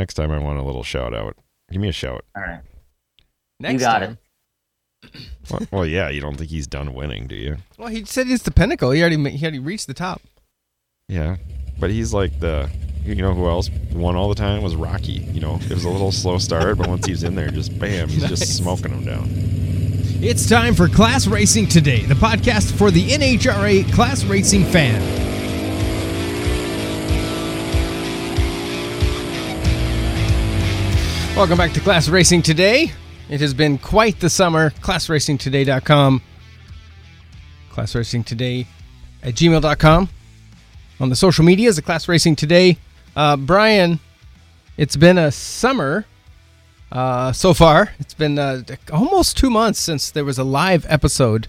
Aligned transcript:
Next 0.00 0.14
time 0.14 0.30
I 0.30 0.38
want 0.38 0.58
a 0.58 0.62
little 0.62 0.82
shout 0.82 1.12
out. 1.12 1.36
Give 1.70 1.78
me 1.82 1.88
a 1.90 1.92
shout. 1.92 2.24
All 2.34 2.42
right. 2.42 2.62
Next 3.58 3.74
you 3.74 3.78
got 3.80 3.98
time. 3.98 4.16
it. 5.02 5.10
well, 5.50 5.60
well, 5.70 5.86
yeah, 5.86 6.08
you 6.08 6.22
don't 6.22 6.38
think 6.38 6.48
he's 6.48 6.66
done 6.66 6.94
winning, 6.94 7.26
do 7.26 7.34
you? 7.34 7.58
Well, 7.76 7.88
he 7.88 8.06
said 8.06 8.26
it's 8.28 8.44
the 8.44 8.50
pinnacle. 8.50 8.92
He 8.92 9.02
already 9.02 9.22
he 9.28 9.44
already 9.44 9.58
reached 9.58 9.88
the 9.88 9.92
top. 9.92 10.22
Yeah. 11.06 11.36
But 11.78 11.90
he's 11.90 12.14
like 12.14 12.40
the 12.40 12.70
you 13.04 13.14
know 13.16 13.34
who 13.34 13.46
else 13.46 13.68
won 13.92 14.16
all 14.16 14.30
the 14.30 14.34
time 14.34 14.62
was 14.62 14.74
Rocky. 14.74 15.12
You 15.34 15.40
know, 15.42 15.56
it 15.56 15.68
was 15.70 15.84
a 15.84 15.90
little 15.90 16.12
slow 16.12 16.38
start, 16.38 16.78
but 16.78 16.86
once 16.86 17.04
he's 17.04 17.22
in 17.22 17.34
there, 17.34 17.50
just 17.50 17.78
bam, 17.78 18.08
he's 18.08 18.22
Nice. 18.22 18.30
just 18.30 18.56
smoking 18.56 18.92
them 18.92 19.04
down. 19.04 19.28
It's 20.22 20.48
time 20.48 20.74
for 20.74 20.88
Class 20.88 21.26
Racing 21.26 21.66
Today, 21.66 22.06
the 22.06 22.14
podcast 22.14 22.72
for 22.72 22.90
the 22.90 23.06
NHRA 23.10 23.92
class 23.92 24.24
racing 24.24 24.64
fan. 24.64 25.29
Welcome 31.40 31.56
back 31.56 31.72
to 31.72 31.80
Class 31.80 32.06
Racing 32.10 32.42
Today. 32.42 32.92
It 33.30 33.40
has 33.40 33.54
been 33.54 33.78
quite 33.78 34.20
the 34.20 34.28
summer. 34.28 34.68
ClassRacingToday.com. 34.82 36.20
Class 37.70 37.94
Racing 37.94 38.24
Today 38.24 38.66
at 39.22 39.36
gmail.com. 39.36 40.10
On 41.00 41.08
the 41.08 41.16
social 41.16 41.42
medias 41.42 41.78
at 41.78 41.86
Class 41.86 42.08
Racing 42.08 42.36
Today. 42.36 42.76
Uh, 43.16 43.38
Brian, 43.38 44.00
it's 44.76 44.96
been 44.96 45.16
a 45.16 45.32
summer 45.32 46.04
uh, 46.92 47.32
so 47.32 47.54
far. 47.54 47.90
It's 47.98 48.12
been 48.12 48.38
uh, 48.38 48.60
almost 48.92 49.38
two 49.38 49.48
months 49.48 49.80
since 49.80 50.10
there 50.10 50.26
was 50.26 50.38
a 50.38 50.44
live 50.44 50.84
episode 50.90 51.48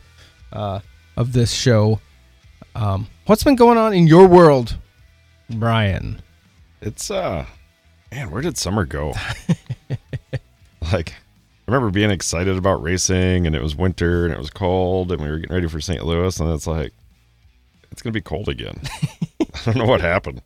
uh, 0.53 0.79
of 1.17 1.33
this 1.33 1.51
show. 1.51 1.99
Um, 2.75 3.07
what's 3.25 3.43
been 3.43 3.57
going 3.57 3.77
on 3.77 3.93
in 3.93 4.07
your 4.07 4.25
world, 4.25 4.77
Brian? 5.49 6.21
It's 6.79 7.11
uh 7.11 7.45
man, 8.11 8.29
where 8.31 8.41
did 8.41 8.57
summer 8.57 8.85
go? 8.85 9.13
like 10.91 11.11
I 11.13 11.71
remember 11.71 11.89
being 11.91 12.11
excited 12.11 12.57
about 12.57 12.81
racing 12.81 13.47
and 13.47 13.55
it 13.55 13.61
was 13.61 13.75
winter 13.75 14.25
and 14.25 14.33
it 14.33 14.37
was 14.37 14.49
cold 14.49 15.11
and 15.11 15.21
we 15.21 15.29
were 15.29 15.37
getting 15.39 15.55
ready 15.55 15.67
for 15.67 15.79
St. 15.79 16.03
Louis 16.05 16.39
and 16.39 16.51
it's 16.51 16.67
like 16.67 16.93
it's 17.91 18.01
gonna 18.01 18.13
be 18.13 18.21
cold 18.21 18.49
again. 18.49 18.79
I 19.41 19.45
don't 19.65 19.77
know 19.77 19.85
what 19.85 20.01
happened. 20.01 20.41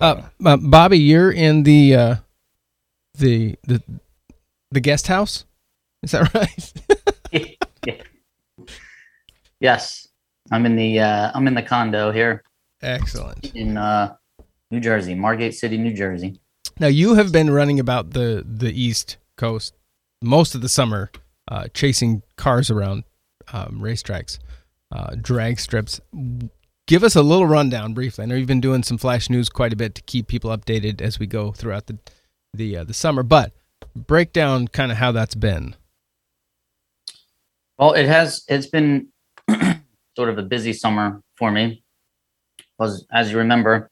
Uh, 0.00 0.22
uh, 0.44 0.56
Bobby, 0.56 0.98
you're 0.98 1.30
in 1.30 1.62
the 1.64 1.94
uh, 1.94 2.14
the 3.14 3.56
the 3.64 3.82
the 4.70 4.80
guest 4.80 5.06
house. 5.08 5.44
Is 6.02 6.12
that 6.12 6.32
right? 7.34 7.56
Yes, 9.60 10.08
I'm 10.50 10.66
in 10.66 10.76
the 10.76 11.00
uh, 11.00 11.32
I'm 11.34 11.46
in 11.46 11.54
the 11.54 11.62
condo 11.62 12.10
here 12.10 12.42
Excellent. 12.82 13.54
in 13.54 13.76
uh, 13.76 14.16
New 14.74 14.80
Jersey, 14.80 15.14
Margate 15.14 15.54
City, 15.54 15.78
New 15.78 15.94
Jersey. 15.94 16.40
Now 16.80 16.88
you 16.88 17.14
have 17.14 17.30
been 17.30 17.50
running 17.50 17.78
about 17.78 18.10
the 18.10 18.44
the 18.46 18.72
East 18.72 19.16
Coast 19.36 19.74
most 20.20 20.54
of 20.54 20.62
the 20.62 20.68
summer, 20.68 21.10
uh, 21.48 21.68
chasing 21.74 22.22
cars 22.36 22.70
around 22.70 23.04
um, 23.52 23.80
racetracks, 23.80 24.38
uh, 24.90 25.14
drag 25.20 25.60
strips. 25.60 26.00
Give 26.86 27.04
us 27.04 27.14
a 27.14 27.22
little 27.22 27.46
rundown 27.46 27.94
briefly. 27.94 28.24
I 28.24 28.26
know 28.26 28.34
you've 28.34 28.48
been 28.48 28.60
doing 28.60 28.82
some 28.82 28.98
flash 28.98 29.30
news 29.30 29.48
quite 29.48 29.72
a 29.72 29.76
bit 29.76 29.94
to 29.94 30.02
keep 30.02 30.26
people 30.26 30.50
updated 30.50 31.00
as 31.00 31.18
we 31.18 31.26
go 31.26 31.52
throughout 31.52 31.86
the 31.86 31.98
the 32.52 32.78
uh, 32.78 32.84
the 32.84 32.94
summer, 32.94 33.22
but 33.22 33.52
break 33.94 34.32
down 34.32 34.68
kind 34.68 34.90
of 34.90 34.98
how 34.98 35.12
that's 35.12 35.34
been. 35.34 35.76
Well, 37.78 37.92
it 37.92 38.06
has. 38.06 38.44
It's 38.48 38.66
been 38.66 39.08
sort 40.16 40.28
of 40.28 40.38
a 40.38 40.42
busy 40.42 40.72
summer 40.72 41.22
for 41.36 41.50
me. 41.50 41.84
Was 42.78 43.06
as 43.12 43.30
you 43.30 43.38
remember, 43.38 43.90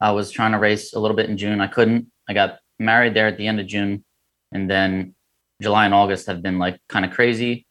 I 0.00 0.12
was 0.12 0.30
trying 0.30 0.52
to 0.52 0.58
race 0.58 0.92
a 0.92 0.98
little 0.98 1.16
bit 1.16 1.28
in 1.30 1.36
June. 1.36 1.60
I 1.60 1.66
couldn't. 1.66 2.06
I 2.28 2.34
got 2.34 2.58
married 2.78 3.14
there 3.14 3.26
at 3.26 3.38
the 3.38 3.46
end 3.46 3.60
of 3.60 3.66
June, 3.66 4.04
and 4.52 4.70
then 4.70 5.14
July 5.62 5.84
and 5.84 5.94
August 5.94 6.26
have 6.26 6.42
been 6.42 6.58
like 6.58 6.78
kind 6.88 7.04
of 7.04 7.12
crazy. 7.12 7.66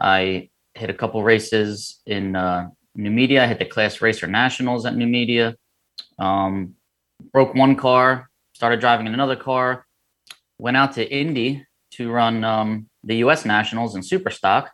I 0.00 0.50
hit 0.74 0.90
a 0.90 0.94
couple 0.94 1.22
races 1.22 2.00
in 2.06 2.36
uh, 2.36 2.68
Numidia. 2.94 3.44
I 3.44 3.46
hit 3.46 3.58
the 3.58 3.64
Class 3.64 4.00
Racer 4.00 4.26
Nationals 4.26 4.86
at 4.86 4.94
Numidia. 4.94 5.56
Um, 6.18 6.74
broke 7.32 7.54
one 7.54 7.76
car. 7.76 8.28
Started 8.54 8.80
driving 8.80 9.06
in 9.06 9.14
another 9.14 9.36
car. 9.36 9.86
Went 10.58 10.76
out 10.76 10.92
to 10.94 11.10
Indy 11.10 11.66
to 11.92 12.10
run 12.10 12.44
um, 12.44 12.88
the 13.04 13.16
U.S. 13.16 13.44
Nationals 13.44 13.94
in 13.96 14.02
Super 14.02 14.30
Stock 14.30 14.70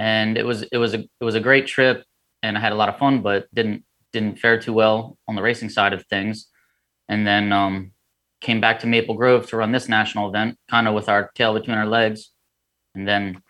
and 0.00 0.38
it 0.38 0.46
was 0.46 0.62
it 0.62 0.78
was 0.78 0.94
a 0.94 1.00
it 1.00 1.24
was 1.24 1.34
a 1.34 1.40
great 1.40 1.66
trip 1.66 2.04
and 2.42 2.56
I 2.56 2.60
had 2.60 2.72
a 2.72 2.74
lot 2.74 2.88
of 2.88 2.98
fun, 2.98 3.20
but 3.20 3.54
didn't 3.54 3.84
didn't 4.12 4.38
fare 4.38 4.60
too 4.60 4.72
well 4.72 5.16
on 5.28 5.34
the 5.36 5.42
racing 5.42 5.68
side 5.68 5.92
of 5.92 6.04
things. 6.06 6.48
And 7.08 7.26
then 7.26 7.52
um, 7.52 7.92
came 8.40 8.60
back 8.60 8.80
to 8.80 8.86
Maple 8.86 9.14
Grove 9.14 9.48
to 9.50 9.56
run 9.56 9.72
this 9.72 9.88
national 9.88 10.28
event, 10.28 10.56
kind 10.70 10.86
of 10.88 10.94
with 10.94 11.08
our 11.08 11.30
tail 11.34 11.54
between 11.54 11.76
our 11.76 11.86
legs. 11.86 12.30
And 12.94 13.06
then 13.06 13.42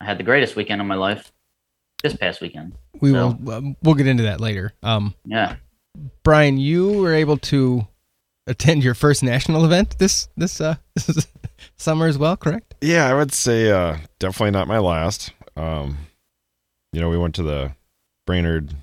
I 0.00 0.04
had 0.04 0.18
the 0.18 0.22
greatest 0.24 0.56
weekend 0.56 0.80
of 0.80 0.86
my 0.86 0.94
life 0.96 1.32
this 2.02 2.14
past 2.16 2.40
weekend. 2.40 2.74
We 3.00 3.12
So- 3.12 3.36
will 3.40 3.50
uh, 3.50 3.60
we'll 3.82 3.94
get 3.94 4.06
into 4.06 4.24
that 4.24 4.40
later. 4.40 4.72
Um, 4.82 5.14
Yeah, 5.24 5.56
Brian, 6.22 6.58
you 6.58 6.92
were 7.00 7.14
able 7.14 7.38
to 7.38 7.86
attend 8.46 8.84
your 8.84 8.94
first 8.94 9.22
national 9.22 9.64
event 9.64 9.98
this 9.98 10.28
this 10.36 10.60
uh, 10.60 10.76
summer 11.76 12.06
as 12.06 12.16
well, 12.18 12.36
correct? 12.36 12.74
Yeah, 12.80 13.06
I 13.08 13.14
would 13.14 13.32
say 13.32 13.70
uh 13.70 13.96
definitely 14.18 14.52
not 14.52 14.68
my 14.68 14.78
last. 14.78 15.32
Um 15.56 15.98
you 16.92 17.00
know, 17.00 17.08
we 17.10 17.18
went 17.18 17.34
to 17.36 17.42
the 17.42 17.74
Brainerd 18.26 18.74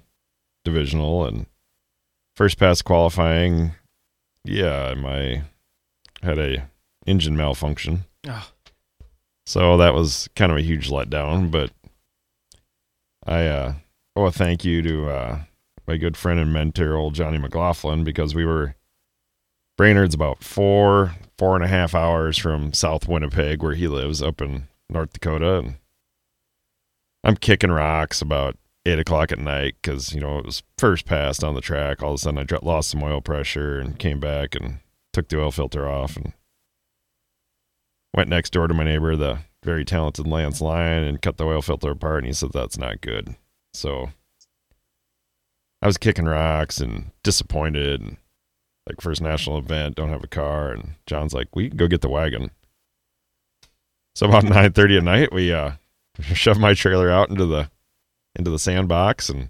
divisional 0.64 1.26
and 1.26 1.46
first 2.36 2.58
pass 2.58 2.82
qualifying. 2.82 3.74
Yeah, 4.44 4.94
my 4.96 5.44
had 6.22 6.40
a 6.40 6.70
engine 7.06 7.36
malfunction. 7.36 8.06
Oh. 8.28 8.50
So 9.46 9.78
that 9.78 9.94
was 9.94 10.30
kind 10.36 10.52
of 10.52 10.58
a 10.58 10.62
huge 10.62 10.90
letdown, 10.90 11.52
but 11.52 11.72
I 13.26 13.48
uh 13.48 13.74
owe 14.16 14.26
a 14.26 14.32
thank 14.32 14.64
you 14.64 14.82
to 14.82 15.10
uh 15.10 15.40
my 15.88 15.98
good 15.98 16.16
friend 16.16 16.40
and 16.40 16.54
mentor 16.54 16.96
old 16.96 17.16
Johnny 17.16 17.38
McLaughlin 17.38 18.04
because 18.04 18.34
we 18.34 18.46
were 18.46 18.76
Brainerd's 19.78 20.14
about 20.14 20.44
four, 20.44 21.16
four 21.38 21.56
and 21.56 21.66
a 21.66 21.68
half 21.68 21.96
hours 21.96 22.38
from 22.38 22.74
South 22.74 23.08
Winnipeg 23.08 23.64
where 23.64 23.74
he 23.74 23.88
lives 23.88 24.22
up 24.22 24.42
in 24.42 24.68
North 24.90 25.14
Dakota 25.14 25.58
and 25.58 25.76
I'm 27.24 27.36
kicking 27.36 27.72
rocks 27.72 28.22
about 28.22 28.58
eight 28.86 29.00
o'clock 29.00 29.32
at 29.32 29.40
night 29.40 29.76
because 29.82 30.14
you 30.14 30.22
know 30.22 30.40
it 30.40 30.46
was 30.46 30.64
first 30.78 31.06
passed 31.06 31.44
on 31.44 31.56
the 31.56 31.62
track. 31.62 32.02
All 32.02 32.12
of 32.12 32.16
a 32.16 32.18
sudden, 32.18 32.40
I 32.40 32.44
dro- 32.44 32.60
lost 32.62 32.90
some 32.90 33.04
oil 33.04 33.22
pressure 33.22 33.80
and 33.80 33.98
came 33.98 34.20
back 34.20 34.56
and 34.56 34.80
took 35.12 35.30
the 35.30 35.40
oil 35.40 35.52
filter 35.52 35.88
off 35.88 36.18
and 36.18 36.34
went 38.14 38.30
next 38.30 38.52
door 38.52 38.68
to 38.68 38.74
my 38.74 38.84
neighbor, 38.84 39.16
the 39.16 39.40
very 39.64 39.86
talented 39.86 40.28
Lance 40.28 40.62
Lyon, 40.62 41.04
and 41.04 41.22
cut 41.22 41.38
the 41.38 41.46
oil 41.46 41.62
filter 41.62 41.92
apart. 41.92 42.20
And 42.20 42.28
he 42.28 42.34
said 42.34 42.52
that's 42.54 42.78
not 42.78 43.02
good. 43.02 43.36
So 43.74 44.12
I 45.82 45.88
was 45.88 45.98
kicking 45.98 46.26
rocks 46.26 46.80
and 46.80 47.12
disappointed. 47.24 48.02
And 48.02 48.18
like 48.88 49.02
first 49.02 49.22
national 49.22 49.58
event, 49.58 49.96
don't 49.96 50.10
have 50.10 50.24
a 50.24 50.28
car, 50.28 50.72
and 50.72 50.96
John's 51.08 51.34
like, 51.34 51.56
"We 51.56 51.70
can 51.70 51.78
go 51.78 51.88
get 51.88 52.02
the 52.02 52.10
wagon." 52.10 52.52
So 54.16 54.28
about 54.28 54.44
nine 54.44 54.74
thirty 54.74 54.98
at 54.98 55.04
night, 55.04 55.32
we 55.32 55.54
uh 55.54 55.74
shoved 56.34 56.60
my 56.60 56.74
trailer 56.74 57.10
out 57.10 57.30
into 57.30 57.46
the 57.46 57.70
into 58.36 58.52
the 58.52 58.60
sandbox 58.60 59.30
and 59.30 59.50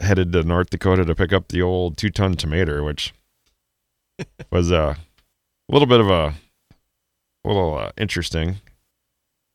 headed 0.00 0.32
to 0.32 0.42
North 0.42 0.70
Dakota 0.70 1.04
to 1.04 1.14
pick 1.14 1.32
up 1.32 1.48
the 1.48 1.62
old 1.62 1.96
two 1.96 2.10
ton 2.10 2.34
tomato, 2.34 2.84
which 2.84 3.12
was 4.50 4.70
uh, 4.72 4.94
a 4.96 5.72
little 5.72 5.86
bit 5.86 6.00
of 6.00 6.08
a 6.08 6.34
little 7.44 7.76
uh, 7.76 7.92
interesting. 7.96 8.56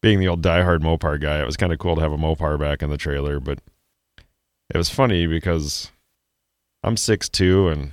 Being 0.02 0.20
the 0.20 0.28
old 0.28 0.44
diehard 0.44 0.80
Mopar 0.80 1.20
guy, 1.20 1.42
it 1.42 1.46
was 1.46 1.58
kind 1.58 1.74
of 1.74 1.80
cool 1.80 1.96
to 1.96 2.02
have 2.02 2.12
a 2.12 2.18
Mopar 2.18 2.60
back 2.60 2.84
in 2.84 2.92
the 2.92 2.98
trailer, 2.98 3.40
but 3.40 3.60
it 4.70 4.78
was 4.78 4.90
funny 4.90 5.26
because 5.26 5.92
I'm 6.84 6.96
6'2 6.96 7.72
and 7.72 7.92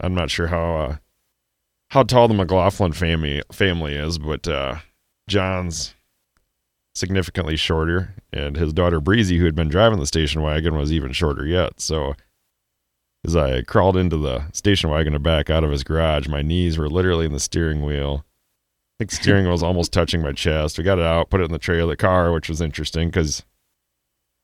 I'm 0.00 0.14
not 0.14 0.30
sure 0.30 0.46
how 0.46 0.76
uh, 0.76 0.96
how 1.90 2.04
tall 2.04 2.28
the 2.28 2.34
McLaughlin 2.34 2.92
family 2.92 3.42
family 3.50 3.94
is, 3.94 4.18
but 4.18 4.46
uh, 4.46 4.76
John's 5.28 5.94
significantly 6.94 7.56
shorter, 7.56 8.14
and 8.32 8.56
his 8.56 8.72
daughter 8.72 9.00
Breezy, 9.00 9.38
who 9.38 9.44
had 9.44 9.54
been 9.54 9.68
driving 9.68 9.98
the 9.98 10.06
station 10.06 10.42
wagon, 10.42 10.76
was 10.76 10.92
even 10.92 11.12
shorter 11.12 11.46
yet. 11.46 11.80
So, 11.80 12.14
as 13.24 13.36
I 13.36 13.62
crawled 13.62 13.96
into 13.96 14.16
the 14.16 14.50
station 14.52 14.90
wagon 14.90 15.12
to 15.12 15.18
back 15.18 15.50
out 15.50 15.64
of 15.64 15.70
his 15.70 15.84
garage, 15.84 16.28
my 16.28 16.42
knees 16.42 16.78
were 16.78 16.88
literally 16.88 17.26
in 17.26 17.32
the 17.32 17.40
steering 17.40 17.84
wheel. 17.84 18.24
I 18.24 19.04
think 19.04 19.12
steering 19.12 19.44
wheel 19.44 19.52
was 19.52 19.62
almost 19.62 19.92
touching 19.92 20.22
my 20.22 20.32
chest. 20.32 20.78
We 20.78 20.84
got 20.84 20.98
it 20.98 21.04
out, 21.04 21.30
put 21.30 21.40
it 21.40 21.44
in 21.44 21.52
the 21.52 21.58
trailer 21.58 21.96
car, 21.96 22.32
which 22.32 22.48
was 22.48 22.60
interesting 22.60 23.08
because, 23.08 23.44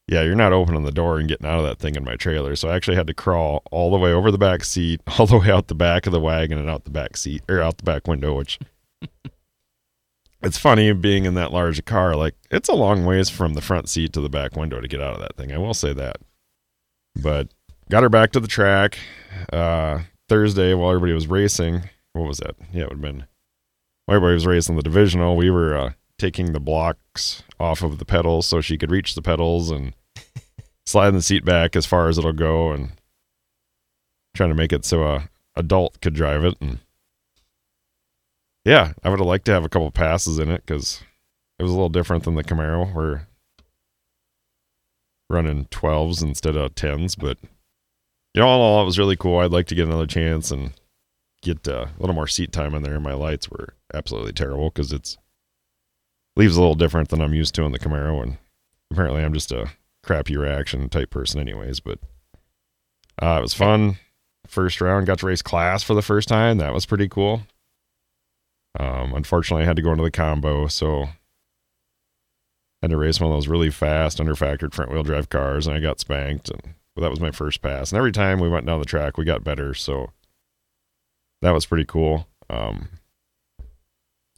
yeah, 0.09 0.23
you're 0.23 0.35
not 0.35 0.53
opening 0.53 0.85
the 0.85 0.93
door 0.93 1.19
and 1.19 1.29
getting 1.29 1.47
out 1.47 1.59
of 1.59 1.65
that 1.65 1.79
thing 1.79 1.97
in 1.97 2.05
my 2.05 2.17
trailer. 2.17 2.55
So 2.55 2.69
I 2.69 2.77
actually 2.77 2.97
had 2.97 3.07
to 3.09 3.15
crawl 3.15 3.63
all 3.71 3.91
the 3.91 3.99
way 3.99 4.13
over 4.13 4.31
the 4.31 4.39
back 4.39 4.63
seat, 4.65 5.01
all 5.19 5.27
the 5.27 5.39
way 5.39 5.51
out 5.51 5.69
the 5.69 5.75
back 5.75 6.07
of 6.07 6.13
the 6.13 6.21
wagon 6.21 6.59
and 6.59 6.71
out 6.71 6.85
the 6.85 6.91
back 6.91 7.17
seat 7.17 7.43
or 7.49 7.61
out 7.61 7.79
the 7.79 7.85
back 7.85 8.07
window, 8.07 8.35
which 8.35 8.59
it's 10.47 10.59
funny 10.59 10.93
being 10.93 11.25
in 11.25 11.35
that 11.35 11.53
large 11.53 11.79
a 11.81 11.83
car. 11.83 12.15
Like 12.15 12.35
it's 12.51 12.69
a 12.69 12.75
long 12.75 13.05
ways 13.05 13.29
from 13.29 13.55
the 13.55 13.61
front 13.61 13.89
seat 13.89 14.13
to 14.13 14.21
the 14.21 14.29
back 14.29 14.57
window 14.57 14.81
to 14.81 14.87
get 14.87 15.03
out 15.03 15.15
of 15.15 15.21
that 15.21 15.37
thing. 15.37 15.53
I 15.53 15.59
will 15.59 15.75
say 15.75 15.93
that. 15.93 16.19
But 17.21 17.49
got 17.91 18.05
her 18.05 18.09
back 18.09 18.31
to 18.33 18.41
the 18.41 18.47
track. 18.47 18.97
Uh, 19.53 20.01
Thursday 20.29 20.73
while 20.73 20.91
everybody 20.91 21.13
was 21.13 21.27
racing. 21.27 21.91
What 22.13 22.29
was 22.29 22.39
that? 22.39 22.55
Yeah, 22.73 22.83
it 22.83 22.89
would 22.89 22.99
have 22.99 23.03
been 23.03 23.27
while 24.07 24.17
everybody 24.17 24.35
was 24.35 24.47
racing 24.47 24.77
the 24.77 24.83
divisional. 24.83 25.37
We 25.37 25.51
were 25.51 25.77
uh, 25.77 25.93
taking 26.19 26.53
the 26.53 26.61
blocks 26.61 27.43
off 27.59 27.83
of 27.83 27.99
the 27.99 28.05
pedals 28.05 28.47
so 28.47 28.61
she 28.61 28.79
could 28.79 28.93
reach 28.93 29.17
the 29.17 29.23
pedals 29.23 29.71
and 29.71 29.95
sliding 30.87 31.17
the 31.17 31.23
seat 31.23 31.45
back 31.45 31.75
as 31.75 31.87
far 31.87 32.09
as 32.09 32.19
it'll 32.19 32.33
go 32.33 32.71
and 32.71 32.93
trying 34.37 34.51
to 34.51 34.55
make 34.55 34.73
it 34.73 34.85
so 34.85 35.03
a 35.05 35.29
adult 35.57 36.01
could 36.01 36.15
drive 36.15 36.45
it. 36.45 36.57
And 36.61 36.79
yeah, 38.67 38.93
I 39.05 39.09
would 39.11 39.21
have 39.21 39.29
liked 39.29 39.45
to 39.45 39.53
have 39.53 39.65
a 39.65 39.69
couple 39.69 39.89
passes 39.93 40.41
in 40.41 40.51
it 40.51 40.67
because 40.67 41.01
it 41.57 41.63
was 41.63 41.71
a 41.71 41.75
little 41.75 41.89
different 41.89 42.25
than 42.25 42.35
the 42.35 42.43
Camaro. 42.43 42.93
We're 42.93 43.29
running 45.31 45.67
12s 45.67 46.21
instead 46.21 46.57
of 46.57 46.75
10s, 46.75 47.17
but 47.17 47.39
you 48.35 48.43
know, 48.43 48.49
all 48.49 48.57
in 48.57 48.63
all, 48.63 48.83
it 48.83 48.87
was 48.87 48.99
really 48.99 49.17
cool. 49.17 49.39
I'd 49.39 49.53
like 49.53 49.69
to 49.69 49.77
get 49.77 49.87
another 49.87 50.07
chance 50.09 50.51
and 50.51 50.73
get 51.43 51.69
uh, 51.69 51.87
a 51.97 52.01
little 52.01 52.15
more 52.15 52.27
seat 52.27 52.51
time 52.51 52.75
in 52.75 52.83
there. 52.83 52.99
My 52.99 53.15
lights 53.15 53.49
were 53.49 53.75
absolutely 53.95 54.33
terrible 54.33 54.71
because 54.71 54.93
it's 54.93 55.17
leaves 56.35 56.57
a 56.57 56.61
little 56.61 56.75
different 56.75 57.11
than 57.11 57.23
I'm 57.23 57.35
used 57.35 57.55
to 57.55 57.63
in 57.63 57.71
the 57.71 57.79
Camaro, 57.79 58.21
and 58.21 58.37
apparently 58.91 59.23
I'm 59.23 59.33
just 59.33 59.53
a 59.53 59.71
crappy 60.03 60.37
reaction 60.37 60.89
type 60.89 61.11
person, 61.11 61.41
anyways. 61.41 61.79
But 61.79 62.01
uh, 63.23 63.37
it 63.39 63.43
was 63.43 63.55
fun. 63.55 63.99
First 64.49 64.81
round, 64.81 65.07
got 65.07 65.21
to 65.21 65.27
race 65.27 65.41
class 65.41 65.85
for 65.85 65.95
the 65.95 66.03
first 66.03 66.29
time. 66.29 66.59
That 66.59 66.75
was 66.75 66.85
pretty 66.85 67.09
cool. 67.09 67.43
Um, 68.79 69.15
unfortunately, 69.15 69.65
I 69.65 69.67
had 69.67 69.77
to 69.77 69.83
go 69.83 69.93
into 69.93 70.05
the 70.05 70.11
combo, 70.11 70.67
so 70.67 71.09
had 72.83 72.91
to 72.91 72.97
race 72.97 73.21
one 73.21 73.31
of 73.31 73.37
those 73.37 73.49
really 73.49 73.71
fast, 73.71 74.19
underfactored 74.19 74.75
front 74.75 74.91
wheel 74.91 75.03
drive 75.03 75.29
cars, 75.29 75.67
and 75.67 75.77
I 75.77 75.81
got 75.81 76.01
spanked. 76.01 76.51
And 76.51 76.75
but 76.95 77.03
that 77.03 77.11
was 77.11 77.21
my 77.21 77.31
first 77.31 77.61
pass. 77.61 77.93
And 77.93 77.99
every 77.99 78.13
time 78.13 78.41
we 78.41 78.49
went 78.49 78.67
down 78.67 78.81
the 78.81 78.87
track, 78.87 79.19
we 79.19 79.25
got 79.25 79.45
better. 79.45 79.75
So 79.75 80.13
that 81.43 81.53
was 81.53 81.67
pretty 81.67 81.85
cool. 81.85 82.27
Um, 82.49 82.89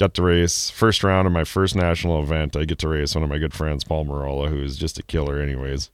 got 0.01 0.15
to 0.15 0.23
race 0.23 0.69
first 0.69 1.05
round 1.05 1.27
of 1.27 1.33
my 1.33 1.45
first 1.45 1.77
national 1.77 2.21
event. 2.21 2.57
I 2.57 2.65
get 2.65 2.79
to 2.81 2.89
race 2.89 3.15
one 3.15 3.23
of 3.23 3.31
my 3.31 3.39
good 3.39 3.55
friends, 3.55 3.85
Paul 3.85 4.07
Marola, 4.07 4.49
who 4.49 4.61
is 4.61 4.77
just 4.77 4.99
a 4.99 5.05
killer, 5.05 5.41
anyways. 5.41 5.91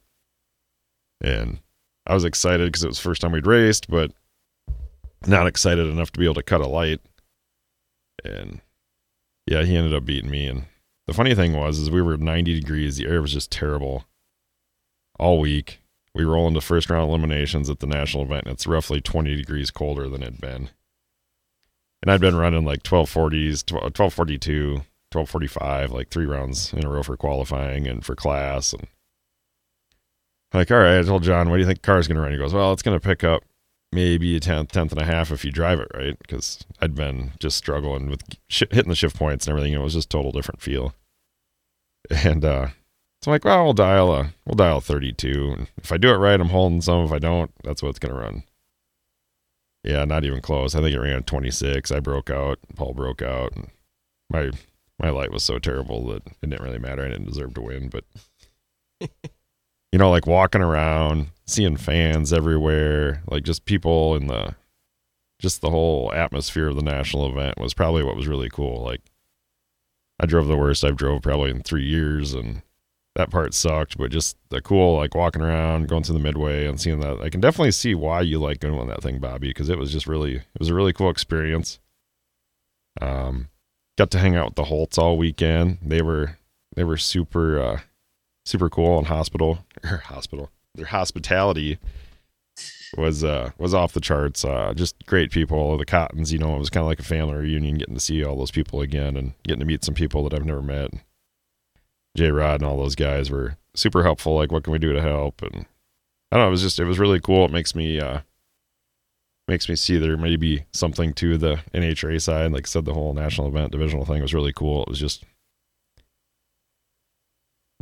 And 1.21 1.59
I 2.07 2.15
was 2.15 2.25
excited 2.25 2.67
because 2.67 2.83
it 2.83 2.87
was 2.87 2.99
first 2.99 3.21
time 3.21 3.31
we'd 3.31 3.47
raced, 3.47 3.87
but 3.87 4.11
not 5.27 5.47
excited 5.47 5.85
enough 5.87 6.11
to 6.11 6.19
be 6.19 6.25
able 6.25 6.35
to 6.35 6.43
cut 6.43 6.61
a 6.61 6.67
light. 6.67 7.01
And 8.23 8.61
yeah, 9.45 9.63
he 9.63 9.75
ended 9.75 9.93
up 9.93 10.05
beating 10.05 10.31
me. 10.31 10.47
And 10.47 10.65
the 11.07 11.13
funny 11.13 11.35
thing 11.35 11.53
was, 11.53 11.79
is 11.79 11.89
we 11.91 12.01
were 12.01 12.17
90 12.17 12.59
degrees. 12.59 12.97
The 12.97 13.07
air 13.07 13.21
was 13.21 13.33
just 13.33 13.51
terrible 13.51 14.05
all 15.19 15.39
week. 15.39 15.79
We 16.13 16.23
roll 16.23 16.47
into 16.47 16.61
first 16.61 16.89
round 16.89 17.09
eliminations 17.09 17.69
at 17.69 17.79
the 17.79 17.87
national 17.87 18.23
event, 18.23 18.45
and 18.45 18.53
it's 18.53 18.65
roughly 18.65 19.01
20 19.01 19.35
degrees 19.35 19.69
colder 19.69 20.07
than 20.07 20.23
it'd 20.23 20.39
been. 20.39 20.69
And 22.01 22.11
I'd 22.11 22.21
been 22.21 22.37
running 22.37 22.65
like 22.65 22.83
1240s, 22.83 23.71
1242, 23.71 24.63
uh, 24.63 24.83
1245, 25.11 25.91
like 25.91 26.09
three 26.09 26.25
rounds 26.25 26.71
in 26.73 26.85
a 26.85 26.89
row 26.89 27.03
for 27.03 27.17
qualifying 27.17 27.87
and 27.87 28.05
for 28.05 28.15
class. 28.15 28.73
And 28.73 28.87
like, 30.53 30.71
all 30.71 30.77
right, 30.77 30.99
I 30.99 31.03
told 31.03 31.23
John, 31.23 31.49
what 31.49 31.57
do 31.57 31.61
you 31.61 31.67
think 31.67 31.81
the 31.81 31.85
car's 31.85 32.07
going 32.07 32.15
to 32.15 32.21
run? 32.21 32.31
He 32.31 32.37
goes, 32.37 32.53
well, 32.53 32.71
it's 32.71 32.81
going 32.81 32.97
to 32.97 33.05
pick 33.05 33.23
up 33.23 33.43
maybe 33.91 34.35
a 34.35 34.39
tenth, 34.39 34.71
tenth 34.71 34.91
and 34.91 35.01
a 35.01 35.05
half 35.05 35.31
if 35.31 35.45
you 35.45 35.51
drive 35.51 35.79
it 35.79 35.91
right, 35.93 36.17
because 36.19 36.59
I'd 36.81 36.95
been 36.95 37.31
just 37.39 37.57
struggling 37.57 38.09
with 38.09 38.21
sh- 38.47 38.63
hitting 38.71 38.89
the 38.89 38.95
shift 38.95 39.17
points 39.17 39.47
and 39.47 39.51
everything. 39.51 39.73
It 39.73 39.81
was 39.81 39.93
just 39.93 40.09
total 40.09 40.31
different 40.31 40.61
feel. 40.61 40.93
And 42.09 42.45
uh, 42.45 42.67
so 43.21 43.31
I'm 43.31 43.33
like, 43.33 43.45
well, 43.45 43.63
we'll 43.63 43.73
dial 43.73 44.13
a 44.13 44.33
we'll 44.45 44.55
dial 44.55 44.81
32. 44.81 45.55
And 45.57 45.67
if 45.77 45.91
I 45.91 45.97
do 45.97 46.09
it 46.11 46.17
right, 46.17 46.39
I'm 46.39 46.49
holding 46.49 46.81
some. 46.81 47.03
If 47.05 47.11
I 47.11 47.19
don't, 47.19 47.51
that's 47.63 47.81
what 47.81 47.89
it's 47.89 47.99
gonna 47.99 48.19
run. 48.19 48.43
Yeah, 49.83 50.03
not 50.05 50.25
even 50.25 50.41
close. 50.41 50.75
I 50.75 50.81
think 50.81 50.95
it 50.95 50.99
ran 50.99 51.23
26. 51.23 51.91
I 51.91 51.99
broke 51.99 52.29
out. 52.29 52.59
Paul 52.75 52.93
broke 52.93 53.21
out. 53.21 53.55
And 53.55 53.69
my 54.29 54.51
my 54.99 55.09
light 55.09 55.31
was 55.31 55.43
so 55.43 55.59
terrible 55.59 56.07
that 56.07 56.25
it 56.27 56.49
didn't 56.49 56.61
really 56.61 56.79
matter. 56.79 57.03
I 57.03 57.09
didn't 57.09 57.25
deserve 57.25 57.53
to 57.55 57.61
win, 57.61 57.89
but 57.89 58.03
you 59.91 59.99
know, 59.99 60.09
like 60.09 60.27
walking 60.27 60.61
around, 60.61 61.27
seeing 61.47 61.77
fans 61.77 62.33
everywhere, 62.33 63.21
like 63.27 63.43
just 63.43 63.65
people 63.65 64.15
in 64.15 64.27
the 64.27 64.55
just 65.39 65.61
the 65.61 65.69
whole 65.69 66.11
atmosphere 66.13 66.69
of 66.69 66.75
the 66.75 66.81
national 66.81 67.29
event 67.29 67.59
was 67.59 67.73
probably 67.73 68.03
what 68.03 68.15
was 68.15 68.27
really 68.27 68.49
cool. 68.49 68.83
Like 68.83 69.01
I 70.19 70.25
drove 70.25 70.47
the 70.47 70.57
worst 70.57 70.83
I've 70.83 70.95
drove 70.95 71.21
probably 71.21 71.51
in 71.51 71.61
three 71.61 71.85
years 71.85 72.33
and 72.33 72.61
that 73.15 73.29
part 73.29 73.53
sucked, 73.53 73.97
but 73.97 74.11
just 74.11 74.37
the 74.49 74.61
cool, 74.61 74.97
like 74.97 75.15
walking 75.15 75.41
around, 75.41 75.87
going 75.87 76.03
to 76.03 76.13
the 76.13 76.19
midway 76.19 76.67
and 76.67 76.79
seeing 76.79 76.99
that. 76.99 77.21
I 77.21 77.29
can 77.29 77.39
definitely 77.39 77.71
see 77.71 77.95
why 77.95 78.21
you 78.21 78.39
like 78.39 78.59
going 78.59 78.77
on 78.77 78.87
that 78.87 79.01
thing, 79.01 79.19
Bobby, 79.19 79.49
because 79.49 79.69
it 79.69 79.77
was 79.77 79.91
just 79.91 80.05
really, 80.05 80.35
it 80.35 80.59
was 80.59 80.69
a 80.69 80.75
really 80.75 80.93
cool 80.93 81.09
experience. 81.09 81.79
Um, 82.99 83.47
got 83.97 84.11
to 84.11 84.19
hang 84.19 84.35
out 84.35 84.47
with 84.47 84.55
the 84.55 84.65
Holts 84.65 84.97
all 84.97 85.17
weekend. 85.17 85.77
They 85.81 86.01
were, 86.01 86.37
they 86.75 86.83
were 86.83 86.97
super, 86.97 87.59
uh, 87.59 87.79
super 88.45 88.69
cool 88.69 88.99
in 88.99 89.05
hospital 89.05 89.59
or 89.83 89.97
hospital. 90.05 90.49
Their 90.75 90.85
hospitality 90.87 91.79
was, 92.97 93.23
uh, 93.23 93.51
was 93.57 93.73
off 93.73 93.93
the 93.93 93.99
charts. 93.99 94.45
Uh, 94.45 94.73
just 94.75 95.05
great 95.05 95.31
people. 95.31 95.77
The 95.77 95.85
Cottons, 95.85 96.31
you 96.31 96.39
know, 96.39 96.55
it 96.55 96.59
was 96.59 96.69
kind 96.69 96.83
of 96.83 96.87
like 96.87 96.99
a 96.99 97.03
family 97.03 97.35
reunion, 97.35 97.77
getting 97.77 97.95
to 97.95 97.99
see 97.99 98.23
all 98.23 98.37
those 98.37 98.51
people 98.51 98.81
again 98.81 99.17
and 99.17 99.33
getting 99.43 99.59
to 99.59 99.65
meet 99.65 99.83
some 99.83 99.95
people 99.95 100.23
that 100.23 100.33
I've 100.33 100.45
never 100.45 100.61
met. 100.61 100.91
J 102.15 102.31
Rod 102.31 102.61
and 102.61 102.63
all 102.63 102.77
those 102.77 102.95
guys 102.95 103.29
were 103.29 103.57
super 103.75 104.03
helpful. 104.03 104.35
Like, 104.35 104.51
what 104.51 104.63
can 104.63 104.73
we 104.73 104.79
do 104.79 104.93
to 104.93 105.01
help? 105.01 105.41
And 105.41 105.65
I 106.31 106.37
don't 106.37 106.45
know. 106.45 106.47
It 106.47 106.51
was 106.51 106.61
just, 106.61 106.79
it 106.79 106.85
was 106.85 106.99
really 106.99 107.19
cool. 107.19 107.45
It 107.45 107.51
makes 107.51 107.75
me, 107.75 107.99
uh, 107.99 108.21
makes 109.47 109.69
me 109.69 109.75
see 109.75 109.97
there 109.97 110.17
may 110.17 110.37
be 110.37 110.65
something 110.71 111.13
to 111.15 111.37
the 111.37 111.59
NHRA 111.73 112.21
side. 112.21 112.51
Like 112.51 112.67
I 112.67 112.69
said, 112.69 112.85
the 112.85 112.93
whole 112.93 113.13
national 113.13 113.47
event 113.47 113.71
divisional 113.71 114.05
thing 114.05 114.21
was 114.21 114.33
really 114.33 114.53
cool. 114.53 114.83
It 114.83 114.89
was 114.89 114.99
just 114.99 115.23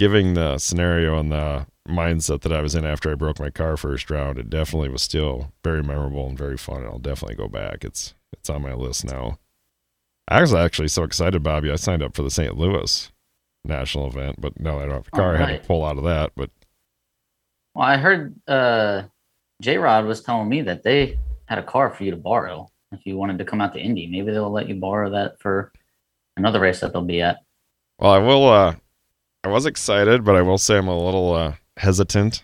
giving 0.04 0.34
the 0.34 0.58
scenario 0.58 1.18
and 1.18 1.32
the 1.32 1.66
mindset 1.88 2.42
that 2.42 2.52
I 2.52 2.62
was 2.62 2.76
in 2.76 2.86
after 2.86 3.10
I 3.10 3.16
broke 3.16 3.40
my 3.40 3.50
car 3.50 3.78
first 3.78 4.12
round. 4.12 4.38
It 4.38 4.50
definitely 4.50 4.90
was 4.90 5.02
still 5.02 5.54
very 5.64 5.82
memorable 5.82 6.28
and 6.28 6.38
very 6.38 6.58
fun. 6.58 6.82
And 6.82 6.88
I'll 6.88 7.00
definitely 7.00 7.36
go 7.36 7.48
back. 7.48 7.86
It's, 7.86 8.14
it's 8.34 8.50
on 8.50 8.64
my 8.64 8.74
list 8.74 9.06
now. 9.06 9.40
I 10.28 10.42
was 10.42 10.54
actually 10.54 10.90
so 10.90 11.04
excited, 11.04 11.42
Bobby. 11.42 11.72
I 11.72 11.78
signed 11.78 12.04
up 12.04 12.18
for 12.18 12.22
the 12.22 12.30
St. 12.30 12.58
Louis 12.58 13.14
national 13.64 14.08
event, 14.08 14.42
but 14.42 14.60
no, 14.60 14.78
I 14.78 14.82
don't 14.82 14.96
have 14.96 15.08
a 15.08 15.16
car. 15.16 15.38
I 15.38 15.52
had 15.52 15.62
to 15.62 15.68
pull 15.70 15.86
out 15.86 15.98
of 15.98 16.04
that. 16.04 16.34
But 16.36 16.50
well, 17.74 17.88
I 17.88 17.96
heard 17.96 18.36
uh, 18.46 19.04
J 19.62 19.78
Rod 19.78 20.04
was 20.04 20.22
telling 20.22 20.50
me 20.50 20.64
that 20.64 20.84
they 20.84 21.18
had 21.46 21.60
a 21.60 21.64
car 21.64 21.90
for 21.92 22.04
you 22.04 22.12
to 22.12 22.18
borrow 22.18 22.68
if 22.92 23.06
you 23.06 23.16
wanted 23.16 23.38
to 23.38 23.46
come 23.46 23.62
out 23.62 23.72
to 23.72 23.80
Indy. 23.80 24.08
Maybe 24.08 24.34
they'll 24.34 24.52
let 24.52 24.68
you 24.68 24.76
borrow 24.76 25.10
that 25.12 25.40
for 25.40 25.72
another 26.36 26.60
race 26.60 26.82
that 26.82 26.92
they'll 26.92 27.04
be 27.04 27.22
at. 27.22 27.38
Well, 28.00 28.12
I 28.12 28.18
will. 28.18 28.50
Uh, 28.50 28.76
I 29.44 29.50
was 29.50 29.66
excited, 29.66 30.24
but 30.24 30.36
I 30.36 30.42
will 30.42 30.58
say 30.58 30.78
I'm 30.78 30.88
a 30.88 30.98
little 30.98 31.34
uh, 31.34 31.56
hesitant 31.78 32.44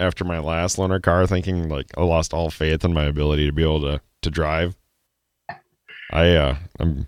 after 0.00 0.24
my 0.24 0.38
last 0.38 0.78
loaner 0.78 1.00
car, 1.00 1.26
thinking 1.26 1.68
like 1.68 1.86
I 1.96 2.02
lost 2.02 2.34
all 2.34 2.50
faith 2.50 2.84
in 2.84 2.92
my 2.92 3.04
ability 3.04 3.46
to 3.46 3.52
be 3.52 3.62
able 3.62 3.80
to 3.82 4.00
to 4.22 4.30
drive. 4.30 4.76
I 6.10 6.34
uh, 6.34 6.56
I'm 6.80 7.06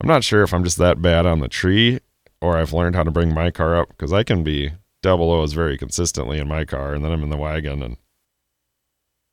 I'm 0.00 0.08
not 0.08 0.24
sure 0.24 0.42
if 0.42 0.52
I'm 0.52 0.64
just 0.64 0.78
that 0.78 1.00
bad 1.00 1.26
on 1.26 1.40
the 1.40 1.48
tree 1.48 2.00
or 2.40 2.56
I've 2.56 2.72
learned 2.72 2.96
how 2.96 3.02
to 3.02 3.10
bring 3.10 3.32
my 3.32 3.50
car 3.50 3.76
up 3.76 3.88
because 3.88 4.12
I 4.12 4.22
can 4.22 4.42
be 4.42 4.72
double 5.02 5.30
O's 5.30 5.52
very 5.52 5.78
consistently 5.78 6.38
in 6.38 6.48
my 6.48 6.64
car, 6.64 6.94
and 6.94 7.04
then 7.04 7.12
I'm 7.12 7.22
in 7.22 7.30
the 7.30 7.36
wagon, 7.36 7.82
and 7.82 7.96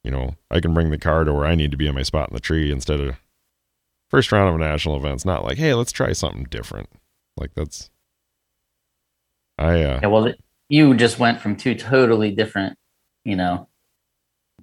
you 0.03 0.11
know 0.11 0.35
I 0.51 0.59
can 0.59 0.73
bring 0.73 0.91
the 0.91 0.99
car 0.99 1.23
to 1.23 1.33
where 1.33 1.45
I 1.45 1.55
need 1.55 1.71
to 1.71 1.77
be 1.77 1.87
in 1.87 1.95
my 1.95 2.03
spot 2.03 2.29
in 2.29 2.35
the 2.35 2.39
tree 2.39 2.71
instead 2.71 2.99
of 2.99 3.15
first 4.09 4.31
round 4.31 4.49
of 4.49 4.55
a 4.55 4.59
national 4.59 4.97
event. 4.97 5.15
It's 5.15 5.25
not 5.25 5.43
like 5.43 5.57
hey, 5.57 5.73
let's 5.73 5.91
try 5.91 6.13
something 6.13 6.43
different. 6.43 6.89
Like 7.37 7.55
that's 7.55 7.89
I 9.57 9.83
uh, 9.83 9.99
yeah. 10.01 10.07
Well, 10.07 10.33
you 10.69 10.95
just 10.95 11.19
went 11.19 11.39
from 11.39 11.55
two 11.55 11.75
totally 11.75 12.31
different, 12.31 12.77
you 13.23 13.35
know, 13.35 13.67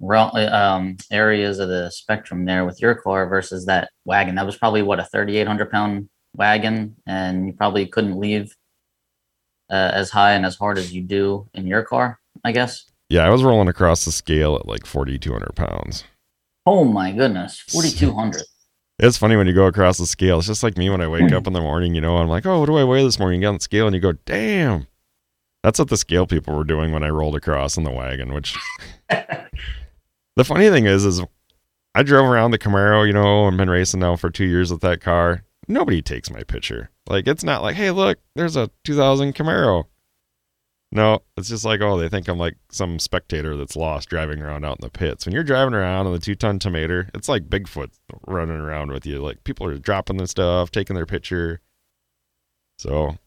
um, 0.01 0.97
areas 1.11 1.59
of 1.59 1.69
the 1.69 1.89
spectrum 1.89 2.45
there 2.45 2.65
with 2.65 2.81
your 2.81 2.95
car 2.95 3.27
versus 3.27 3.65
that 3.65 3.89
wagon. 4.05 4.35
That 4.35 4.45
was 4.45 4.57
probably 4.57 4.81
what 4.81 4.99
a 4.99 5.05
3,800 5.05 5.71
pound 5.71 6.09
wagon 6.35 6.95
and 7.05 7.47
you 7.47 7.53
probably 7.53 7.85
couldn't 7.85 8.19
leave 8.19 8.55
uh, 9.69 9.91
as 9.93 10.09
high 10.09 10.33
and 10.33 10.45
as 10.45 10.55
hard 10.55 10.77
as 10.77 10.93
you 10.93 11.01
do 11.01 11.47
in 11.53 11.67
your 11.67 11.83
car, 11.83 12.19
I 12.43 12.51
guess. 12.51 12.85
Yeah, 13.09 13.25
I 13.25 13.29
was 13.29 13.43
rolling 13.43 13.67
across 13.67 14.05
the 14.05 14.11
scale 14.11 14.55
at 14.55 14.67
like 14.67 14.85
4,200 14.85 15.55
pounds. 15.55 16.03
Oh 16.65 16.83
my 16.83 17.11
goodness, 17.11 17.59
4,200. 17.59 18.41
It's 19.03 19.17
funny 19.17 19.35
when 19.35 19.47
you 19.47 19.53
go 19.53 19.65
across 19.65 19.97
the 19.97 20.05
scale. 20.05 20.37
It's 20.37 20.47
just 20.47 20.63
like 20.63 20.77
me 20.77 20.89
when 20.89 21.01
I 21.01 21.07
wake 21.07 21.29
hmm. 21.29 21.35
up 21.35 21.45
in 21.45 21.53
the 21.53 21.59
morning, 21.59 21.93
you 21.93 22.01
know, 22.01 22.17
I'm 22.17 22.29
like, 22.29 22.45
oh, 22.45 22.59
what 22.59 22.67
do 22.67 22.77
I 22.77 22.85
weigh 22.85 23.03
this 23.03 23.19
morning? 23.19 23.41
You 23.41 23.45
get 23.45 23.49
on 23.49 23.55
the 23.55 23.61
scale 23.61 23.85
and 23.85 23.93
you 23.93 23.99
go, 23.99 24.13
damn. 24.25 24.87
That's 25.61 25.79
what 25.79 25.89
the 25.89 25.97
scale 25.97 26.25
people 26.25 26.55
were 26.55 26.63
doing 26.63 26.91
when 26.91 27.03
I 27.03 27.09
rolled 27.09 27.35
across 27.35 27.75
in 27.75 27.83
the 27.83 27.91
wagon, 27.91 28.33
which 28.33 28.55
the 29.09 30.43
funny 30.43 30.69
thing 30.69 30.85
is, 30.85 31.03
is 31.05 31.21
I 31.93 32.03
drove 32.03 32.29
around 32.29 32.51
the 32.51 32.59
Camaro, 32.59 33.05
you 33.05 33.13
know, 33.13 33.47
and 33.47 33.57
been 33.57 33.69
racing 33.69 33.99
now 33.99 34.15
for 34.15 34.29
two 34.29 34.45
years 34.45 34.71
with 34.71 34.81
that 34.81 35.01
car 35.01 35.43
nobody 35.67 36.01
takes 36.01 36.29
my 36.29 36.43
picture. 36.43 36.89
Like 37.07 37.27
it's 37.27 37.43
not 37.43 37.61
like, 37.61 37.75
hey, 37.75 37.91
look, 37.91 38.19
there's 38.35 38.55
a 38.55 38.69
2000 38.83 39.33
Camaro. 39.33 39.85
No, 40.95 41.23
it's 41.35 41.49
just 41.49 41.65
like, 41.65 41.81
oh, 41.81 41.97
they 41.97 42.07
think 42.07 42.27
I'm 42.27 42.37
like 42.37 42.55
some 42.69 42.99
spectator 42.99 43.57
that's 43.57 43.75
lost 43.75 44.09
driving 44.09 44.43
around 44.43 44.63
out 44.63 44.77
in 44.79 44.83
the 44.83 44.91
pits. 44.91 45.25
When 45.25 45.33
you're 45.33 45.43
driving 45.43 45.73
around 45.73 46.05
on 46.05 46.13
the 46.13 46.19
two 46.19 46.35
ton 46.35 46.59
tomater, 46.59 47.09
it's 47.15 47.27
like 47.27 47.49
Bigfoot 47.49 47.89
running 48.27 48.57
around 48.57 48.91
with 48.91 49.03
you. 49.03 49.19
Like 49.19 49.43
people 49.43 49.65
are 49.65 49.79
dropping 49.79 50.17
the 50.17 50.27
stuff, 50.27 50.69
taking 50.69 50.95
their 50.95 51.07
picture. 51.07 51.61
So 52.77 53.17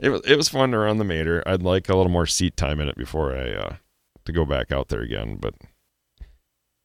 it 0.00 0.08
was 0.08 0.22
it 0.26 0.36
was 0.36 0.48
fun 0.48 0.70
to 0.70 0.78
run 0.78 0.96
the 0.96 1.04
mater. 1.04 1.42
I'd 1.46 1.62
like 1.62 1.90
a 1.90 1.96
little 1.96 2.10
more 2.10 2.24
seat 2.24 2.56
time 2.56 2.80
in 2.80 2.88
it 2.88 2.96
before 2.96 3.36
I 3.36 3.50
uh 3.52 3.76
to 4.24 4.32
go 4.32 4.46
back 4.46 4.72
out 4.72 4.88
there 4.88 5.02
again, 5.02 5.36
but 5.36 5.52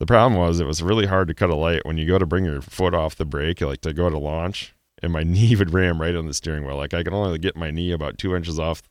the 0.01 0.05
problem 0.05 0.37
was 0.37 0.59
it 0.59 0.67
was 0.67 0.83
really 0.83 1.05
hard 1.05 1.29
to 1.29 1.33
cut 1.33 1.49
a 1.49 1.55
light 1.55 1.85
when 1.85 1.97
you 1.97 2.05
go 2.05 2.19
to 2.19 2.25
bring 2.25 2.43
your 2.43 2.61
foot 2.61 2.93
off 2.93 3.15
the 3.15 3.23
brake, 3.23 3.61
like 3.61 3.79
to 3.81 3.93
go 3.93 4.09
to 4.09 4.17
launch, 4.17 4.75
and 5.01 5.13
my 5.13 5.23
knee 5.23 5.55
would 5.55 5.73
ram 5.73 6.01
right 6.01 6.15
on 6.15 6.25
the 6.25 6.33
steering 6.33 6.65
wheel. 6.65 6.75
Like 6.75 6.93
I 6.93 7.01
could 7.01 7.13
only 7.13 7.37
get 7.37 7.55
my 7.55 7.71
knee 7.71 7.93
about 7.93 8.17
two 8.17 8.35
inches 8.35 8.59
off 8.59 8.81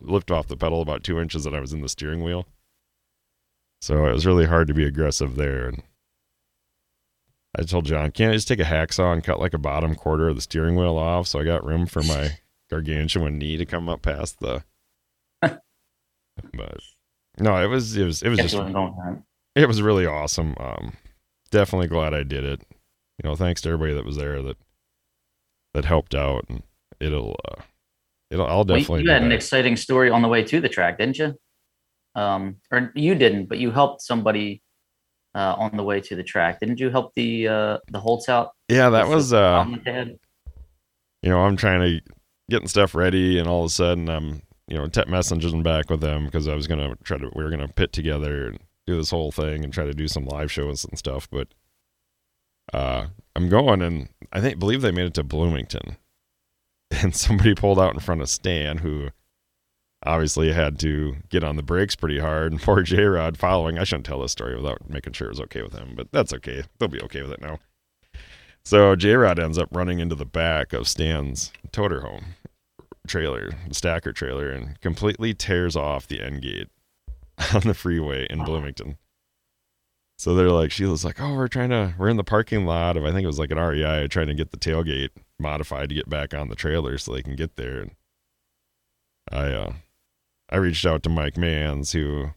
lift 0.00 0.30
off 0.30 0.48
the 0.48 0.56
pedal 0.56 0.82
about 0.82 1.04
two 1.04 1.20
inches 1.20 1.46
and 1.46 1.54
I 1.56 1.60
was 1.60 1.72
in 1.72 1.82
the 1.82 1.88
steering 1.88 2.22
wheel. 2.22 2.46
So 3.80 4.06
it 4.06 4.12
was 4.12 4.26
really 4.26 4.46
hard 4.46 4.68
to 4.68 4.74
be 4.74 4.84
aggressive 4.84 5.36
there. 5.36 5.68
And 5.68 5.82
I 7.58 7.62
told 7.62 7.84
John, 7.84 8.10
can't 8.10 8.32
I 8.32 8.34
just 8.34 8.48
take 8.48 8.60
a 8.60 8.64
hacksaw 8.64 9.12
and 9.12 9.24
cut 9.24 9.40
like 9.40 9.54
a 9.54 9.58
bottom 9.58 9.94
quarter 9.94 10.28
of 10.28 10.36
the 10.36 10.42
steering 10.42 10.76
wheel 10.76 10.96
off 10.96 11.26
so 11.26 11.38
I 11.38 11.44
got 11.44 11.64
room 11.64 11.86
for 11.86 12.02
my 12.02 12.38
gargantuan 12.70 13.38
knee 13.38 13.56
to 13.56 13.66
come 13.66 13.88
up 13.88 14.02
past 14.02 14.40
the. 14.40 14.64
but 15.40 16.80
no, 17.38 17.56
it 17.62 17.66
was 17.66 17.96
it 17.96 18.04
was 18.04 18.22
it 18.22 18.28
was 18.28 18.38
Guess 18.38 18.44
just 18.44 18.54
it 18.54 18.58
wasn't 18.58 18.74
going 18.74 18.96
right. 18.96 19.22
it 19.54 19.68
was 19.68 19.82
really 19.82 20.06
awesome. 20.06 20.54
Um, 20.58 20.94
definitely 21.50 21.88
glad 21.88 22.14
I 22.14 22.22
did 22.22 22.44
it. 22.44 22.62
You 23.22 23.28
know, 23.28 23.36
thanks 23.36 23.60
to 23.62 23.68
everybody 23.68 23.94
that 23.94 24.04
was 24.04 24.16
there 24.16 24.42
that 24.42 24.56
that 25.74 25.84
helped 25.84 26.14
out, 26.14 26.46
and 26.48 26.62
it'll 27.00 27.36
uh, 27.48 27.62
it'll 28.30 28.46
I'll 28.46 28.64
Well, 28.64 28.76
you- 28.78 28.82
definitely. 28.82 29.02
you 29.04 29.10
had 29.10 29.22
an 29.22 29.32
exciting 29.32 29.76
story 29.76 30.10
on 30.10 30.22
the 30.22 30.28
way 30.28 30.42
to 30.44 30.60
the 30.60 30.68
track, 30.68 30.98
didn't 30.98 31.18
you? 31.18 31.34
Um, 32.14 32.56
or 32.70 32.92
you 32.94 33.14
didn't, 33.14 33.46
but 33.46 33.58
you 33.58 33.70
helped 33.70 34.00
somebody 34.02 34.62
uh, 35.34 35.54
on 35.58 35.76
the 35.76 35.82
way 35.82 36.00
to 36.00 36.16
the 36.16 36.22
track. 36.22 36.60
Didn't 36.60 36.80
you 36.80 36.88
help 36.90 37.12
the 37.14 37.46
uh, 37.48 37.78
the 37.88 38.00
Holtz 38.00 38.28
out? 38.28 38.52
yeah, 38.68 38.88
that 38.90 39.06
was 39.08 39.32
uh, 39.32 39.52
problem 39.52 39.74
that 39.76 39.84
they 39.84 39.92
had? 39.92 40.18
you 41.22 41.30
know, 41.30 41.40
I'm 41.40 41.56
trying 41.56 41.80
to 41.80 42.00
getting 42.48 42.68
stuff 42.68 42.94
ready, 42.94 43.38
and 43.38 43.46
all 43.48 43.60
of 43.64 43.66
a 43.66 43.74
sudden, 43.74 44.08
I'm 44.08 44.42
you 44.68 44.76
know, 44.76 44.88
tech 44.88 45.06
messaging 45.06 45.62
back 45.62 45.90
with 45.90 46.00
them 46.00 46.24
because 46.24 46.48
I 46.48 46.54
was 46.54 46.66
gonna 46.66 46.96
try 47.04 47.18
to 47.18 47.30
we 47.36 47.44
were 47.44 47.50
gonna 47.50 47.68
pit 47.68 47.92
together 47.92 48.46
and 48.48 48.58
do 48.86 48.96
this 48.96 49.10
whole 49.10 49.30
thing 49.30 49.62
and 49.62 49.72
try 49.72 49.84
to 49.84 49.92
do 49.92 50.08
some 50.08 50.24
live 50.24 50.50
shows 50.50 50.84
and 50.84 50.96
stuff, 50.98 51.28
but 51.30 51.48
uh, 52.72 53.06
I'm 53.34 53.48
going, 53.48 53.82
and 53.82 54.08
I 54.32 54.40
think 54.40 54.58
believe 54.58 54.80
they 54.82 54.90
made 54.90 55.06
it 55.06 55.14
to 55.14 55.22
Bloomington, 55.22 55.96
and 56.90 57.14
somebody 57.14 57.54
pulled 57.54 57.78
out 57.78 57.94
in 57.94 58.00
front 58.00 58.22
of 58.22 58.28
Stan 58.28 58.78
who. 58.78 59.10
Obviously, 60.04 60.52
had 60.52 60.78
to 60.80 61.16
get 61.30 61.42
on 61.42 61.56
the 61.56 61.62
brakes 61.62 61.96
pretty 61.96 62.20
hard, 62.20 62.52
and 62.52 62.60
poor 62.60 62.82
J 62.82 63.02
Rod 63.04 63.36
following. 63.36 63.76
I 63.76 63.82
shouldn't 63.82 64.06
tell 64.06 64.20
this 64.20 64.30
story 64.30 64.54
without 64.54 64.88
making 64.88 65.14
sure 65.14 65.26
it 65.26 65.30
was 65.30 65.40
okay 65.40 65.62
with 65.62 65.72
him, 65.72 65.94
but 65.96 66.12
that's 66.12 66.32
okay. 66.34 66.62
They'll 66.78 66.88
be 66.88 67.00
okay 67.00 67.22
with 67.22 67.32
it 67.32 67.40
now. 67.40 67.58
So 68.62 68.94
J 68.94 69.14
Rod 69.14 69.40
ends 69.40 69.58
up 69.58 69.68
running 69.72 69.98
into 69.98 70.14
the 70.14 70.26
back 70.26 70.72
of 70.72 70.86
Stan's 70.86 71.50
toter 71.72 72.02
home 72.02 72.36
trailer, 73.06 73.50
the 73.68 73.74
stacker 73.74 74.12
trailer, 74.12 74.50
and 74.50 74.80
completely 74.80 75.32
tears 75.34 75.76
off 75.76 76.06
the 76.06 76.20
end 76.20 76.42
gate 76.42 76.68
on 77.54 77.62
the 77.62 77.74
freeway 77.74 78.26
in 78.28 78.44
Bloomington. 78.44 78.98
So 80.18 80.34
they're 80.34 80.50
like, 80.50 80.70
Sheila's 80.70 81.04
like, 81.04 81.20
oh, 81.20 81.34
we're 81.34 81.48
trying 81.48 81.70
to, 81.70 81.94
we're 81.98 82.08
in 82.08 82.16
the 82.16 82.24
parking 82.24 82.64
lot 82.64 82.96
of, 82.96 83.04
I 83.04 83.12
think 83.12 83.24
it 83.24 83.28
was 83.28 83.38
like 83.38 83.50
an 83.50 83.58
REI, 83.58 84.08
trying 84.08 84.28
to 84.28 84.34
get 84.34 84.50
the 84.50 84.56
tailgate 84.56 85.10
modified 85.38 85.88
to 85.88 85.94
get 85.94 86.08
back 86.08 86.34
on 86.34 86.48
the 86.48 86.56
trailer 86.56 86.98
so 86.98 87.12
they 87.12 87.22
can 87.22 87.36
get 87.36 87.56
there. 87.56 87.80
And 87.80 87.90
I, 89.30 89.52
uh, 89.52 89.72
I 90.50 90.56
reached 90.56 90.86
out 90.86 91.02
to 91.02 91.08
Mike 91.08 91.36
Mans, 91.36 91.92
who, 91.92 92.30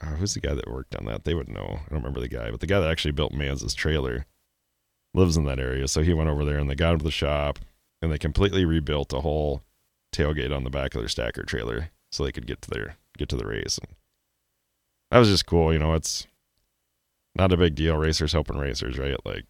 uh, 0.00 0.06
who's 0.16 0.34
the 0.34 0.40
guy 0.40 0.54
that 0.54 0.70
worked 0.70 0.94
on 0.94 1.06
that? 1.06 1.24
They 1.24 1.34
would 1.34 1.48
know. 1.48 1.80
I 1.86 1.90
don't 1.90 2.00
remember 2.00 2.20
the 2.20 2.28
guy, 2.28 2.50
but 2.50 2.60
the 2.60 2.66
guy 2.66 2.80
that 2.80 2.90
actually 2.90 3.12
built 3.12 3.32
Mans's 3.32 3.74
trailer 3.74 4.26
lives 5.14 5.36
in 5.36 5.44
that 5.44 5.60
area. 5.60 5.88
So 5.88 6.02
he 6.02 6.14
went 6.14 6.30
over 6.30 6.44
there 6.44 6.58
and 6.58 6.68
they 6.68 6.74
got 6.74 6.92
him 6.92 6.98
to 6.98 7.04
the 7.04 7.10
shop 7.10 7.58
and 8.02 8.10
they 8.10 8.18
completely 8.18 8.64
rebuilt 8.64 9.12
a 9.12 9.20
whole 9.20 9.62
tailgate 10.14 10.54
on 10.54 10.64
the 10.64 10.70
back 10.70 10.94
of 10.94 11.00
their 11.00 11.08
stacker 11.08 11.42
trailer 11.42 11.90
so 12.10 12.24
they 12.24 12.32
could 12.32 12.46
get 12.46 12.62
to 12.62 12.70
their 12.70 12.96
get 13.16 13.28
to 13.28 13.36
the 13.36 13.46
race. 13.46 13.78
And 13.78 13.94
that 15.10 15.18
was 15.18 15.28
just 15.28 15.46
cool, 15.46 15.72
you 15.72 15.78
know, 15.78 15.94
it's 15.94 16.26
not 17.34 17.52
a 17.52 17.56
big 17.56 17.74
deal. 17.74 17.96
Racers 17.96 18.32
helping 18.32 18.58
racers, 18.58 18.98
right? 18.98 19.16
Like 19.24 19.44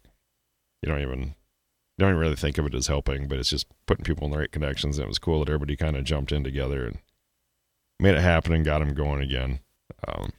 you 0.81 0.89
don't 0.89 1.01
even 1.01 1.35
don't 2.01 2.09
even 2.11 2.19
really 2.19 2.35
think 2.35 2.57
of 2.57 2.65
it 2.65 2.73
as 2.75 2.87
helping, 2.87 3.27
but 3.27 3.37
it's 3.37 3.49
just 3.49 3.67
putting 3.85 4.03
people 4.03 4.25
in 4.25 4.31
the 4.31 4.37
right 4.39 4.51
connections. 4.51 4.97
And 4.97 5.05
it 5.05 5.07
was 5.07 5.19
cool 5.19 5.39
that 5.39 5.49
everybody 5.49 5.75
kind 5.77 5.95
of 5.95 6.03
jumped 6.03 6.31
in 6.31 6.43
together 6.43 6.85
and 6.85 6.99
made 7.99 8.15
it 8.15 8.21
happen 8.21 8.53
and 8.53 8.65
got 8.65 8.79
them 8.79 8.93
going 8.93 9.21
again. 9.21 9.59
Um, 10.07 10.31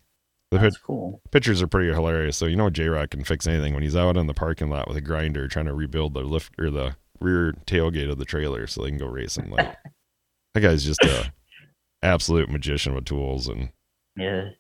the 0.51 0.59
That's 0.59 0.77
cool. 0.77 1.23
pictures 1.31 1.63
are 1.63 1.67
pretty 1.67 1.91
hilarious. 1.93 2.37
So 2.37 2.45
you 2.47 2.57
know 2.57 2.69
J 2.69 2.89
Rod 2.89 3.11
can 3.11 3.25
fix 3.25 3.47
anything 3.47 3.73
when 3.73 3.83
he's 3.83 3.97
out 3.97 4.17
in 4.19 4.27
the 4.27 4.35
parking 4.35 4.69
lot 4.69 4.87
with 4.89 4.97
a 4.99 5.01
grinder 5.01 5.49
trying 5.49 5.65
to 5.67 5.73
rebuild 5.75 6.13
the 6.15 6.21
lift 6.21 6.53
or 6.59 6.71
the 6.71 6.97
rear 7.21 7.55
tailgate 7.67 8.11
of 8.11 8.19
the 8.19 8.25
trailer 8.27 8.67
so 8.67 8.83
they 8.83 8.89
can 8.91 8.99
go 8.99 9.07
racing. 9.07 9.49
Like 9.51 9.77
that 10.55 10.61
guy's 10.61 10.85
just 10.85 11.03
a 11.05 11.33
absolute 12.03 12.51
magician 12.51 12.95
with 12.95 13.05
tools 13.07 13.49
and 13.49 13.71
Yeah. 14.17 14.51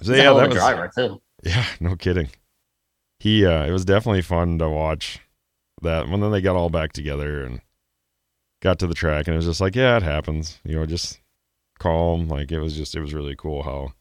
so 0.00 0.12
He's 0.12 0.22
yeah, 0.22 0.32
that 0.32 0.48
was 0.48 0.56
driver 0.56 0.90
too. 0.96 1.20
yeah, 1.42 1.66
no 1.80 1.96
kidding. 1.96 2.30
He 3.20 3.44
uh 3.44 3.66
it 3.66 3.72
was 3.72 3.84
definitely 3.84 4.22
fun 4.22 4.58
to 4.60 4.68
watch 4.70 5.20
that. 5.82 6.06
And 6.06 6.22
then 6.22 6.30
they 6.30 6.40
got 6.40 6.56
all 6.56 6.70
back 6.70 6.92
together 6.92 7.42
and 7.42 7.60
got 8.60 8.78
to 8.80 8.86
the 8.86 8.94
track 8.94 9.26
and 9.26 9.34
it 9.34 9.38
was 9.38 9.46
just 9.46 9.60
like, 9.60 9.76
yeah, 9.76 9.96
it 9.96 10.02
happens. 10.02 10.58
You 10.64 10.76
know, 10.76 10.86
just 10.86 11.20
calm. 11.78 12.28
Like 12.28 12.50
it 12.52 12.60
was 12.60 12.76
just 12.76 12.94
it 12.94 13.00
was 13.00 13.14
really 13.14 13.36
cool 13.36 13.62
how 13.62 13.92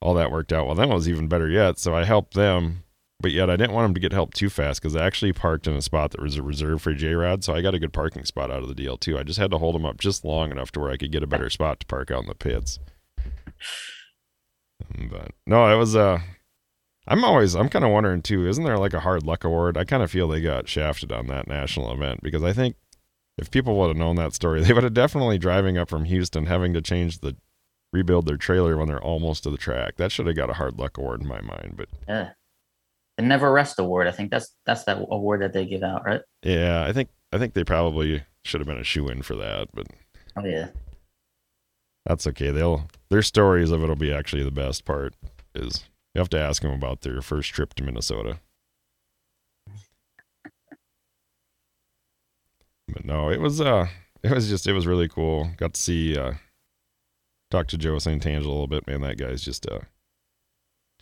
all 0.00 0.14
that 0.14 0.30
worked 0.30 0.52
out. 0.52 0.66
Well, 0.66 0.74
then 0.74 0.90
it 0.90 0.94
was 0.94 1.08
even 1.08 1.28
better 1.28 1.48
yet. 1.48 1.78
So 1.78 1.94
I 1.94 2.04
helped 2.04 2.34
them, 2.34 2.84
but 3.20 3.32
yet 3.32 3.50
I 3.50 3.56
didn't 3.56 3.72
want 3.72 3.86
them 3.86 3.94
to 3.94 4.00
get 4.00 4.12
help 4.12 4.34
too 4.34 4.50
fast 4.50 4.80
because 4.80 4.94
I 4.94 5.04
actually 5.04 5.32
parked 5.32 5.66
in 5.66 5.74
a 5.74 5.82
spot 5.82 6.12
that 6.12 6.22
was 6.22 6.36
a 6.36 6.42
reserve 6.42 6.82
for 6.82 6.94
J 6.94 7.14
Rod. 7.14 7.44
So 7.44 7.54
I 7.54 7.62
got 7.62 7.74
a 7.74 7.78
good 7.78 7.92
parking 7.92 8.24
spot 8.24 8.50
out 8.50 8.62
of 8.62 8.68
the 8.68 8.74
deal 8.74 8.96
too. 8.96 9.18
I 9.18 9.22
just 9.22 9.38
had 9.38 9.50
to 9.50 9.58
hold 9.58 9.74
them 9.74 9.86
up 9.86 9.98
just 9.98 10.24
long 10.24 10.50
enough 10.50 10.70
to 10.72 10.80
where 10.80 10.90
I 10.90 10.96
could 10.96 11.12
get 11.12 11.22
a 11.22 11.28
better 11.28 11.50
spot 11.50 11.80
to 11.80 11.86
park 11.86 12.10
out 12.10 12.22
in 12.22 12.28
the 12.28 12.34
pits. 12.34 12.78
But 15.10 15.32
no, 15.46 15.72
it 15.72 15.78
was 15.78 15.96
uh 15.96 16.20
I'm 17.08 17.24
always 17.24 17.54
I'm 17.54 17.68
kind 17.68 17.84
of 17.84 17.90
wondering 17.92 18.22
too, 18.22 18.46
isn't 18.48 18.64
there 18.64 18.78
like 18.78 18.94
a 18.94 19.00
hard 19.00 19.24
luck 19.24 19.44
award? 19.44 19.76
I 19.76 19.84
kind 19.84 20.02
of 20.02 20.10
feel 20.10 20.26
they 20.28 20.40
got 20.40 20.68
shafted 20.68 21.12
on 21.12 21.26
that 21.28 21.46
national 21.46 21.92
event 21.92 22.20
because 22.22 22.42
I 22.42 22.52
think 22.52 22.76
if 23.38 23.50
people 23.50 23.76
would 23.76 23.88
have 23.88 23.96
known 23.96 24.16
that 24.16 24.34
story, 24.34 24.60
they 24.64 24.72
would 24.72 24.82
have 24.84 24.94
definitely 24.94 25.38
driving 25.38 25.78
up 25.78 25.88
from 25.88 26.04
Houston 26.04 26.46
having 26.46 26.72
to 26.74 26.80
change 26.82 27.18
the 27.20 27.36
rebuild 27.92 28.26
their 28.26 28.36
trailer 28.36 28.76
when 28.76 28.88
they're 28.88 29.02
almost 29.02 29.44
to 29.44 29.50
the 29.50 29.56
track. 29.56 29.96
That 29.96 30.10
should 30.12 30.26
have 30.26 30.36
got 30.36 30.50
a 30.50 30.54
hard 30.54 30.78
luck 30.78 30.98
award 30.98 31.22
in 31.22 31.28
my 31.28 31.40
mind, 31.40 31.74
but 31.76 31.88
Yeah. 32.08 32.30
The 33.16 33.22
Never 33.22 33.50
Rest 33.50 33.78
Award. 33.78 34.08
I 34.08 34.10
think 34.10 34.30
that's 34.30 34.54
that's 34.66 34.84
that 34.84 34.98
award 34.98 35.40
that 35.40 35.52
they 35.54 35.64
give 35.64 35.82
out, 35.82 36.04
right? 36.04 36.20
yeah, 36.42 36.84
I 36.84 36.92
think 36.92 37.08
I 37.32 37.38
think 37.38 37.54
they 37.54 37.64
probably 37.64 38.22
should 38.44 38.60
have 38.60 38.68
been 38.68 38.78
a 38.78 38.84
shoe 38.84 39.08
in 39.08 39.22
for 39.22 39.34
that, 39.36 39.68
but 39.72 39.86
Oh 40.36 40.44
yeah. 40.44 40.68
that's 42.04 42.26
okay. 42.26 42.50
They'll 42.50 42.88
their 43.10 43.22
stories 43.22 43.70
of 43.70 43.82
it'll 43.82 43.96
be 43.96 44.12
actually 44.12 44.42
the 44.42 44.50
best 44.50 44.84
part 44.84 45.14
is 45.54 45.84
you 46.16 46.20
have 46.20 46.30
to 46.30 46.40
ask 46.40 46.62
them 46.62 46.72
about 46.72 47.02
their 47.02 47.20
first 47.20 47.50
trip 47.50 47.74
to 47.74 47.82
Minnesota. 47.84 48.38
But 52.88 53.04
no, 53.04 53.28
it 53.28 53.38
was 53.38 53.60
uh 53.60 53.88
it 54.22 54.30
was 54.30 54.48
just 54.48 54.66
it 54.66 54.72
was 54.72 54.86
really 54.86 55.08
cool. 55.08 55.50
Got 55.58 55.74
to 55.74 55.80
see 55.80 56.16
uh 56.16 56.32
talk 57.50 57.66
to 57.66 57.76
Joe 57.76 57.96
Santangelo 57.96 58.46
a 58.46 58.48
little 58.48 58.66
bit. 58.66 58.86
Man, 58.86 59.02
that 59.02 59.18
guy's 59.18 59.42
just 59.42 59.66
a 59.66 59.82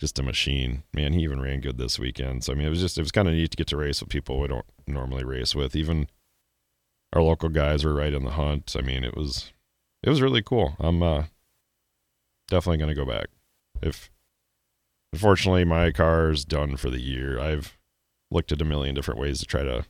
just 0.00 0.18
a 0.18 0.22
machine. 0.24 0.82
Man, 0.92 1.12
he 1.12 1.22
even 1.22 1.40
ran 1.40 1.60
good 1.60 1.78
this 1.78 1.96
weekend. 1.96 2.42
So 2.42 2.52
I 2.52 2.56
mean 2.56 2.66
it 2.66 2.70
was 2.70 2.80
just 2.80 2.98
it 2.98 3.02
was 3.02 3.12
kind 3.12 3.28
of 3.28 3.34
neat 3.34 3.52
to 3.52 3.56
get 3.56 3.68
to 3.68 3.76
race 3.76 4.00
with 4.00 4.10
people 4.10 4.40
we 4.40 4.48
don't 4.48 4.66
normally 4.88 5.22
race 5.22 5.54
with. 5.54 5.76
Even 5.76 6.08
our 7.12 7.22
local 7.22 7.50
guys 7.50 7.84
were 7.84 7.94
right 7.94 8.12
in 8.12 8.24
the 8.24 8.32
hunt. 8.32 8.74
I 8.76 8.80
mean, 8.80 9.04
it 9.04 9.16
was 9.16 9.52
it 10.02 10.10
was 10.10 10.20
really 10.20 10.42
cool. 10.42 10.74
I'm 10.80 11.04
uh 11.04 11.26
definitely 12.48 12.78
gonna 12.78 12.96
go 12.96 13.06
back. 13.06 13.28
If 13.80 14.10
unfortunately 15.14 15.64
my 15.64 15.92
car's 15.92 16.44
done 16.44 16.76
for 16.76 16.90
the 16.90 17.00
year. 17.00 17.38
I've 17.38 17.78
looked 18.32 18.50
at 18.50 18.60
a 18.60 18.64
million 18.64 18.96
different 18.96 19.20
ways 19.20 19.38
to 19.38 19.46
try 19.46 19.62
to 19.62 19.86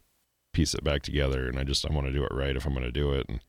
piece 0.52 0.74
it 0.74 0.84
back 0.84 1.02
together 1.02 1.48
and 1.48 1.58
I 1.58 1.64
just 1.64 1.88
I 1.88 1.92
want 1.92 2.06
to 2.06 2.12
do 2.12 2.24
it 2.24 2.32
right 2.32 2.54
if 2.54 2.66
I'm 2.66 2.74
gonna 2.74 2.92
do 2.92 3.12
it. 3.12 3.26
And 3.28 3.40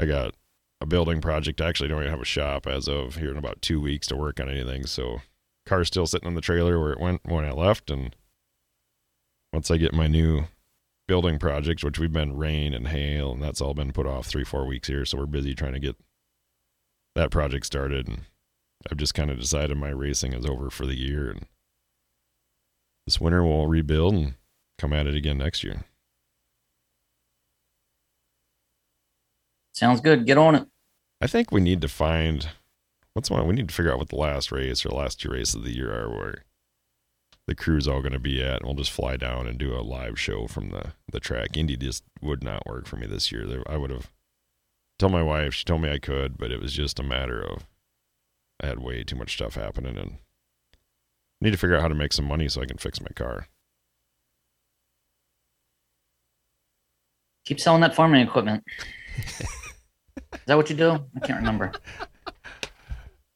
I 0.00 0.06
got 0.06 0.34
a 0.80 0.86
building 0.86 1.20
project. 1.20 1.60
I 1.60 1.68
actually 1.68 1.88
don't 1.88 2.02
even 2.02 2.12
have 2.12 2.22
a 2.22 2.24
shop 2.24 2.68
as 2.68 2.88
of 2.88 3.16
here 3.16 3.32
in 3.32 3.36
about 3.36 3.60
two 3.60 3.80
weeks 3.80 4.06
to 4.08 4.16
work 4.16 4.38
on 4.38 4.48
anything. 4.48 4.86
So 4.86 5.20
car's 5.66 5.88
still 5.88 6.06
sitting 6.06 6.28
on 6.28 6.34
the 6.34 6.40
trailer 6.40 6.80
where 6.80 6.92
it 6.92 7.00
went 7.00 7.22
when 7.24 7.44
I 7.44 7.50
left 7.50 7.90
and 7.90 8.14
once 9.52 9.68
I 9.70 9.76
get 9.76 9.92
my 9.92 10.06
new 10.06 10.44
building 11.08 11.40
project, 11.40 11.82
which 11.82 11.98
we've 11.98 12.12
been 12.12 12.36
rain 12.36 12.72
and 12.72 12.88
hail, 12.88 13.32
and 13.32 13.42
that's 13.42 13.60
all 13.60 13.74
been 13.74 13.92
put 13.92 14.06
off 14.06 14.26
three, 14.26 14.44
four 14.44 14.64
weeks 14.64 14.88
here. 14.88 15.04
So 15.04 15.18
we're 15.18 15.26
busy 15.26 15.54
trying 15.54 15.74
to 15.74 15.80
get 15.80 15.96
that 17.16 17.30
project 17.30 17.66
started. 17.66 18.06
And 18.08 18.20
I've 18.90 18.98
just 18.98 19.14
kind 19.14 19.30
of 19.30 19.40
decided 19.40 19.76
my 19.76 19.90
racing 19.90 20.32
is 20.32 20.46
over 20.46 20.70
for 20.70 20.86
the 20.86 20.96
year. 20.96 21.30
And 21.30 21.46
this 23.06 23.20
winter 23.20 23.44
we'll 23.44 23.66
rebuild 23.66 24.14
and 24.14 24.34
come 24.78 24.92
at 24.92 25.06
it 25.06 25.14
again 25.14 25.38
next 25.38 25.62
year. 25.64 25.84
Sounds 29.74 30.00
good. 30.00 30.26
Get 30.26 30.38
on 30.38 30.54
it. 30.54 30.68
I 31.20 31.26
think 31.26 31.50
we 31.50 31.60
need 31.60 31.80
to 31.80 31.88
find 31.88 32.48
what's 33.14 33.30
one. 33.30 33.46
We 33.46 33.54
need 33.54 33.68
to 33.68 33.74
figure 33.74 33.92
out 33.92 33.98
what 33.98 34.08
the 34.08 34.16
last 34.16 34.52
race 34.52 34.84
or 34.84 34.90
last 34.90 35.20
two 35.20 35.30
races 35.30 35.54
of 35.54 35.64
the 35.64 35.74
year 35.74 35.92
are 35.92 36.10
where 36.10 36.44
the 37.46 37.54
crew's 37.54 37.88
all 37.88 38.00
going 38.00 38.12
to 38.12 38.18
be 38.18 38.42
at, 38.42 38.58
and 38.58 38.66
we'll 38.66 38.74
just 38.74 38.90
fly 38.90 39.16
down 39.16 39.46
and 39.46 39.58
do 39.58 39.74
a 39.74 39.82
live 39.82 40.18
show 40.18 40.46
from 40.46 40.70
the 40.70 40.92
the 41.10 41.20
track. 41.20 41.56
Indy 41.56 41.76
just 41.76 42.04
would 42.20 42.44
not 42.44 42.66
work 42.66 42.86
for 42.86 42.96
me 42.96 43.06
this 43.06 43.32
year. 43.32 43.62
I 43.66 43.76
would 43.76 43.90
have 43.90 44.10
told 44.98 45.12
my 45.12 45.22
wife. 45.22 45.54
She 45.54 45.64
told 45.64 45.82
me 45.82 45.90
I 45.90 45.98
could, 45.98 46.38
but 46.38 46.52
it 46.52 46.60
was 46.60 46.72
just 46.72 47.00
a 47.00 47.04
matter 47.04 47.40
of 47.42 47.66
I 48.62 48.66
had 48.66 48.78
way 48.78 49.02
too 49.04 49.16
much 49.16 49.34
stuff 49.34 49.54
happening 49.54 49.96
and 49.96 50.18
need 51.40 51.50
to 51.50 51.56
figure 51.56 51.76
out 51.76 51.82
how 51.82 51.88
to 51.88 51.94
make 51.94 52.12
some 52.12 52.24
money 52.26 52.48
so 52.48 52.62
I 52.62 52.66
can 52.66 52.78
fix 52.78 53.00
my 53.00 53.08
car. 53.14 53.48
Keep 57.44 57.58
selling 57.60 57.80
that 57.80 57.94
farming 57.94 58.22
equipment. 58.26 58.62
Is 59.16 60.40
that 60.46 60.56
what 60.56 60.70
you 60.70 60.76
do? 60.76 60.92
I 61.16 61.26
can't 61.26 61.40
remember. 61.40 61.72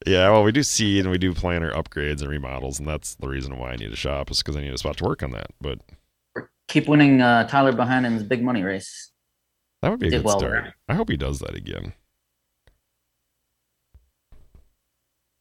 Yeah, 0.05 0.29
well, 0.29 0.43
we 0.43 0.53
do 0.53 0.63
seed 0.63 1.01
and 1.03 1.11
we 1.11 1.17
do 1.17 1.33
planner 1.33 1.69
upgrades 1.73 2.21
and 2.21 2.29
remodels, 2.29 2.79
and 2.79 2.87
that's 2.87 3.15
the 3.15 3.27
reason 3.27 3.57
why 3.57 3.71
I 3.71 3.75
need 3.75 3.91
a 3.91 3.95
shop 3.97 4.31
is 4.31 4.37
because 4.37 4.55
I 4.55 4.61
need 4.61 4.73
a 4.73 4.77
spot 4.77 4.95
to 4.97 5.03
work 5.03 5.21
on 5.21 5.31
that. 5.31 5.47
But 5.59 5.79
Keep 6.69 6.87
winning 6.87 7.19
uh, 7.21 7.45
Tyler 7.49 7.73
Bohannon's 7.73 8.23
big 8.23 8.41
money 8.41 8.63
race. 8.63 9.11
that 9.81 9.89
would 9.89 9.99
be 9.99 10.07
a 10.07 10.11
good 10.11 10.23
well 10.23 10.39
start. 10.39 10.53
there. 10.63 10.75
I 10.87 10.93
hope 10.93 11.09
he 11.09 11.17
does 11.17 11.39
that 11.39 11.55
again. 11.55 11.91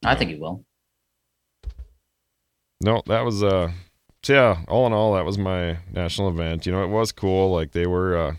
I 0.07 0.15
think 0.15 0.31
he 0.31 0.37
will. 0.37 0.65
No, 2.81 3.03
that 3.07 3.25
was 3.25 3.43
uh 3.43 3.73
so 4.23 4.33
yeah, 4.33 4.63
all 4.69 4.87
in 4.87 4.93
all 4.93 5.15
that 5.15 5.25
was 5.25 5.39
my 5.39 5.79
national 5.93 6.29
event. 6.29 6.67
You 6.67 6.73
know, 6.73 6.83
it 6.83 6.89
was 6.89 7.13
cool. 7.13 7.53
Like 7.53 7.73
they 7.73 7.87
were 7.87 8.17
uh 8.17 8.35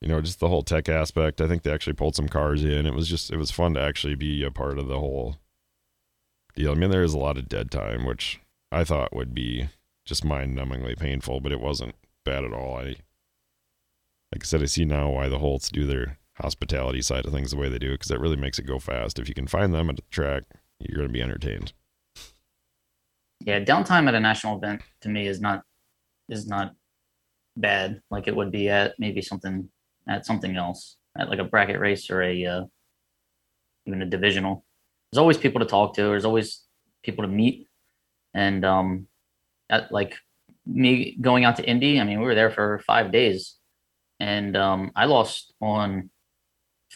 you 0.00 0.08
know, 0.08 0.20
just 0.20 0.38
the 0.40 0.48
whole 0.48 0.62
tech 0.62 0.88
aspect. 0.88 1.40
I 1.40 1.48
think 1.48 1.62
they 1.62 1.72
actually 1.72 1.94
pulled 1.94 2.14
some 2.14 2.28
cars 2.28 2.64
in. 2.64 2.86
It 2.86 2.94
was 2.94 3.08
just 3.08 3.32
it 3.32 3.36
was 3.36 3.50
fun 3.50 3.74
to 3.74 3.80
actually 3.80 4.14
be 4.14 4.44
a 4.44 4.50
part 4.50 4.78
of 4.78 4.88
the 4.88 4.98
whole 4.98 5.36
deal. 6.54 6.72
I 6.72 6.74
mean, 6.74 6.90
there 6.90 7.02
is 7.02 7.14
a 7.14 7.18
lot 7.18 7.36
of 7.36 7.48
dead 7.48 7.70
time, 7.70 8.06
which 8.06 8.40
I 8.70 8.84
thought 8.84 9.14
would 9.14 9.34
be 9.34 9.68
just 10.06 10.24
mind 10.24 10.56
numbingly 10.56 10.98
painful, 10.98 11.40
but 11.40 11.52
it 11.52 11.60
wasn't 11.60 11.94
bad 12.24 12.44
at 12.44 12.52
all. 12.52 12.76
I 12.78 12.96
like 14.32 14.42
I 14.42 14.44
said, 14.44 14.62
I 14.62 14.66
see 14.66 14.84
now 14.84 15.10
why 15.10 15.28
the 15.28 15.38
Holts 15.38 15.70
do 15.70 15.86
their 15.86 16.18
hospitality 16.38 17.02
side 17.02 17.26
of 17.26 17.32
things 17.32 17.50
the 17.50 17.56
way 17.56 17.68
they 17.68 17.78
do, 17.78 17.92
because 17.92 18.08
that 18.08 18.20
really 18.20 18.36
makes 18.36 18.58
it 18.58 18.66
go 18.66 18.78
fast. 18.78 19.18
If 19.18 19.28
you 19.28 19.34
can 19.34 19.46
find 19.46 19.72
them 19.72 19.90
at 19.90 19.96
the 19.96 20.02
track, 20.10 20.44
you're 20.78 20.98
gonna 20.98 21.12
be 21.12 21.22
entertained. 21.22 21.72
Yeah, 23.40 23.60
downtime 23.60 24.08
at 24.08 24.14
a 24.14 24.20
national 24.20 24.58
event 24.58 24.82
to 25.02 25.08
me 25.08 25.26
is 25.26 25.40
not 25.40 25.62
is 26.28 26.46
not 26.46 26.74
bad 27.56 28.00
like 28.10 28.28
it 28.28 28.36
would 28.36 28.52
be 28.52 28.68
at 28.68 28.94
maybe 28.98 29.20
something 29.22 29.68
at 30.08 30.24
something 30.24 30.56
else 30.56 30.96
at 31.16 31.28
like 31.28 31.38
a 31.38 31.44
bracket 31.44 31.80
race 31.80 32.10
or 32.10 32.22
a 32.22 32.44
uh, 32.44 32.64
even 33.86 34.02
a 34.02 34.06
divisional. 34.06 34.64
There's 35.10 35.18
always 35.18 35.38
people 35.38 35.60
to 35.60 35.66
talk 35.66 35.94
to. 35.94 36.02
There's 36.02 36.24
always 36.24 36.62
people 37.02 37.24
to 37.24 37.28
meet, 37.28 37.68
and 38.34 38.64
um, 38.64 39.06
at 39.70 39.90
like 39.90 40.14
me 40.66 41.16
going 41.20 41.44
out 41.44 41.56
to 41.56 41.68
Indy. 41.68 42.00
I 42.00 42.04
mean, 42.04 42.20
we 42.20 42.26
were 42.26 42.34
there 42.34 42.50
for 42.50 42.80
five 42.86 43.10
days, 43.10 43.56
and 44.20 44.56
um, 44.56 44.92
I 44.94 45.06
lost 45.06 45.54
on 45.60 46.10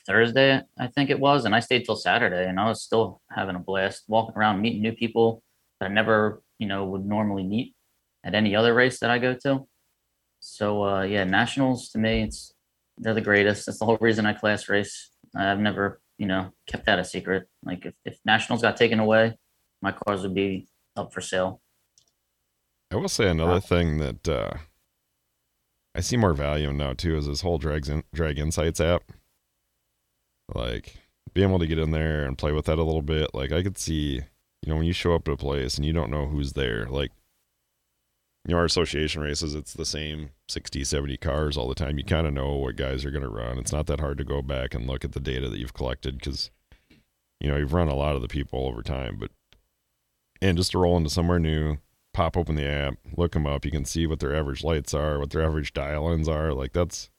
Thursday, 0.07 0.61
I 0.79 0.87
think 0.89 1.11
it 1.11 1.21
was, 1.21 1.45
and 1.45 1.55
I 1.55 1.61
stayed 1.61 1.85
till 1.85 1.97
Saturday, 1.97 2.49
and 2.49 2.59
I 2.59 2.69
was 2.69 2.83
still 2.83 3.21
having 3.31 3.57
a 3.57 3.61
blast 3.61 4.05
walking 4.09 4.37
around, 4.37 4.61
meeting 4.61 4.83
new 4.83 4.93
people 4.93 5.43
that 5.81 5.91
I 5.91 5.93
never, 5.93 6.43
you 6.59 6.67
know, 6.67 6.85
would 6.87 7.05
normally 7.05 7.45
meet 7.45 7.75
at 8.25 8.35
any 8.35 8.55
other 8.55 8.75
race 8.75 9.01
that 9.01 9.11
I 9.11 9.19
go 9.19 9.35
to. 9.45 9.67
So 10.41 10.85
uh, 10.85 11.03
yeah, 11.03 11.25
nationals 11.25 11.91
to 11.91 11.99
me, 11.99 12.23
it's 12.23 12.53
they're 12.99 13.15
the 13.15 13.21
greatest. 13.21 13.67
That's 13.67 13.79
the 13.79 13.85
whole 13.85 13.99
reason 14.01 14.27
I 14.27 14.33
class 14.33 14.69
race. 14.69 15.11
I've 15.37 15.61
never, 15.61 16.01
you 16.19 16.27
know, 16.27 16.53
kept 16.67 16.87
that 16.87 16.99
a 16.99 17.05
secret. 17.05 17.49
Like 17.65 17.87
if, 17.87 17.95
if 18.05 18.19
nationals 18.25 18.63
got 18.63 18.77
taken 18.77 18.99
away, 18.99 19.39
my 19.81 19.93
cars 19.93 20.23
would 20.23 20.35
be 20.35 20.69
up 20.97 21.13
for 21.13 21.21
sale. 21.21 21.61
I 22.91 22.97
will 22.97 23.09
say 23.09 23.29
another 23.31 23.61
thing 23.61 23.99
that 23.99 24.29
uh, 24.29 24.55
I 25.95 26.01
see 26.01 26.17
more 26.17 26.35
value 26.35 26.71
in 26.71 26.77
now 26.77 26.93
too 26.93 27.17
is 27.17 27.27
this 27.27 27.41
whole 27.41 27.59
Drag, 27.59 27.89
in, 27.89 28.05
Drag 28.13 28.39
Insights 28.39 28.81
app. 28.81 29.03
Like 30.55 30.97
being 31.35 31.49
able 31.49 31.59
to 31.59 31.67
get 31.67 31.79
in 31.79 31.91
there 31.91 32.25
and 32.25 32.39
play 32.39 32.53
with 32.53 32.67
that 32.67 32.79
a 32.79 32.83
little 32.83 33.03
bit. 33.03 33.35
Like 33.35 33.53
I 33.53 33.63
could 33.63 33.79
see, 33.79 34.21
you 34.63 34.69
know, 34.69 34.77
when 34.77 34.87
you 34.87 34.93
show 34.93 35.15
up 35.15 35.29
at 35.29 35.35
a 35.35 35.37
place 35.37 35.77
and 35.77 35.85
you 35.85 35.93
don't 35.93 36.11
know 36.11 36.27
who's 36.27 36.53
there, 36.53 36.87
like 36.87 37.11
you 38.45 38.53
know, 38.53 38.59
our 38.59 38.65
association 38.65 39.23
races, 39.23 39.55
it's 39.55 39.73
the 39.73 39.85
same 39.85 40.31
60, 40.49 40.83
70 40.83 41.17
cars 41.19 41.57
all 41.57 41.69
the 41.69 41.77
time. 41.77 41.97
You 41.97 42.05
kind 42.05 42.27
of 42.27 42.33
know 42.33 42.57
what 42.57 42.77
guys 42.77 43.05
are 43.05 43.13
going 43.13 43.23
to 43.23 43.29
run. 43.29 43.57
It's 43.59 43.73
not 43.73 43.87
that 43.87 44.01
hard 44.01 44.19
to 44.19 44.25
go 44.25 44.43
back 44.43 44.75
and 44.75 44.87
look 44.87 45.05
at 45.05 45.13
the 45.13 45.21
data 45.21 45.49
that 45.49 45.59
you've 45.59 45.75
collected 45.75 46.19
because, 46.19 46.51
you 47.41 47.49
know, 47.49 47.57
you've 47.57 47.73
run 47.73 47.89
a 47.89 47.95
lot 47.95 48.17
of 48.17 48.23
the 48.23 48.29
people 48.29 48.67
over 48.67 48.83
time. 48.83 49.17
But, 49.17 49.31
and 50.41 50.59
just 50.59 50.73
to 50.73 50.79
roll 50.79 50.97
into 50.97 51.09
somewhere 51.09 51.39
new, 51.39 51.77
pop 52.13 52.37
open 52.37 52.57
the 52.57 52.67
app, 52.67 52.95
look 53.17 53.33
them 53.33 53.47
up. 53.47 53.65
You 53.65 53.71
can 53.71 53.85
see 53.85 54.09
what 54.09 54.19
their 54.19 54.35
average 54.35 54.65
lights 54.65 54.93
are, 54.93 55.21
what 55.21 55.31
their 55.31 55.45
average 55.45 55.73
dial-ins 55.73 56.29
are. 56.29 56.53
Like 56.53 56.73
that's 56.73 57.11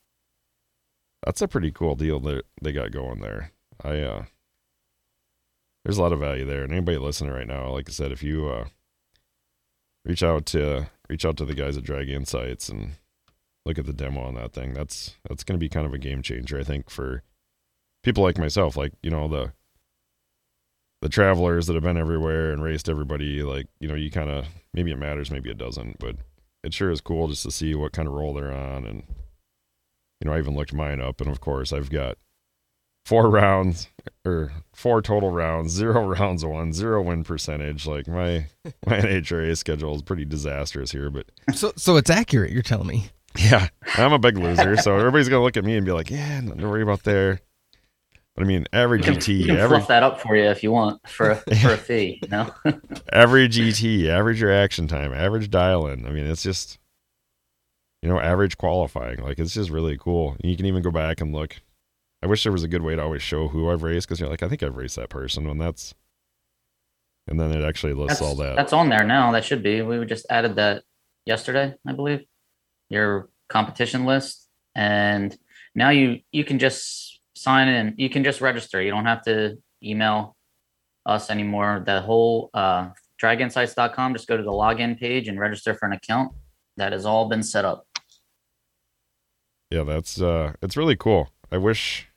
that's 1.26 1.42
a 1.42 1.48
pretty 1.48 1.72
cool 1.72 1.96
deal 1.96 2.20
that 2.22 2.44
they 2.62 2.72
got 2.72 2.92
going 2.92 3.20
there. 3.20 3.52
I 3.84 4.00
uh 4.00 4.26
there's 5.84 5.98
a 5.98 6.02
lot 6.02 6.14
of 6.14 6.20
value 6.20 6.46
there. 6.46 6.64
And 6.64 6.72
anybody 6.72 6.98
listening 6.98 7.32
right 7.34 7.48
now, 7.48 7.70
like 7.70 7.90
I 7.90 7.92
said, 7.92 8.12
if 8.12 8.24
you 8.24 8.48
uh 8.50 8.66
reach 10.06 10.24
out 10.24 10.46
to 10.48 10.90
reach 11.10 11.26
out 11.26 11.38
to 11.38 11.46
the 11.46 11.56
guys 11.56 11.78
at 11.78 11.84
Drag 11.84 12.10
Insights 12.10 12.70
and 12.70 12.94
look 13.66 13.78
at 13.78 13.86
the 13.86 13.94
demo 13.94 14.22
on 14.22 14.36
that 14.36 14.54
thing, 14.54 14.74
that's 14.74 15.16
that's 15.28 15.44
gonna 15.44 15.60
be 15.60 15.70
kind 15.70 15.86
of 15.86 15.94
a 15.94 15.98
game 15.98 16.22
changer, 16.22 16.60
I 16.60 16.64
think, 16.64 16.90
for 16.90 17.24
people 18.04 18.24
like 18.24 18.38
myself, 18.38 18.76
like, 18.76 18.94
you 19.02 19.10
know, 19.10 19.28
the 19.28 19.54
the 21.02 21.10
travelers 21.10 21.68
that 21.68 21.74
have 21.74 21.84
been 21.84 21.98
everywhere 21.98 22.52
and 22.52 22.64
raced 22.64 22.88
everybody, 22.88 23.44
like, 23.44 23.68
you 23.80 23.90
know, 23.90 23.96
you 23.96 24.10
kind 24.10 24.30
of 24.30 24.46
maybe 24.74 24.92
it 24.92 24.98
matters, 24.98 25.32
maybe 25.32 25.50
it 25.50 25.58
doesn't, 25.58 26.00
but 26.00 26.16
it 26.64 26.74
sure 26.74 26.92
is 26.92 27.02
cool 27.02 27.28
just 27.28 27.44
to 27.44 27.52
see 27.52 27.76
what 27.76 27.92
kind 27.92 28.08
of 28.08 28.14
role 28.14 28.34
they're 28.34 28.54
on. 28.54 28.86
And, 28.86 29.04
you 30.24 30.30
know, 30.30 30.36
I 30.36 30.40
even 30.40 30.56
looked 30.56 30.74
mine 30.74 31.02
up, 31.02 31.20
and 31.20 31.30
of 31.30 31.42
course, 31.42 31.74
I've 31.74 31.90
got 31.90 32.18
four 33.06 33.30
rounds 33.30 33.90
or 34.26 34.54
four 34.74 35.02
total 35.02 35.32
rounds, 35.32 35.72
zero 35.74 36.06
rounds 36.08 36.46
won, 36.46 36.72
zero 36.72 37.02
win 37.02 37.24
percentage. 37.26 37.86
Like, 37.86 38.08
my, 38.08 38.48
my 38.88 39.00
NHRA 39.02 39.58
schedule 39.58 39.96
is 39.96 40.02
pretty 40.02 40.24
disastrous 40.24 40.92
here, 40.92 41.10
but 41.10 41.26
So, 41.54 41.74
so 41.76 41.98
it's 41.98 42.10
accurate. 42.10 42.52
You're 42.52 42.62
telling 42.62 42.88
me. 42.88 43.10
yeah, 43.38 43.68
I'm 43.98 44.14
a 44.14 44.20
big 44.20 44.38
loser. 44.38 44.78
So 44.78 44.98
everybody's 44.98 45.28
going 45.28 45.42
to 45.42 45.44
look 45.44 45.58
at 45.58 45.66
me 45.66 45.76
and 45.76 45.86
be 45.86 45.92
like, 45.92 46.10
yeah, 46.10 46.40
nothing 46.40 46.62
to 46.62 46.70
worry 46.70 46.84
about 46.84 47.04
there. 47.04 47.42
But 48.36 48.44
I 48.44 48.48
mean, 48.48 48.66
every 48.72 49.00
You 49.00 49.04
can, 49.04 49.16
GT, 49.16 49.38
you 49.40 49.46
can 49.48 49.58
every 49.58 49.78
fluff 49.78 49.90
that 49.90 50.04
up 50.04 50.22
for 50.22 50.36
you 50.36 50.46
if 50.46 50.64
you 50.64 50.72
want 50.72 51.08
for 51.08 51.32
a, 51.32 51.36
for 51.36 51.74
a 51.74 51.78
fee. 51.78 52.20
You 52.22 52.30
know, 52.30 52.54
average 53.12 53.58
GT, 53.58 54.08
average 54.08 54.42
reaction 54.42 54.88
time, 54.88 55.14
average 55.14 55.52
dial 55.52 55.88
in. 55.88 56.06
I 56.06 56.12
mean, 56.12 56.26
it's 56.26 56.42
just, 56.44 56.80
you 58.04 58.10
know, 58.10 58.20
average 58.20 58.58
qualifying. 58.58 59.20
Like, 59.20 59.40
it's 59.40 59.54
just 59.54 59.70
really 59.70 59.98
cool. 59.98 60.36
You 60.44 60.58
can 60.58 60.66
even 60.66 60.84
go 60.84 60.92
back 60.92 61.22
and 61.22 61.34
look. 61.34 61.62
I 62.22 62.28
wish 62.28 62.44
there 62.44 62.52
was 62.52 62.64
a 62.64 62.68
good 62.68 62.82
way 62.82 62.98
to 62.98 63.02
always 63.02 63.22
show 63.22 63.48
who 63.48 63.72
I've 63.72 63.82
raced 63.82 64.08
because 64.08 64.20
you're 64.20 64.30
like, 64.30 64.44
I 64.44 64.50
think 64.50 64.62
I've 64.62 64.76
raced 64.76 64.98
that 64.98 65.10
person 65.10 65.48
when 65.48 65.58
that's, 65.58 65.96
and 67.28 67.40
then 67.40 67.52
it 67.52 67.64
actually 67.64 67.94
lists 67.94 68.20
that's 68.20 68.22
all 68.22 68.36
that. 68.36 68.58
that's 68.58 68.74
on 68.74 68.90
there 68.90 69.06
now. 69.06 69.32
That 69.32 69.46
should 69.46 69.64
be. 69.64 69.82
We 69.82 70.06
just 70.06 70.26
added 70.30 70.58
that 70.58 70.84
yesterday, 71.26 71.76
I 71.88 71.94
believe. 71.94 72.26
Your 72.90 73.30
competition 73.48 74.04
list, 74.04 74.50
and 74.76 75.38
now 75.74 75.90
you 75.90 76.20
you 76.34 76.44
can 76.44 76.60
just 76.60 77.22
sign 77.36 77.70
in. 77.70 77.96
You 77.98 78.10
can 78.10 78.26
just 78.26 78.42
register. 78.42 78.82
You 78.82 78.92
don't 78.92 79.06
have 79.06 79.24
to 79.24 79.58
email 79.82 80.36
us 81.06 81.30
anymore. 81.30 81.84
The 81.86 82.02
whole 82.02 82.50
uh, 82.54 82.90
draginsights.com. 83.22 84.14
Just 84.14 84.28
go 84.28 84.36
to 84.36 84.44
the 84.44 84.52
login 84.52 85.00
page 85.00 85.30
and 85.30 85.40
register 85.40 85.74
for 85.74 85.86
an 85.86 85.94
account. 85.94 86.34
That 86.76 86.92
has 86.92 87.06
all 87.06 87.30
been 87.30 87.44
set 87.44 87.64
up. 87.64 87.88
Yeah, 89.74 89.84
that's, 89.84 90.22
uh, 90.22 90.54
it's 90.62 90.78
really 90.78 90.96
cool. 90.96 91.30
I 91.52 91.58
wish, 91.58 92.08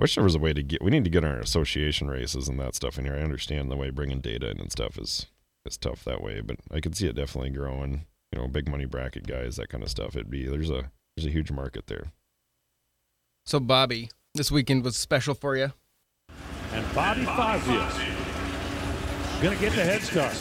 wish 0.00 0.16
there 0.16 0.24
was 0.24 0.34
a 0.34 0.40
way 0.40 0.52
to 0.52 0.62
get, 0.62 0.82
we 0.82 0.90
need 0.90 1.04
to 1.04 1.10
get 1.10 1.24
our 1.24 1.38
association 1.38 2.08
races 2.08 2.48
and 2.48 2.58
that 2.58 2.74
stuff 2.74 2.98
in 2.98 3.04
here. 3.04 3.14
I 3.14 3.22
understand 3.22 3.70
the 3.70 3.76
way 3.76 3.90
bringing 3.90 4.20
data 4.20 4.50
in 4.50 4.60
and 4.60 4.72
stuff 4.72 4.98
is, 4.98 5.26
is 5.64 5.76
tough 5.76 6.02
that 6.04 6.22
way, 6.22 6.40
but 6.40 6.56
I 6.72 6.80
could 6.80 6.96
see 6.96 7.06
it 7.06 7.14
definitely 7.14 7.50
growing. 7.50 8.06
You 8.32 8.40
know, 8.40 8.48
big 8.48 8.68
money 8.68 8.84
bracket 8.84 9.28
guys, 9.28 9.54
that 9.56 9.68
kind 9.68 9.84
of 9.84 9.90
stuff. 9.90 10.16
It'd 10.16 10.28
be 10.28 10.48
there's 10.48 10.70
a 10.70 10.90
there's 11.16 11.26
a 11.26 11.30
huge 11.30 11.52
market 11.52 11.86
there. 11.86 12.10
So, 13.46 13.60
Bobby, 13.60 14.10
this 14.34 14.50
weekend 14.50 14.82
was 14.82 14.96
special 14.96 15.34
for 15.34 15.56
you. 15.56 15.72
And 16.72 16.94
Bobby 16.96 17.24
Fazio 17.24 17.86
gonna 19.40 19.56
get 19.56 19.72
the 19.74 19.84
head 19.84 20.02
start. 20.02 20.34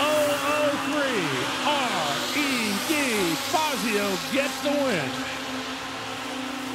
003 0.00 1.02
R-E-D 1.66 3.34
Fazio 3.90 4.32
gets 4.32 4.62
the 4.62 4.70
win. 4.70 5.10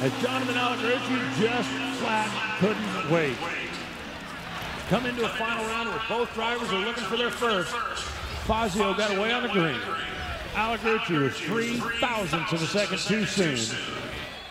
As 0.02 0.22
Jonathan 0.22 0.54
Allegretti 0.54 1.40
just 1.40 1.68
flat 1.98 2.58
couldn't 2.58 3.10
wait. 3.10 3.36
Come 4.90 5.06
into 5.06 5.24
a 5.24 5.28
final 5.30 5.64
round 5.64 5.88
where 5.88 6.02
both 6.10 6.32
drivers 6.34 6.70
are 6.70 6.84
looking 6.84 7.04
for 7.04 7.16
their 7.16 7.30
first. 7.30 7.72
Fazio 8.44 8.92
got 8.92 9.16
away 9.16 9.32
on 9.32 9.44
the 9.44 9.48
green. 9.48 9.80
Alec 10.56 10.82
was 10.84 11.38
three 11.38 11.78
thousandths 12.00 12.52
of 12.52 12.62
a 12.62 12.66
second 12.66 12.98
too 12.98 13.24
soon. 13.24 13.78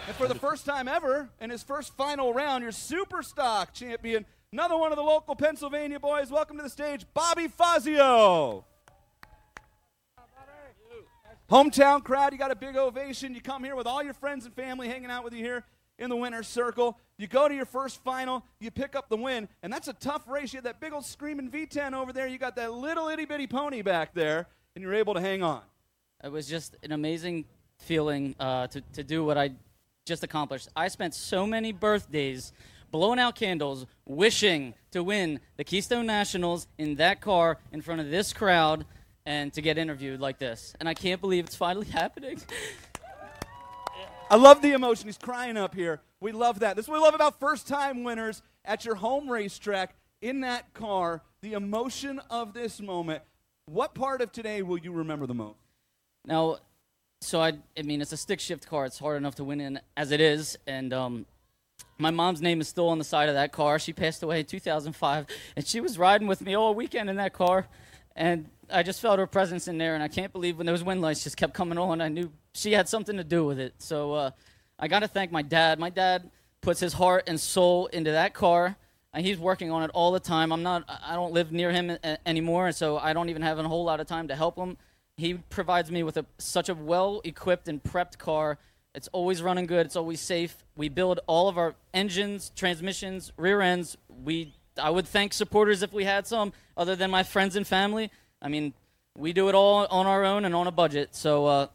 And 0.07 0.15
for 0.15 0.27
the 0.27 0.33
first 0.33 0.65
time 0.65 0.87
ever, 0.87 1.29
in 1.39 1.51
his 1.51 1.61
first 1.61 1.95
final 1.95 2.33
round, 2.33 2.63
your 2.63 2.71
super 2.71 3.21
stock 3.21 3.75
champion, 3.75 4.25
another 4.51 4.75
one 4.75 4.91
of 4.91 4.95
the 4.95 5.03
local 5.03 5.35
Pennsylvania 5.35 5.99
boys. 5.99 6.31
Welcome 6.31 6.57
to 6.57 6.63
the 6.63 6.69
stage, 6.71 7.05
Bobby 7.13 7.47
Fazio. 7.47 8.65
Hometown 11.49 12.03
crowd, 12.03 12.33
you 12.33 12.39
got 12.39 12.49
a 12.49 12.55
big 12.55 12.75
ovation. 12.75 13.35
You 13.35 13.41
come 13.41 13.63
here 13.63 13.75
with 13.75 13.85
all 13.85 14.01
your 14.01 14.15
friends 14.15 14.45
and 14.45 14.53
family 14.55 14.87
hanging 14.87 15.11
out 15.11 15.23
with 15.23 15.31
you 15.33 15.43
here 15.43 15.63
in 15.99 16.09
the 16.09 16.15
winner's 16.15 16.47
circle. 16.47 16.97
You 17.19 17.27
go 17.27 17.47
to 17.47 17.53
your 17.53 17.67
first 17.67 18.03
final, 18.03 18.43
you 18.59 18.71
pick 18.71 18.95
up 18.95 19.09
the 19.09 19.17
win, 19.17 19.47
and 19.61 19.71
that's 19.71 19.87
a 19.87 19.93
tough 19.93 20.27
race. 20.27 20.53
You 20.53 20.57
had 20.57 20.63
that 20.65 20.79
big 20.79 20.91
old 20.91 21.05
screaming 21.05 21.51
V10 21.51 21.93
over 21.93 22.11
there. 22.11 22.25
You 22.25 22.39
got 22.39 22.55
that 22.55 22.73
little 22.73 23.09
itty 23.09 23.25
bitty 23.25 23.45
pony 23.45 23.83
back 23.83 24.15
there, 24.15 24.47
and 24.75 24.81
you're 24.81 24.95
able 24.95 25.13
to 25.13 25.21
hang 25.21 25.43
on. 25.43 25.61
It 26.23 26.31
was 26.31 26.47
just 26.47 26.77
an 26.81 26.91
amazing 26.91 27.45
feeling 27.77 28.33
uh, 28.39 28.65
to, 28.67 28.81
to 28.93 29.03
do 29.03 29.23
what 29.23 29.37
I 29.37 29.51
just 30.05 30.23
accomplished. 30.23 30.69
I 30.75 30.87
spent 30.87 31.13
so 31.13 31.45
many 31.45 31.71
birthdays 31.71 32.53
blowing 32.89 33.19
out 33.19 33.35
candles, 33.35 33.85
wishing 34.05 34.73
to 34.91 35.03
win 35.03 35.39
the 35.57 35.63
Keystone 35.63 36.07
Nationals 36.07 36.67
in 36.79 36.95
that 36.95 37.21
car 37.21 37.59
in 37.71 37.81
front 37.81 38.01
of 38.01 38.09
this 38.09 38.33
crowd 38.33 38.85
and 39.25 39.53
to 39.53 39.61
get 39.61 39.77
interviewed 39.77 40.19
like 40.19 40.37
this. 40.37 40.73
And 40.79 40.87
I 40.87 40.93
can't 40.93 41.21
believe 41.21 41.45
it's 41.45 41.55
finally 41.55 41.87
happening. 41.91 42.39
I 44.29 44.35
love 44.37 44.61
the 44.61 44.71
emotion. 44.71 45.07
He's 45.07 45.17
crying 45.17 45.57
up 45.57 45.75
here. 45.75 46.01
We 46.19 46.31
love 46.31 46.59
that. 46.59 46.75
This 46.75 46.85
is 46.85 46.89
what 46.89 46.99
we 46.99 47.03
love 47.03 47.13
about 47.13 47.39
first 47.39 47.67
time 47.67 48.03
winners 48.03 48.41
at 48.63 48.85
your 48.85 48.95
home 48.95 49.29
racetrack 49.29 49.95
in 50.21 50.41
that 50.41 50.73
car. 50.73 51.21
The 51.41 51.53
emotion 51.53 52.19
of 52.29 52.53
this 52.53 52.81
moment. 52.81 53.21
What 53.67 53.93
part 53.93 54.21
of 54.21 54.31
today 54.31 54.61
will 54.61 54.77
you 54.77 54.91
remember 54.91 55.27
the 55.27 55.33
most? 55.33 55.57
Now, 56.25 56.57
so 57.21 57.41
I, 57.41 57.53
I 57.77 57.81
mean, 57.83 58.01
it's 58.01 58.11
a 58.11 58.17
stick 58.17 58.39
shift 58.39 58.67
car. 58.67 58.85
It's 58.85 58.99
hard 58.99 59.17
enough 59.17 59.35
to 59.35 59.43
win 59.43 59.61
in 59.61 59.79
as 59.95 60.11
it 60.11 60.21
is, 60.21 60.57
and 60.67 60.93
um, 60.93 61.25
my 61.97 62.11
mom's 62.11 62.41
name 62.41 62.61
is 62.61 62.67
still 62.67 62.89
on 62.89 62.97
the 62.97 63.03
side 63.03 63.29
of 63.29 63.35
that 63.35 63.51
car. 63.51 63.79
She 63.79 63.93
passed 63.93 64.21
away 64.21 64.39
in 64.39 64.45
2005, 64.45 65.27
and 65.55 65.65
she 65.65 65.81
was 65.81 65.97
riding 65.97 66.27
with 66.27 66.41
me 66.41 66.55
all 66.55 66.75
weekend 66.75 67.09
in 67.09 67.15
that 67.17 67.33
car, 67.33 67.67
and 68.15 68.49
I 68.71 68.83
just 68.83 69.01
felt 69.01 69.19
her 69.19 69.27
presence 69.27 69.67
in 69.67 69.77
there, 69.77 69.95
and 69.95 70.03
I 70.03 70.07
can't 70.07 70.31
believe 70.31 70.57
when 70.57 70.65
those 70.65 70.83
wind 70.83 71.01
lights 71.01 71.23
just 71.23 71.37
kept 71.37 71.53
coming 71.53 71.77
on. 71.77 72.01
I 72.01 72.07
knew 72.09 72.31
she 72.53 72.71
had 72.73 72.89
something 72.89 73.17
to 73.17 73.23
do 73.23 73.45
with 73.45 73.59
it. 73.59 73.73
So 73.79 74.13
uh, 74.13 74.31
I 74.79 74.87
got 74.87 74.99
to 74.99 75.07
thank 75.07 75.31
my 75.31 75.41
dad. 75.41 75.79
My 75.79 75.89
dad 75.89 76.29
puts 76.61 76.79
his 76.79 76.93
heart 76.93 77.25
and 77.27 77.39
soul 77.39 77.87
into 77.87 78.11
that 78.11 78.33
car. 78.33 78.75
And 79.13 79.25
he's 79.25 79.39
working 79.39 79.71
on 79.71 79.81
it 79.83 79.91
all 79.93 80.11
the 80.11 80.19
time. 80.19 80.51
I'm 80.51 80.61
not. 80.61 80.83
I 80.89 81.15
don't 81.15 81.31
live 81.31 81.49
near 81.49 81.71
him 81.71 81.89
a- 81.89 82.27
anymore, 82.27 82.67
and 82.67 82.75
so 82.75 82.97
I 82.97 83.13
don't 83.13 83.29
even 83.29 83.43
have 83.43 83.57
a 83.57 83.63
whole 83.63 83.85
lot 83.85 84.01
of 84.01 84.07
time 84.07 84.27
to 84.27 84.35
help 84.35 84.57
him. 84.57 84.75
He 85.15 85.35
provides 85.35 85.89
me 85.89 86.03
with 86.03 86.17
a, 86.17 86.25
such 86.37 86.67
a 86.67 86.73
well-equipped 86.73 87.69
and 87.69 87.81
prepped 87.81 88.17
car. 88.17 88.57
It's 88.93 89.07
always 89.13 89.41
running 89.41 89.67
good. 89.67 89.85
It's 89.85 89.95
always 89.95 90.19
safe. 90.19 90.65
We 90.75 90.89
build 90.89 91.21
all 91.27 91.47
of 91.47 91.57
our 91.57 91.75
engines, 91.93 92.51
transmissions, 92.57 93.31
rear 93.37 93.61
ends. 93.61 93.95
We. 94.09 94.53
I 94.77 94.89
would 94.89 95.07
thank 95.07 95.31
supporters 95.31 95.81
if 95.81 95.93
we 95.93 96.03
had 96.03 96.27
some, 96.27 96.51
other 96.75 96.97
than 96.97 97.09
my 97.09 97.23
friends 97.23 97.55
and 97.55 97.65
family. 97.65 98.11
I 98.45 98.47
mean, 98.47 98.75
we 99.17 99.33
do 99.33 99.49
it 99.49 99.55
all 99.55 99.87
on 99.89 100.05
our 100.05 100.23
own 100.23 100.45
and 100.45 100.53
on 100.53 100.67
a 100.67 100.71
budget. 100.71 101.15
So 101.15 101.47
uh, 101.47 101.67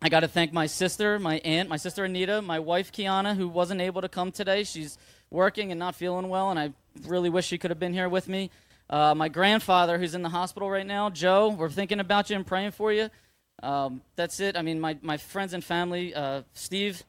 I 0.00 0.08
got 0.08 0.20
to 0.20 0.28
thank 0.28 0.52
my 0.52 0.66
sister, 0.66 1.18
my 1.18 1.38
aunt, 1.38 1.68
my 1.68 1.76
sister 1.76 2.04
Anita, 2.04 2.40
my 2.40 2.60
wife 2.60 2.92
Kiana, 2.92 3.34
who 3.34 3.48
wasn't 3.48 3.80
able 3.80 4.00
to 4.00 4.08
come 4.08 4.30
today. 4.30 4.62
She's 4.62 4.96
working 5.28 5.72
and 5.72 5.78
not 5.80 5.96
feeling 5.96 6.28
well, 6.28 6.50
and 6.50 6.58
I 6.58 6.72
really 7.08 7.30
wish 7.30 7.46
she 7.46 7.58
could 7.58 7.72
have 7.72 7.80
been 7.80 7.92
here 7.92 8.08
with 8.08 8.28
me. 8.28 8.50
Uh, 8.88 9.16
my 9.16 9.28
grandfather, 9.28 9.98
who's 9.98 10.14
in 10.14 10.22
the 10.22 10.28
hospital 10.28 10.70
right 10.70 10.86
now, 10.86 11.10
Joe, 11.10 11.48
we're 11.48 11.68
thinking 11.68 11.98
about 11.98 12.30
you 12.30 12.36
and 12.36 12.46
praying 12.46 12.70
for 12.70 12.92
you. 12.92 13.10
Um, 13.60 14.00
that's 14.14 14.38
it. 14.38 14.56
I 14.56 14.62
mean, 14.62 14.78
my, 14.78 14.96
my 15.02 15.16
friends 15.16 15.52
and 15.52 15.64
family, 15.64 16.14
uh, 16.14 16.42
Steve, 16.52 17.02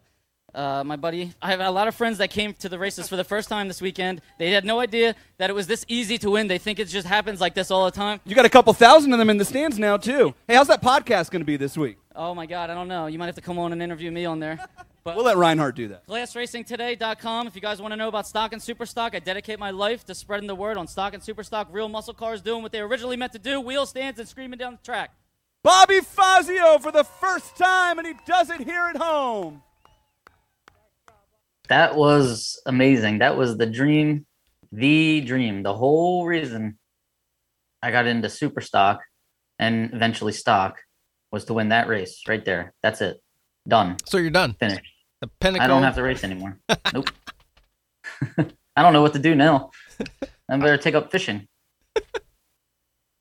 uh, 0.56 0.84
my 0.84 0.96
buddy. 0.96 1.34
I 1.41 1.52
have 1.52 1.60
a 1.60 1.70
lot 1.70 1.88
of 1.88 1.96
friends 1.96 2.18
that 2.20 2.30
came 2.30 2.54
to 2.56 2.70
the 2.70 2.80
races 2.80 3.08
for 3.08 3.15
the 3.15 3.24
first 3.24 3.50
time 3.50 3.68
this 3.68 3.82
weekend. 3.82 4.22
They 4.39 4.52
had 4.52 4.65
no 4.65 4.80
idea 4.80 5.15
that 5.38 5.50
it 5.50 5.54
was 5.54 5.68
this 5.68 5.86
easy 5.88 6.18
to 6.20 6.32
win. 6.32 6.48
They 6.48 6.58
think 6.58 6.80
it 6.80 6.88
just 6.88 7.06
happens 7.06 7.41
like 7.41 7.54
this 7.54 7.70
all 7.70 7.86
the 7.86 7.91
time. 7.91 8.22
You 8.26 8.36
got 8.36 8.46
a 8.46 8.50
couple 8.50 8.74
thousand 8.74 9.12
of 9.13 9.20
them 9.20 9.30
in 9.30 9.38
the 9.38 9.46
stands 9.46 9.78
now, 9.78 9.98
too. 9.98 10.34
Hey, 10.48 10.56
how's 10.56 10.68
that 10.68 10.82
podcast 10.82 11.30
going 11.30 11.41
to 11.41 11.46
be 11.46 11.58
this 11.58 11.78
week? 11.78 11.98
Oh 12.15 12.34
my 12.34 12.46
God, 12.46 12.70
I 12.70 12.74
don't 12.74 12.88
know. 12.88 13.08
You 13.08 13.20
might 13.20 13.26
have 13.28 13.36
to 13.36 13.41
come 13.41 13.60
on 13.60 13.74
and 13.74 13.82
interview 13.84 14.10
me 14.12 14.26
on 14.26 14.39
there. 14.39 14.60
But 15.06 15.18
We'll 15.18 15.26
let 15.26 15.38
Reinhardt 15.38 15.76
do 15.76 15.89
that. 15.89 16.08
ClassRacingToday.com. 16.08 17.46
If 17.46 17.54
you 17.54 17.62
guys 17.62 17.80
want 17.80 17.91
to 17.91 17.96
know 17.96 18.08
about 18.08 18.26
stock 18.26 18.54
and 18.54 18.62
super 18.62 18.88
stock, 18.88 19.13
I 19.13 19.20
dedicate 19.20 19.60
my 19.60 19.70
life 19.70 20.04
to 20.06 20.15
spreading 20.15 20.48
the 20.48 20.56
word 20.56 20.78
on 20.78 20.88
stock 20.88 21.13
and 21.13 21.22
super 21.22 21.44
stock. 21.44 21.68
Real 21.72 21.88
muscle 21.88 22.15
cars 22.15 22.41
doing 22.41 22.63
what 22.63 22.72
they 22.72 22.80
originally 22.80 23.15
meant 23.15 23.32
to 23.34 23.38
do: 23.38 23.62
wheel 23.62 23.86
stands 23.86 24.20
and 24.20 24.28
screaming 24.28 24.58
down 24.58 24.72
the 24.72 24.84
track. 24.84 25.12
Bobby 25.62 26.00
Fazio 26.00 26.80
for 26.80 26.91
the 26.91 27.04
first 27.04 27.56
time, 27.56 28.00
and 28.00 28.08
he 28.08 28.13
does 28.26 28.50
it 28.50 28.62
here 28.62 28.91
at 28.94 28.98
home. 28.98 29.62
That 31.67 31.95
was 31.95 32.62
amazing. 32.65 33.19
That 33.19 33.38
was 33.38 33.58
the 33.58 33.65
dream, 33.65 34.25
the 34.71 35.21
dream, 35.21 35.63
the 35.63 35.73
whole 35.73 36.25
reason 36.25 36.78
I 37.82 37.91
got 37.91 38.08
into 38.08 38.30
super 38.30 38.62
stock 38.62 39.01
and 39.60 39.93
eventually 39.93 40.32
stock 40.32 40.82
was 41.32 41.45
to 41.45 41.54
win 41.54 41.69
that 41.69 41.88
race 41.88 42.21
right 42.28 42.43
there. 42.43 42.73
That's 42.84 43.01
it. 43.01 43.17
Done. 43.67 43.97
So 44.06 44.17
you're 44.17 44.30
done. 44.30 44.54
Finished. 44.54 44.82
The 45.21 45.28
pinnacle. 45.39 45.63
I 45.63 45.67
don't 45.67 45.84
have 45.84 45.95
to 45.95 46.04
race 46.04 46.23
anymore. 46.23 46.60
nope. 46.93 47.10
I 48.75 48.82
don't 48.82 48.93
know 48.93 49.01
what 49.01 49.13
to 49.13 49.19
do 49.19 49.34
now. 49.36 49.71
I 50.49 50.58
better 50.58 50.78
take 50.78 50.95
up 50.95 51.12
fishing. 51.12 51.47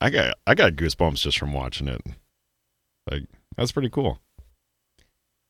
I 0.01 0.11
got 0.11 0.35
I 0.47 0.55
got 0.55 0.75
goosebumps 0.75 1.21
just 1.21 1.39
from 1.39 1.53
watching 1.53 1.89
it. 1.89 2.03
Like 3.11 3.23
that's 3.57 3.73
pretty 3.73 3.89
cool. 3.89 4.21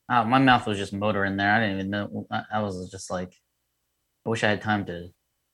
Uh, 0.08 0.24
my 0.24 0.38
mouth 0.38 0.66
was 0.66 0.78
just 0.78 0.92
motoring 0.92 1.36
there. 1.36 1.50
I 1.50 1.60
didn't 1.60 1.76
even 1.76 1.90
know. 1.90 2.26
I, 2.52 2.60
was 2.60 2.90
just 2.90 3.10
like, 3.10 3.32
I 4.26 4.28
wish 4.28 4.44
I 4.44 4.50
had 4.50 4.60
time 4.60 4.84
to 4.86 5.08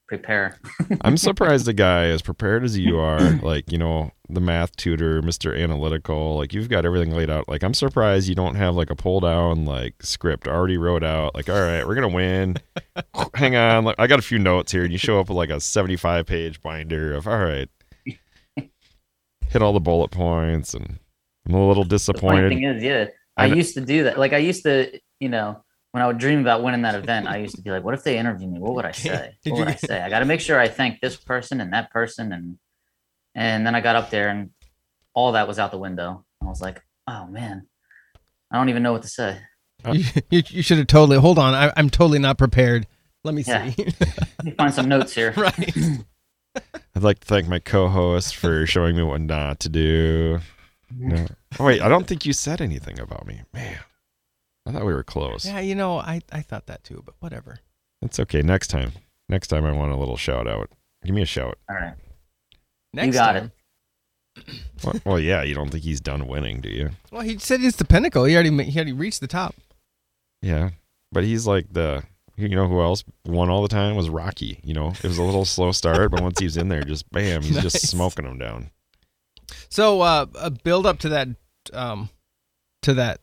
prepare. 0.08 0.58
I'm 1.02 1.16
surprised 1.16 1.68
a 1.68 1.72
guy 1.72 2.06
as 2.06 2.20
prepared 2.20 2.64
as 2.64 2.76
you 2.76 2.98
are, 2.98 3.20
like, 3.42 3.70
you 3.70 3.78
know, 3.78 4.10
the 4.28 4.40
math 4.40 4.74
tutor, 4.74 5.22
Mr. 5.22 5.56
Analytical, 5.56 6.36
like 6.36 6.52
you've 6.52 6.68
got 6.68 6.84
everything 6.84 7.12
laid 7.12 7.30
out. 7.30 7.48
Like 7.48 7.62
I'm 7.62 7.74
surprised 7.74 8.28
you 8.28 8.34
don't 8.34 8.56
have 8.56 8.74
like 8.74 8.90
a 8.90 8.96
pull 8.96 9.20
down 9.20 9.64
like 9.64 9.94
script 10.02 10.48
already 10.48 10.76
wrote 10.76 11.04
out. 11.04 11.34
Like, 11.34 11.48
all 11.48 11.60
right, 11.60 11.86
we're 11.86 11.94
gonna 11.94 12.08
win. 12.08 12.56
Hang 13.34 13.54
on, 13.54 13.84
like, 13.84 13.96
I 13.98 14.08
got 14.08 14.18
a 14.18 14.22
few 14.22 14.38
notes 14.38 14.72
here, 14.72 14.82
and 14.82 14.92
you 14.92 14.98
show 14.98 15.20
up 15.20 15.28
with 15.28 15.36
like 15.36 15.50
a 15.50 15.60
75 15.60 16.26
page 16.26 16.60
binder 16.60 17.14
of 17.14 17.26
all 17.26 17.38
right. 17.38 17.68
Hit 18.56 19.62
all 19.62 19.72
the 19.72 19.80
bullet 19.80 20.10
points, 20.10 20.74
and 20.74 20.98
I'm 21.46 21.54
a 21.54 21.68
little 21.68 21.84
disappointed. 21.84 22.50
The 22.50 22.54
thing 22.54 22.64
is, 22.64 22.82
yeah, 22.82 23.06
I, 23.40 23.44
I 23.44 23.46
used 23.48 23.74
to 23.74 23.80
do 23.80 24.04
that. 24.04 24.18
Like 24.18 24.32
I 24.32 24.38
used 24.38 24.62
to, 24.64 25.00
you 25.18 25.28
know, 25.28 25.62
when 25.92 26.02
I 26.02 26.06
would 26.06 26.18
dream 26.18 26.40
about 26.40 26.62
winning 26.62 26.82
that 26.82 26.94
event, 26.94 27.26
I 27.26 27.38
used 27.38 27.56
to 27.56 27.62
be 27.62 27.70
like, 27.70 27.82
what 27.82 27.94
if 27.94 28.04
they 28.04 28.16
interview 28.18 28.46
me? 28.48 28.58
What 28.60 28.74
would 28.74 28.84
I 28.84 28.92
say? 29.08 29.34
What 29.46 29.58
would 29.60 29.68
I 29.68 29.74
say? 29.74 30.00
I 30.00 30.08
got 30.08 30.20
to 30.20 30.24
make 30.24 30.40
sure 30.40 30.58
I 30.58 30.68
thank 30.68 31.00
this 31.00 31.16
person 31.16 31.60
and 31.60 31.72
that 31.72 31.90
person, 31.90 32.32
and 32.32 32.58
and 33.34 33.66
then 33.66 33.74
I 33.74 33.80
got 33.80 33.96
up 33.96 34.10
there 34.10 34.28
and 34.28 34.50
all 35.14 35.32
that 35.32 35.48
was 35.48 35.58
out 35.58 35.70
the 35.72 35.78
window. 35.78 36.24
I 36.42 36.46
was 36.46 36.60
like, 36.60 36.82
oh 37.08 37.26
man, 37.26 37.66
I 38.50 38.56
don't 38.58 38.68
even 38.68 38.82
know 38.82 38.92
what 38.92 39.02
to 39.02 39.08
say. 39.08 39.38
Uh, 39.84 39.92
you, 39.94 40.04
you, 40.30 40.42
you 40.48 40.62
should 40.62 40.78
have 40.78 40.86
totally. 40.86 41.18
Hold 41.18 41.38
on. 41.38 41.54
I, 41.54 41.72
I'm 41.76 41.90
totally 41.90 42.18
not 42.18 42.38
prepared. 42.38 42.86
Let 43.24 43.34
me 43.34 43.42
Yeah. 43.42 43.70
see. 43.70 43.84
Let 44.00 44.44
me 44.44 44.50
find 44.52 44.72
some 44.72 44.88
notes 44.88 45.14
here. 45.14 45.32
right. 45.36 45.76
I'd 46.96 47.02
like 47.02 47.20
to 47.20 47.26
thank 47.26 47.48
my 47.48 47.58
co-host 47.60 48.34
for 48.36 48.66
showing 48.66 48.96
me 48.96 49.02
what 49.02 49.20
not 49.20 49.60
to 49.60 49.68
do. 49.68 50.40
No. 50.96 51.26
Oh, 51.58 51.64
wait, 51.64 51.80
I 51.80 51.88
don't 51.88 52.06
think 52.06 52.24
you 52.26 52.32
said 52.32 52.60
anything 52.60 52.98
about 53.00 53.26
me, 53.26 53.42
man. 53.52 53.78
I 54.66 54.72
thought 54.72 54.84
we 54.86 54.92
were 54.92 55.02
close. 55.04 55.46
Yeah, 55.46 55.60
you 55.60 55.74
know, 55.74 55.98
I, 55.98 56.20
I 56.32 56.42
thought 56.42 56.66
that 56.66 56.84
too, 56.84 57.02
but 57.04 57.14
whatever. 57.20 57.58
It's 58.02 58.18
okay. 58.20 58.42
Next 58.42 58.68
time, 58.68 58.92
next 59.28 59.48
time 59.48 59.64
I 59.64 59.72
want 59.72 59.92
a 59.92 59.96
little 59.96 60.16
shout 60.16 60.46
out. 60.46 60.70
Give 61.04 61.14
me 61.14 61.22
a 61.22 61.26
shout. 61.26 61.58
All 61.68 61.76
right, 61.76 61.94
Next 62.92 63.06
you 63.08 63.12
got 63.12 63.32
time. 63.32 63.44
it. 63.44 63.52
Well, 64.82 64.94
well, 65.04 65.20
yeah. 65.20 65.42
You 65.42 65.54
don't 65.54 65.68
think 65.70 65.84
he's 65.84 66.00
done 66.00 66.26
winning, 66.26 66.62
do 66.62 66.70
you? 66.70 66.90
Well, 67.12 67.20
he 67.20 67.36
said 67.36 67.60
it's 67.62 67.76
the 67.76 67.84
pinnacle. 67.84 68.24
He 68.24 68.34
already 68.34 68.64
he 68.64 68.78
already 68.78 68.92
reached 68.94 69.20
the 69.20 69.26
top. 69.26 69.54
Yeah, 70.40 70.70
but 71.12 71.24
he's 71.24 71.46
like 71.46 71.66
the. 71.72 72.02
You 72.36 72.48
know 72.48 72.66
who 72.66 72.80
else 72.80 73.04
won 73.26 73.50
all 73.50 73.60
the 73.60 73.68
time 73.68 73.96
was 73.96 74.08
Rocky. 74.08 74.60
You 74.64 74.72
know, 74.72 74.88
it 74.90 75.02
was 75.02 75.18
a 75.18 75.22
little 75.22 75.44
slow 75.44 75.72
start, 75.72 76.10
but 76.10 76.22
once 76.22 76.38
he 76.38 76.46
was 76.46 76.56
in 76.56 76.68
there, 76.70 76.82
just 76.82 77.10
bam, 77.10 77.42
he's 77.42 77.54
Nice. 77.56 77.64
just 77.64 77.88
smoking 77.88 78.24
them 78.24 78.38
down. 78.38 78.70
So, 79.70 80.00
uh, 80.00 80.26
a 80.34 80.50
build 80.50 80.84
up 80.86 80.98
to 81.00 81.08
that, 81.10 81.28
um, 81.72 82.10
to 82.82 82.94
that 82.94 83.20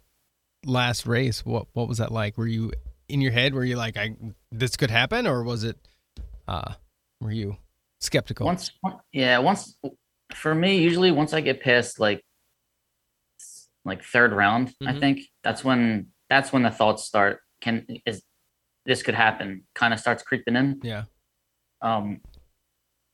last 0.65 1.05
race. 1.05 1.45
What 1.45 1.67
what 1.73 1.87
was 1.87 1.97
that 1.97 2.11
like? 2.11 2.37
Were 2.37 2.47
you 2.47 2.71
in 3.09 3.21
your 3.21 3.31
head? 3.31 3.53
Were 3.53 3.63
you 3.63 3.75
like, 3.75 3.97
I 3.97 4.15
this 4.51 4.77
could 4.77 4.89
happen, 4.91 5.27
or 5.27 5.43
was 5.43 5.63
it? 5.63 5.77
Uh, 6.47 6.73
were 7.19 7.31
you 7.31 7.57
skeptical? 7.99 8.45
Once, 8.45 8.71
yeah, 9.11 9.37
once 9.39 9.77
for 10.33 10.55
me, 10.55 10.77
usually 10.77 11.11
once 11.11 11.33
I 11.33 11.41
get 11.41 11.61
past 11.61 11.99
like 11.99 12.23
like 13.83 14.03
third 14.03 14.31
round, 14.33 14.73
I 14.85 14.93
Mhm. 14.93 14.99
think 14.99 15.19
that's 15.43 15.63
when 15.63 16.11
that's 16.29 16.51
when 16.53 16.63
the 16.63 16.71
thoughts 16.71 17.03
start. 17.03 17.41
Can 17.61 17.85
is 18.05 18.23
this 18.85 19.03
could 19.03 19.15
happen? 19.15 19.65
Kind 19.75 19.93
of 19.93 19.99
starts 19.99 20.23
creeping 20.23 20.55
in. 20.55 20.79
Yeah. 20.83 21.05
Um, 21.81 22.21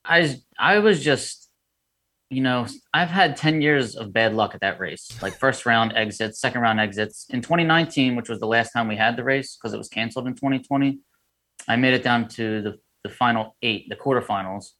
I 0.05 0.39
I 0.57 0.79
was 0.79 1.03
just, 1.03 1.42
you 2.33 2.41
know, 2.41 2.65
I've 2.93 3.09
had 3.09 3.37
10 3.37 3.61
years 3.61 3.95
of 3.95 4.11
bad 4.11 4.33
luck 4.33 4.55
at 4.55 4.61
that 4.61 4.79
race. 4.79 5.09
Like 5.21 5.39
first 5.39 5.65
round 5.65 5.93
exits, 5.95 6.39
second 6.39 6.61
round 6.61 6.79
exits. 6.79 7.25
In 7.29 7.41
2019, 7.41 8.15
which 8.15 8.29
was 8.29 8.39
the 8.39 8.47
last 8.47 8.71
time 8.71 8.87
we 8.87 8.95
had 8.95 9.15
the 9.15 9.23
race 9.23 9.55
because 9.55 9.73
it 9.73 9.77
was 9.77 9.87
canceled 9.87 10.27
in 10.27 10.33
2020, 10.33 10.99
I 11.67 11.75
made 11.75 11.93
it 11.93 12.03
down 12.03 12.27
to 12.29 12.61
the, 12.61 12.79
the 13.03 13.09
final 13.09 13.55
eight, 13.61 13.87
the 13.89 13.95
quarterfinals, 13.95 14.71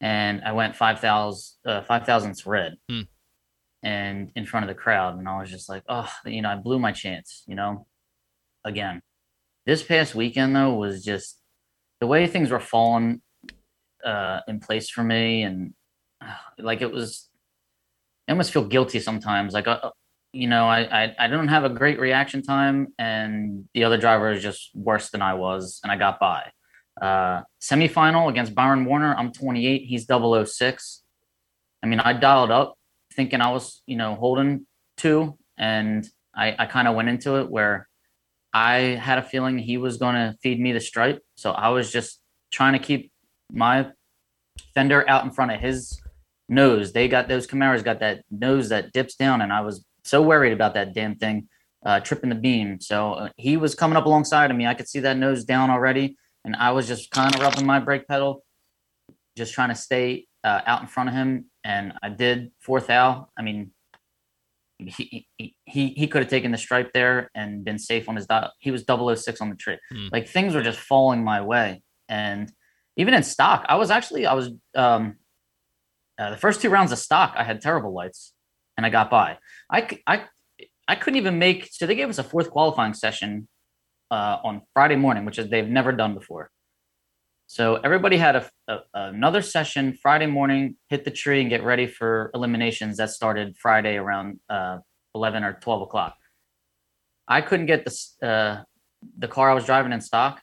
and 0.00 0.42
I 0.44 0.52
went 0.52 0.76
5,000 0.76 1.70
uh, 1.70 1.82
5 1.82 2.06
thousandths 2.06 2.46
red. 2.46 2.76
Hmm. 2.88 3.02
And 3.82 4.32
in 4.34 4.44
front 4.44 4.64
of 4.64 4.68
the 4.68 4.80
crowd, 4.80 5.18
and 5.18 5.28
I 5.28 5.40
was 5.40 5.50
just 5.50 5.68
like, 5.68 5.84
oh, 5.88 6.10
you 6.26 6.42
know, 6.42 6.50
I 6.50 6.56
blew 6.56 6.80
my 6.80 6.90
chance, 6.90 7.44
you 7.46 7.54
know, 7.54 7.86
again. 8.64 9.00
This 9.66 9.82
past 9.82 10.14
weekend 10.14 10.56
though 10.56 10.74
was 10.74 11.04
just 11.04 11.38
the 12.00 12.06
way 12.06 12.26
things 12.26 12.50
were 12.50 12.60
falling 12.60 13.22
uh, 14.04 14.40
in 14.48 14.60
place 14.60 14.90
for 14.90 15.04
me, 15.04 15.42
and 15.42 15.74
like 16.58 16.82
it 16.82 16.92
was. 16.92 17.28
I 18.26 18.32
almost 18.32 18.52
feel 18.52 18.64
guilty 18.64 19.00
sometimes. 19.00 19.54
Like, 19.54 19.66
uh, 19.66 19.90
you 20.32 20.48
know, 20.48 20.66
I, 20.66 21.04
I 21.04 21.14
I 21.18 21.26
don't 21.28 21.48
have 21.48 21.64
a 21.64 21.70
great 21.70 21.98
reaction 21.98 22.42
time, 22.42 22.88
and 22.98 23.68
the 23.74 23.84
other 23.84 23.96
driver 23.96 24.30
is 24.30 24.42
just 24.42 24.70
worse 24.74 25.10
than 25.10 25.22
I 25.22 25.34
was, 25.34 25.80
and 25.82 25.90
I 25.90 25.96
got 25.96 26.20
by. 26.20 26.52
Uh, 27.00 27.42
semifinal 27.60 28.28
against 28.28 28.54
Byron 28.54 28.84
Warner, 28.84 29.14
I'm 29.14 29.30
28, 29.30 29.82
he's 29.82 30.06
006. 30.06 31.02
I 31.80 31.86
mean, 31.86 32.00
I 32.00 32.12
dialed 32.12 32.50
up 32.50 32.74
thinking 33.14 33.40
I 33.40 33.52
was, 33.52 33.82
you 33.86 33.96
know, 33.96 34.16
holding 34.16 34.66
two, 34.96 35.38
and 35.56 36.06
I 36.34 36.54
I 36.58 36.66
kind 36.66 36.88
of 36.88 36.94
went 36.94 37.08
into 37.08 37.36
it 37.36 37.50
where 37.50 37.88
I 38.52 38.78
had 38.78 39.18
a 39.18 39.22
feeling 39.22 39.58
he 39.58 39.76
was 39.76 39.96
going 39.96 40.14
to 40.14 40.36
feed 40.42 40.60
me 40.60 40.72
the 40.72 40.80
stripe, 40.80 41.22
so 41.36 41.52
I 41.52 41.68
was 41.68 41.92
just 41.92 42.20
trying 42.50 42.72
to 42.72 42.78
keep 42.78 43.12
my 43.50 43.90
fender 44.74 45.08
out 45.08 45.24
in 45.24 45.30
front 45.30 45.52
of 45.52 45.60
his 45.60 46.00
nose. 46.48 46.92
They 46.92 47.08
got 47.08 47.28
those 47.28 47.46
Camaros 47.46 47.84
got 47.84 48.00
that 48.00 48.24
nose 48.30 48.68
that 48.70 48.92
dips 48.92 49.14
down, 49.14 49.40
and 49.40 49.52
I 49.52 49.60
was 49.60 49.84
so 50.04 50.22
worried 50.22 50.52
about 50.52 50.74
that 50.74 50.94
damn 50.94 51.16
thing 51.16 51.48
uh, 51.84 52.00
tripping 52.00 52.30
the 52.30 52.36
beam. 52.36 52.80
So 52.80 53.12
uh, 53.14 53.28
he 53.36 53.56
was 53.56 53.74
coming 53.74 53.96
up 53.96 54.06
alongside 54.06 54.50
of 54.50 54.56
me. 54.56 54.66
I 54.66 54.74
could 54.74 54.88
see 54.88 55.00
that 55.00 55.16
nose 55.16 55.44
down 55.44 55.70
already, 55.70 56.16
and 56.44 56.56
I 56.56 56.72
was 56.72 56.86
just 56.88 57.10
kind 57.10 57.34
of 57.34 57.40
rubbing 57.40 57.66
my 57.66 57.78
brake 57.78 58.08
pedal, 58.08 58.44
just 59.36 59.54
trying 59.54 59.68
to 59.68 59.74
stay 59.74 60.26
uh, 60.44 60.60
out 60.66 60.80
in 60.80 60.88
front 60.88 61.08
of 61.08 61.14
him. 61.14 61.46
And 61.64 61.92
I 62.02 62.08
did 62.08 62.50
fourth 62.60 62.90
out. 62.90 63.28
I 63.38 63.42
mean, 63.42 63.72
he 64.78 65.26
he 65.36 65.56
he, 65.64 65.88
he 65.88 66.06
could 66.06 66.22
have 66.22 66.30
taken 66.30 66.52
the 66.52 66.58
stripe 66.58 66.92
there 66.92 67.30
and 67.34 67.64
been 67.64 67.78
safe 67.78 68.08
on 68.08 68.16
his 68.16 68.26
dot. 68.26 68.52
He 68.58 68.70
was 68.70 68.84
006 68.84 69.40
on 69.40 69.50
the 69.50 69.56
tree. 69.56 69.78
Hmm. 69.90 70.08
Like 70.12 70.28
things 70.28 70.54
were 70.54 70.62
just 70.62 70.78
falling 70.78 71.22
my 71.22 71.40
way, 71.40 71.82
and 72.08 72.50
even 72.96 73.14
in 73.14 73.22
stock, 73.22 73.64
I 73.68 73.76
was 73.76 73.90
actually 73.90 74.26
I 74.26 74.34
was 74.34 74.50
um 74.74 75.16
uh, 76.18 76.30
the 76.30 76.36
first 76.36 76.60
two 76.60 76.70
rounds 76.70 76.92
of 76.92 76.98
stock, 76.98 77.34
I 77.36 77.44
had 77.44 77.60
terrible 77.60 77.92
lights, 77.92 78.34
and 78.76 78.84
I 78.84 78.90
got 78.90 79.10
by. 79.10 79.38
I 79.70 79.88
I 80.06 80.24
I 80.86 80.94
couldn't 80.96 81.18
even 81.18 81.38
make. 81.38 81.68
So 81.72 81.86
they 81.86 81.94
gave 81.94 82.08
us 82.08 82.18
a 82.18 82.24
fourth 82.24 82.50
qualifying 82.50 82.94
session 82.94 83.48
uh, 84.10 84.38
on 84.42 84.62
Friday 84.74 84.96
morning, 84.96 85.24
which 85.24 85.38
is 85.38 85.48
they've 85.48 85.68
never 85.68 85.92
done 85.92 86.14
before. 86.14 86.50
So 87.46 87.76
everybody 87.76 88.18
had 88.18 88.36
a, 88.36 88.50
a 88.68 88.78
another 88.94 89.40
session 89.40 89.96
Friday 90.02 90.26
morning, 90.26 90.76
hit 90.88 91.04
the 91.04 91.10
tree 91.10 91.40
and 91.40 91.48
get 91.48 91.64
ready 91.64 91.86
for 91.86 92.30
eliminations 92.34 92.98
that 92.98 93.10
started 93.10 93.56
Friday 93.56 93.96
around 93.96 94.40
uh, 94.50 94.78
eleven 95.14 95.44
or 95.44 95.54
twelve 95.54 95.82
o'clock. 95.82 96.16
I 97.26 97.40
couldn't 97.40 97.66
get 97.66 97.86
the 97.86 98.26
uh, 98.26 98.62
the 99.16 99.28
car 99.28 99.50
I 99.50 99.54
was 99.54 99.64
driving 99.64 99.92
in 99.92 100.00
stock, 100.00 100.42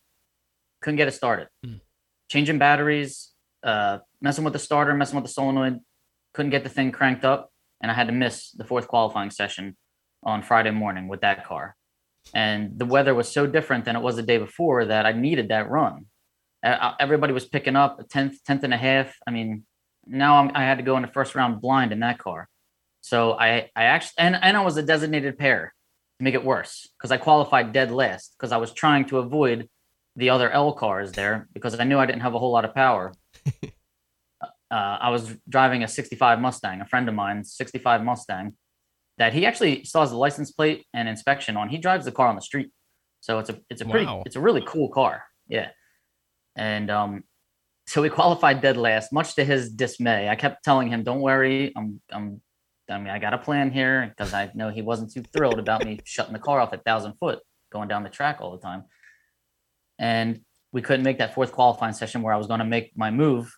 couldn't 0.81 0.97
get 0.97 1.07
it 1.07 1.13
started. 1.13 1.47
Hmm. 1.63 1.75
Changing 2.29 2.57
batteries, 2.57 3.34
uh, 3.65 3.99
messing 4.21 4.43
with 4.43 4.53
the 4.53 4.59
starter, 4.59 4.93
messing 4.93 5.15
with 5.15 5.25
the 5.25 5.31
solenoid, 5.33 5.79
couldn't 6.33 6.51
get 6.51 6.63
the 6.63 6.69
thing 6.69 6.91
cranked 6.91 7.25
up, 7.25 7.51
and 7.81 7.91
I 7.91 7.95
had 7.95 8.07
to 8.07 8.13
miss 8.13 8.51
the 8.51 8.63
fourth 8.63 8.87
qualifying 8.87 9.31
session 9.31 9.75
on 10.23 10.43
Friday 10.43 10.71
morning 10.71 11.07
with 11.07 11.21
that 11.21 11.45
car. 11.45 11.75
And 12.33 12.77
the 12.79 12.85
weather 12.85 13.13
was 13.13 13.31
so 13.31 13.45
different 13.45 13.85
than 13.85 13.95
it 13.95 14.01
was 14.01 14.15
the 14.15 14.23
day 14.23 14.37
before 14.37 14.85
that 14.85 15.05
I 15.05 15.11
needed 15.11 15.49
that 15.49 15.69
run. 15.69 16.05
Uh, 16.63 16.93
everybody 16.99 17.33
was 17.33 17.45
picking 17.45 17.75
up 17.75 17.99
a 17.99 18.03
tenth, 18.03 18.43
tenth 18.43 18.63
and 18.63 18.73
a 18.73 18.77
half. 18.77 19.15
I 19.27 19.31
mean, 19.31 19.63
now 20.07 20.37
I'm, 20.37 20.51
I 20.55 20.63
had 20.63 20.77
to 20.77 20.83
go 20.83 20.95
in 20.95 21.03
the 21.03 21.07
first 21.07 21.35
round 21.35 21.61
blind 21.61 21.91
in 21.91 21.99
that 21.99 22.17
car. 22.17 22.49
So 23.01 23.33
I, 23.33 23.69
I 23.75 23.83
actually, 23.83 24.15
and, 24.17 24.35
and 24.35 24.57
I 24.57 24.63
was 24.63 24.77
a 24.77 24.83
designated 24.83 25.37
pair 25.37 25.75
to 26.17 26.23
make 26.23 26.33
it 26.33 26.43
worse 26.43 26.89
because 26.97 27.11
I 27.11 27.17
qualified 27.17 27.71
dead 27.71 27.91
last 27.91 28.35
because 28.37 28.51
I 28.51 28.57
was 28.57 28.73
trying 28.73 29.05
to 29.05 29.19
avoid 29.19 29.69
the 30.15 30.31
other 30.31 30.49
L 30.49 30.73
cars 30.73 31.11
there 31.11 31.47
because 31.53 31.79
I 31.79 31.83
knew 31.83 31.99
I 31.99 32.05
didn't 32.07 32.21
have 32.21 32.33
a 32.33 32.39
whole 32.39 32.51
lot 32.51 32.65
of 32.65 32.73
power. 32.73 33.13
uh, 34.41 34.47
I 34.71 35.09
was 35.09 35.35
driving 35.47 35.83
a 35.83 35.87
65 35.87 36.39
Mustang, 36.39 36.81
a 36.81 36.85
friend 36.85 37.07
of 37.07 37.15
mine, 37.15 37.43
65 37.43 38.03
Mustang 38.03 38.53
that 39.17 39.33
he 39.33 39.45
actually 39.45 39.83
still 39.85 40.01
has 40.01 40.11
the 40.11 40.17
license 40.17 40.51
plate 40.51 40.85
and 40.93 41.07
inspection 41.07 41.55
on. 41.57 41.69
He 41.69 41.77
drives 41.77 42.05
the 42.05 42.11
car 42.11 42.27
on 42.27 42.35
the 42.35 42.41
street. 42.41 42.71
So 43.21 43.39
it's 43.39 43.49
a 43.49 43.59
it's 43.69 43.81
a 43.81 43.85
pretty 43.85 44.05
Wow. 44.05 44.23
it's 44.25 44.35
a 44.35 44.41
really 44.41 44.63
cool 44.65 44.89
car. 44.89 45.23
Yeah. 45.47 45.69
And 46.55 46.89
um 46.91 47.23
so 47.87 48.01
we 48.01 48.09
qualified 48.19 48.61
dead 48.61 48.77
last, 48.77 49.13
much 49.13 49.35
to 49.35 49.45
his 49.45 49.71
dismay. 49.71 50.29
I 50.29 50.35
kept 50.35 50.63
telling 50.63 50.89
him, 50.89 51.03
"Don't 51.03 51.21
worry, 51.21 51.73
I'm 51.75 52.01
I'm 52.11 52.41
I 52.89 52.97
mean, 52.99 53.09
I 53.09 53.19
got 53.19 53.33
a 53.33 53.37
plan 53.37 53.71
here 53.71 54.07
because 54.15 54.33
I 54.33 54.51
know 54.53 54.69
he 54.69 54.81
wasn't 54.81 55.11
too 55.11 55.23
thrilled 55.33 55.59
about 55.59 55.83
me 55.83 55.99
shutting 56.03 56.33
the 56.33 56.39
car 56.39 56.59
off 56.59 56.73
at 56.73 56.83
thousand 56.83 57.13
foot, 57.19 57.39
going 57.71 57.87
down 57.87 58.03
the 58.03 58.09
track 58.09 58.37
all 58.41 58.51
the 58.51 58.61
time. 58.61 58.83
And 59.97 60.41
we 60.75 60.81
couldn't 60.81 61.05
make 61.05 61.19
that 61.19 61.33
fourth 61.33 61.53
qualifying 61.53 61.93
session 61.93 62.21
where 62.21 62.33
I 62.33 62.37
was 62.37 62.47
going 62.47 62.59
to 62.59 62.65
make 62.65 62.91
my 62.97 63.09
move, 63.09 63.57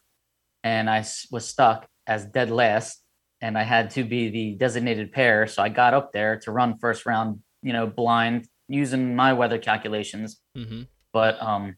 and 0.64 0.88
I 0.88 1.04
was 1.32 1.48
stuck 1.48 1.88
as 2.06 2.28
dead 2.28 2.52
last, 2.52 3.02
and 3.42 3.58
I 3.58 3.64
had 3.64 3.90
to 3.92 4.04
be 4.04 4.30
the 4.30 4.52
designated 4.54 5.12
pair. 5.12 5.48
So 5.48 5.64
I 5.64 5.70
got 5.70 5.96
up 5.96 6.14
there 6.14 6.38
to 6.42 6.52
run 6.52 6.78
first 6.78 7.08
round, 7.08 7.40
you 7.64 7.74
know, 7.74 7.88
blind 7.88 8.48
using 8.68 9.16
my 9.16 9.34
weather 9.34 9.58
calculations. 9.58 10.40
Mm-hmm. 10.56 10.84
But 11.12 11.42
um, 11.42 11.78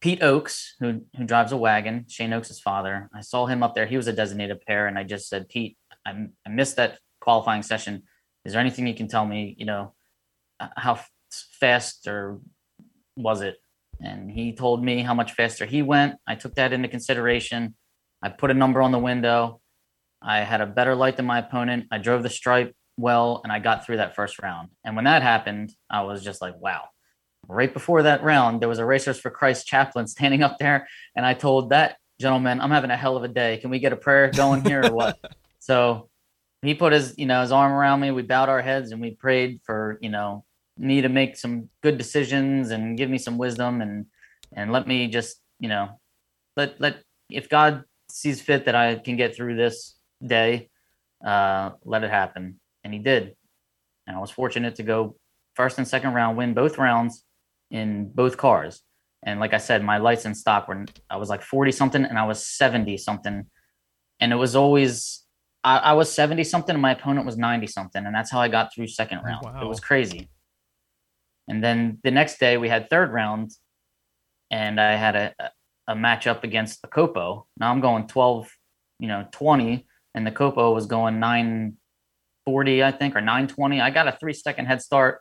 Pete 0.00 0.22
Oakes, 0.22 0.76
who 0.78 1.00
who 1.16 1.24
drives 1.24 1.50
a 1.50 1.56
wagon, 1.56 2.04
Shane 2.08 2.32
Oakes' 2.32 2.60
father, 2.60 3.10
I 3.12 3.20
saw 3.20 3.46
him 3.46 3.64
up 3.64 3.74
there. 3.74 3.86
He 3.86 3.96
was 3.96 4.06
a 4.06 4.12
designated 4.12 4.60
pair, 4.64 4.86
and 4.86 4.96
I 4.96 5.02
just 5.02 5.28
said, 5.28 5.48
Pete, 5.48 5.76
I, 6.06 6.28
I 6.46 6.50
missed 6.50 6.76
that 6.76 7.00
qualifying 7.20 7.64
session. 7.64 8.04
Is 8.44 8.52
there 8.52 8.60
anything 8.60 8.86
you 8.86 8.94
can 8.94 9.08
tell 9.08 9.26
me? 9.26 9.56
You 9.58 9.66
know, 9.66 9.94
how 10.76 11.00
fast 11.58 12.06
or 12.06 12.38
was 13.16 13.40
it? 13.40 13.56
And 14.02 14.30
he 14.30 14.54
told 14.54 14.82
me 14.82 15.02
how 15.02 15.14
much 15.14 15.32
faster 15.32 15.64
he 15.64 15.82
went. 15.82 16.16
I 16.26 16.34
took 16.34 16.54
that 16.56 16.72
into 16.72 16.88
consideration. 16.88 17.74
I 18.22 18.28
put 18.30 18.50
a 18.50 18.54
number 18.54 18.82
on 18.82 18.92
the 18.92 18.98
window. 18.98 19.60
I 20.20 20.38
had 20.38 20.60
a 20.60 20.66
better 20.66 20.94
light 20.94 21.16
than 21.16 21.26
my 21.26 21.38
opponent. 21.38 21.86
I 21.90 21.98
drove 21.98 22.22
the 22.22 22.30
stripe 22.30 22.74
well, 22.96 23.40
and 23.42 23.52
I 23.52 23.58
got 23.58 23.84
through 23.84 23.96
that 23.96 24.14
first 24.14 24.40
round. 24.40 24.68
And 24.84 24.94
when 24.96 25.04
that 25.04 25.22
happened, 25.22 25.74
I 25.90 26.02
was 26.02 26.22
just 26.22 26.40
like, 26.40 26.54
wow. 26.60 26.82
Right 27.48 27.72
before 27.72 28.04
that 28.04 28.22
round, 28.22 28.60
there 28.60 28.68
was 28.68 28.78
a 28.78 28.84
Racers 28.84 29.18
for 29.18 29.30
Christ 29.30 29.66
chaplain 29.66 30.06
standing 30.08 30.42
up 30.42 30.58
there, 30.58 30.86
and 31.16 31.26
I 31.26 31.34
told 31.34 31.70
that 31.70 31.96
gentleman, 32.20 32.60
"I'm 32.60 32.70
having 32.70 32.92
a 32.92 32.96
hell 32.96 33.16
of 33.16 33.24
a 33.24 33.28
day. 33.28 33.58
Can 33.58 33.70
we 33.70 33.80
get 33.80 33.92
a 33.92 33.96
prayer 33.96 34.30
going 34.30 34.64
here 34.64 34.84
or 34.84 34.92
what?" 34.92 35.18
so 35.58 36.08
he 36.62 36.74
put 36.74 36.92
his, 36.92 37.14
you 37.18 37.26
know, 37.26 37.42
his 37.42 37.50
arm 37.50 37.72
around 37.72 37.98
me. 37.98 38.12
We 38.12 38.22
bowed 38.22 38.48
our 38.48 38.62
heads 38.62 38.92
and 38.92 39.00
we 39.00 39.10
prayed 39.10 39.60
for, 39.64 39.98
you 40.00 40.08
know, 40.08 40.44
me 40.76 41.00
to 41.00 41.08
make 41.08 41.36
some 41.36 41.68
good 41.82 41.98
decisions 41.98 42.70
and 42.70 42.96
give 42.96 43.10
me 43.10 43.18
some 43.18 43.38
wisdom 43.38 43.80
and 43.80 44.06
and 44.54 44.70
let 44.70 44.86
me 44.86 45.06
just, 45.08 45.40
you 45.60 45.68
know, 45.68 45.98
let 46.56 46.80
let 46.80 47.02
if 47.30 47.48
God 47.48 47.84
sees 48.10 48.40
fit 48.40 48.66
that 48.66 48.74
I 48.74 48.96
can 48.96 49.16
get 49.16 49.34
through 49.34 49.56
this 49.56 49.96
day, 50.24 50.68
uh, 51.24 51.70
let 51.84 52.04
it 52.04 52.10
happen. 52.10 52.60
And 52.84 52.92
he 52.92 52.98
did. 52.98 53.34
And 54.06 54.16
I 54.16 54.20
was 54.20 54.30
fortunate 54.30 54.74
to 54.76 54.82
go 54.82 55.16
first 55.54 55.78
and 55.78 55.88
second 55.88 56.12
round, 56.12 56.36
win 56.36 56.52
both 56.52 56.76
rounds 56.76 57.24
in 57.70 58.10
both 58.12 58.36
cars. 58.36 58.82
And 59.24 59.40
like 59.40 59.54
I 59.54 59.58
said, 59.58 59.82
my 59.84 59.98
lights 59.98 60.26
in 60.26 60.34
stock 60.34 60.68
were 60.68 60.84
I 61.08 61.16
was 61.16 61.28
like 61.30 61.42
40 61.42 61.72
something 61.72 62.04
and 62.04 62.18
I 62.18 62.26
was 62.26 62.44
70 62.46 62.98
something. 62.98 63.46
And 64.20 64.32
it 64.32 64.36
was 64.36 64.54
always 64.56 65.24
I, 65.64 65.78
I 65.78 65.92
was 65.92 66.12
70 66.12 66.44
something 66.44 66.74
and 66.74 66.82
my 66.82 66.92
opponent 66.92 67.24
was 67.24 67.38
90 67.38 67.68
something. 67.68 68.04
And 68.04 68.14
that's 68.14 68.30
how 68.30 68.40
I 68.40 68.48
got 68.48 68.74
through 68.74 68.88
second 68.88 69.20
Oh, 69.22 69.26
round. 69.26 69.44
wow. 69.44 69.62
It 69.62 69.68
was 69.68 69.80
crazy. 69.80 70.28
And 71.48 71.62
then 71.62 71.98
the 72.02 72.10
next 72.10 72.38
day 72.38 72.56
we 72.56 72.68
had 72.68 72.88
third 72.88 73.12
round 73.12 73.50
and 74.50 74.80
I 74.80 74.96
had 74.96 75.16
a, 75.16 75.34
a 75.38 75.50
a 75.88 75.94
matchup 75.94 76.44
against 76.44 76.82
the 76.82 76.88
Copo. 76.88 77.44
Now 77.58 77.70
I'm 77.70 77.80
going 77.80 78.06
12, 78.06 78.50
you 78.98 79.08
know, 79.08 79.26
20, 79.32 79.86
and 80.14 80.26
the 80.26 80.30
Copo 80.30 80.74
was 80.74 80.86
going 80.86 81.18
940, 81.18 82.84
I 82.84 82.92
think, 82.92 83.16
or 83.16 83.20
920. 83.20 83.80
I 83.80 83.90
got 83.90 84.08
a 84.08 84.16
three 84.18 84.32
second 84.32 84.66
head 84.66 84.82
start. 84.82 85.20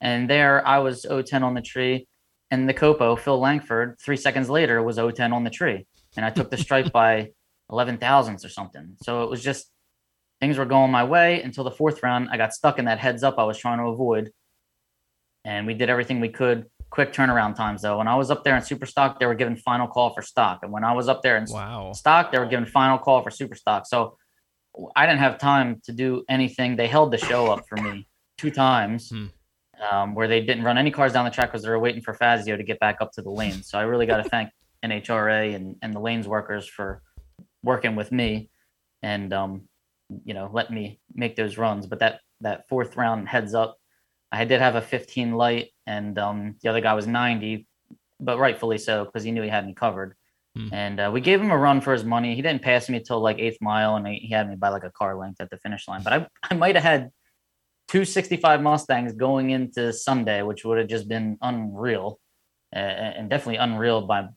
And 0.00 0.30
there 0.30 0.66
I 0.66 0.78
was 0.78 1.02
010 1.02 1.42
on 1.42 1.54
the 1.54 1.60
tree. 1.60 2.06
And 2.50 2.68
the 2.68 2.74
Copo, 2.74 3.18
Phil 3.18 3.38
Langford, 3.38 3.96
three 4.02 4.16
seconds 4.16 4.48
later 4.48 4.82
was 4.82 4.96
010 4.96 5.32
on 5.32 5.44
the 5.44 5.50
tree. 5.50 5.86
And 6.16 6.24
I 6.24 6.30
took 6.30 6.50
the 6.50 6.56
stripe 6.56 6.90
by 6.92 7.30
11 7.70 7.98
thousandths 7.98 8.44
or 8.44 8.48
something. 8.48 8.96
So 9.02 9.22
it 9.22 9.30
was 9.30 9.42
just 9.42 9.70
things 10.40 10.58
were 10.58 10.64
going 10.64 10.90
my 10.90 11.04
way 11.04 11.42
until 11.42 11.64
the 11.64 11.70
fourth 11.70 12.02
round. 12.02 12.30
I 12.32 12.36
got 12.36 12.54
stuck 12.54 12.78
in 12.78 12.86
that 12.86 12.98
heads 12.98 13.22
up 13.22 13.38
I 13.38 13.44
was 13.44 13.58
trying 13.58 13.78
to 13.78 13.84
avoid. 13.84 14.30
And 15.44 15.66
we 15.66 15.74
did 15.74 15.90
everything 15.90 16.20
we 16.20 16.28
could 16.28 16.66
quick 16.90 17.12
turnaround 17.12 17.54
times 17.54 17.82
though. 17.82 17.98
When 17.98 18.08
I 18.08 18.16
was 18.16 18.30
up 18.30 18.44
there 18.44 18.56
in 18.56 18.62
super 18.62 18.86
stock, 18.86 19.20
they 19.20 19.26
were 19.26 19.34
giving 19.34 19.56
final 19.56 19.86
call 19.86 20.12
for 20.12 20.22
stock. 20.22 20.60
And 20.62 20.72
when 20.72 20.84
I 20.84 20.92
was 20.92 21.08
up 21.08 21.22
there 21.22 21.36
in 21.36 21.46
Wow. 21.48 21.92
stock, 21.92 22.32
they 22.32 22.38
were 22.38 22.46
giving 22.46 22.66
final 22.66 22.98
call 22.98 23.22
for 23.22 23.30
super 23.30 23.54
stock. 23.54 23.86
So 23.86 24.16
I 24.96 25.06
didn't 25.06 25.20
have 25.20 25.38
time 25.38 25.80
to 25.84 25.92
do 25.92 26.24
anything. 26.28 26.76
They 26.76 26.88
held 26.88 27.12
the 27.12 27.18
show 27.18 27.48
up 27.50 27.64
for 27.68 27.76
me 27.76 28.06
two 28.38 28.50
times. 28.50 29.10
Hmm. 29.10 29.26
Um, 29.90 30.14
where 30.14 30.28
they 30.28 30.42
didn't 30.42 30.64
run 30.64 30.76
any 30.76 30.90
cars 30.90 31.14
down 31.14 31.24
the 31.24 31.30
track 31.30 31.50
because 31.50 31.62
they 31.62 31.70
were 31.70 31.78
waiting 31.78 32.02
for 32.02 32.12
Fazio 32.12 32.54
to 32.54 32.62
get 32.62 32.78
back 32.80 32.98
up 33.00 33.12
to 33.12 33.22
the 33.22 33.30
lanes. 33.30 33.70
So 33.70 33.78
I 33.78 33.84
really 33.84 34.04
got 34.04 34.18
to 34.18 34.28
thank 34.28 34.50
NHRA 34.84 35.54
and, 35.54 35.76
and 35.80 35.94
the 35.94 36.00
lanes 36.00 36.28
workers 36.28 36.68
for 36.68 37.00
working 37.62 37.96
with 37.96 38.12
me 38.12 38.50
and 39.02 39.32
um, 39.32 39.62
you 40.24 40.34
know 40.34 40.50
letting 40.52 40.74
me 40.74 41.00
make 41.14 41.34
those 41.34 41.56
runs. 41.56 41.86
But 41.86 42.00
that 42.00 42.20
that 42.42 42.68
fourth 42.68 42.94
round 42.98 43.26
heads 43.26 43.54
up, 43.54 43.78
I 44.32 44.44
did 44.44 44.60
have 44.60 44.76
a 44.76 44.80
15 44.82 45.32
light, 45.32 45.70
and 45.86 46.18
um, 46.18 46.56
the 46.62 46.68
other 46.68 46.80
guy 46.80 46.94
was 46.94 47.06
90, 47.06 47.66
but 48.20 48.38
rightfully 48.38 48.78
so 48.78 49.04
because 49.04 49.24
he 49.24 49.32
knew 49.32 49.42
he 49.42 49.48
had 49.48 49.66
me 49.66 49.74
covered. 49.74 50.14
Hmm. 50.56 50.68
And 50.72 51.00
uh, 51.00 51.10
we 51.12 51.20
gave 51.20 51.40
him 51.40 51.50
a 51.50 51.56
run 51.58 51.80
for 51.80 51.92
his 51.92 52.04
money. 52.04 52.34
He 52.34 52.42
didn't 52.42 52.62
pass 52.62 52.88
me 52.88 53.00
till 53.00 53.20
like 53.20 53.38
eighth 53.38 53.58
mile, 53.60 53.96
and 53.96 54.06
he 54.06 54.30
had 54.30 54.48
me 54.48 54.56
by 54.56 54.68
like 54.68 54.84
a 54.84 54.90
car 54.90 55.16
length 55.16 55.40
at 55.40 55.50
the 55.50 55.56
finish 55.58 55.86
line. 55.88 56.02
But 56.02 56.12
I 56.12 56.26
I 56.50 56.54
might 56.54 56.74
have 56.74 56.84
had 56.84 57.10
two 57.88 58.04
65 58.04 58.60
Mustangs 58.62 59.12
going 59.12 59.50
into 59.50 59.92
Sunday, 59.92 60.42
which 60.42 60.64
would 60.64 60.78
have 60.78 60.88
just 60.88 61.08
been 61.08 61.38
unreal, 61.42 62.18
uh, 62.74 62.78
and 62.78 63.30
definitely 63.30 63.56
unreal 63.56 64.02
by 64.02 64.28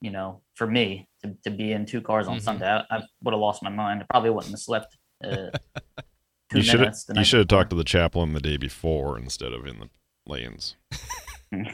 you 0.00 0.10
know 0.10 0.42
for 0.54 0.66
me 0.66 1.08
to, 1.22 1.34
to 1.44 1.50
be 1.50 1.72
in 1.72 1.86
two 1.86 2.00
cars 2.02 2.28
on 2.28 2.36
Mhm. 2.38 2.42
Sunday. 2.42 2.66
I, 2.66 2.84
I 2.90 3.02
would 3.22 3.32
have 3.32 3.40
lost 3.40 3.62
my 3.62 3.70
mind. 3.70 4.02
I 4.02 4.06
probably 4.10 4.30
wouldn't 4.30 4.52
have 4.52 4.60
slept. 4.60 4.96
Uh, 5.24 5.50
You 6.54 6.62
should 6.62 6.80
have 6.80 6.96
you 7.14 7.24
should 7.24 7.38
have 7.38 7.48
talked 7.48 7.70
to 7.70 7.76
the 7.76 7.84
chaplain 7.84 8.32
the 8.32 8.40
day 8.40 8.56
before 8.56 9.18
instead 9.18 9.52
of 9.52 9.66
in 9.66 9.80
the 9.80 9.88
lanes. 10.26 10.76
well, 11.52 11.64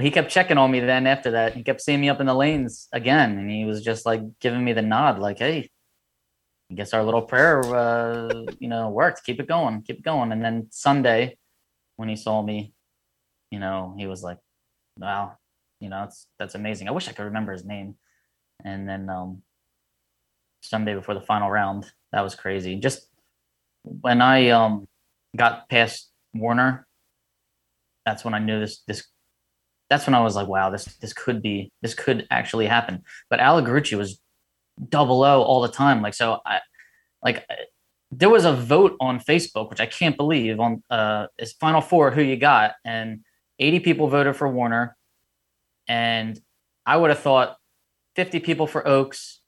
he 0.00 0.10
kept 0.10 0.30
checking 0.30 0.58
on 0.58 0.70
me 0.70 0.80
then 0.80 1.06
after 1.06 1.32
that. 1.32 1.54
He 1.54 1.62
kept 1.62 1.80
seeing 1.80 2.00
me 2.00 2.08
up 2.08 2.20
in 2.20 2.26
the 2.26 2.34
lanes 2.34 2.88
again, 2.92 3.38
and 3.38 3.50
he 3.50 3.64
was 3.64 3.82
just 3.82 4.06
like 4.06 4.22
giving 4.40 4.64
me 4.64 4.72
the 4.72 4.82
nod, 4.82 5.18
like, 5.18 5.38
"Hey, 5.38 5.70
I 6.70 6.74
guess 6.74 6.94
our 6.94 7.02
little 7.02 7.22
prayer, 7.22 7.60
uh, 7.74 8.44
you 8.58 8.68
know, 8.68 8.90
worked. 8.90 9.24
Keep 9.24 9.40
it 9.40 9.48
going, 9.48 9.82
keep 9.82 9.98
it 9.98 10.04
going." 10.04 10.32
And 10.32 10.44
then 10.44 10.68
Sunday, 10.70 11.36
when 11.96 12.08
he 12.08 12.16
saw 12.16 12.42
me, 12.42 12.72
you 13.50 13.58
know, 13.58 13.94
he 13.98 14.06
was 14.06 14.22
like, 14.22 14.38
"Wow, 14.98 15.38
you 15.80 15.88
know, 15.88 16.00
that's 16.00 16.26
that's 16.38 16.54
amazing. 16.54 16.88
I 16.88 16.92
wish 16.92 17.08
I 17.08 17.12
could 17.12 17.24
remember 17.24 17.52
his 17.52 17.64
name." 17.64 17.96
And 18.64 18.88
then 18.88 19.10
um, 19.10 19.42
Sunday 20.64 20.94
before 20.94 21.14
the 21.14 21.20
final 21.20 21.50
round, 21.50 21.90
that 22.12 22.22
was 22.22 22.34
crazy. 22.34 22.76
Just 22.76 23.08
when 23.82 24.20
I 24.20 24.50
um 24.50 24.88
got 25.36 25.68
past 25.68 26.10
Warner, 26.32 26.86
that's 28.04 28.24
when 28.24 28.34
I 28.34 28.38
knew 28.38 28.60
this 28.60 28.82
this 28.86 29.04
that's 29.90 30.06
when 30.06 30.14
I 30.14 30.20
was 30.22 30.34
like, 30.34 30.48
wow, 30.48 30.70
this 30.70 30.84
this 30.96 31.12
could 31.12 31.42
be 31.42 31.70
this 31.82 31.94
could 31.94 32.26
actually 32.30 32.66
happen. 32.66 33.02
But 33.30 33.40
Allegrucci 33.40 33.96
was 33.96 34.20
double 34.88 35.22
O 35.22 35.42
all 35.42 35.60
the 35.60 35.68
time. 35.68 36.02
Like 36.02 36.14
so 36.14 36.40
I 36.46 36.60
like 37.22 37.46
there 38.10 38.30
was 38.30 38.44
a 38.44 38.52
vote 38.52 38.96
on 39.00 39.18
Facebook, 39.20 39.70
which 39.70 39.80
I 39.80 39.86
can't 39.86 40.16
believe 40.16 40.60
on 40.60 40.82
uh 40.90 41.26
is 41.38 41.52
final 41.52 41.80
four 41.80 42.10
who 42.10 42.22
you 42.22 42.36
got, 42.36 42.72
and 42.84 43.20
80 43.58 43.80
people 43.80 44.08
voted 44.08 44.36
for 44.36 44.48
Warner. 44.48 44.96
And 45.86 46.40
I 46.86 46.96
would 46.96 47.10
have 47.10 47.20
thought 47.20 47.56
50 48.16 48.40
people 48.40 48.66
for 48.66 48.86
Oaks, 48.86 49.40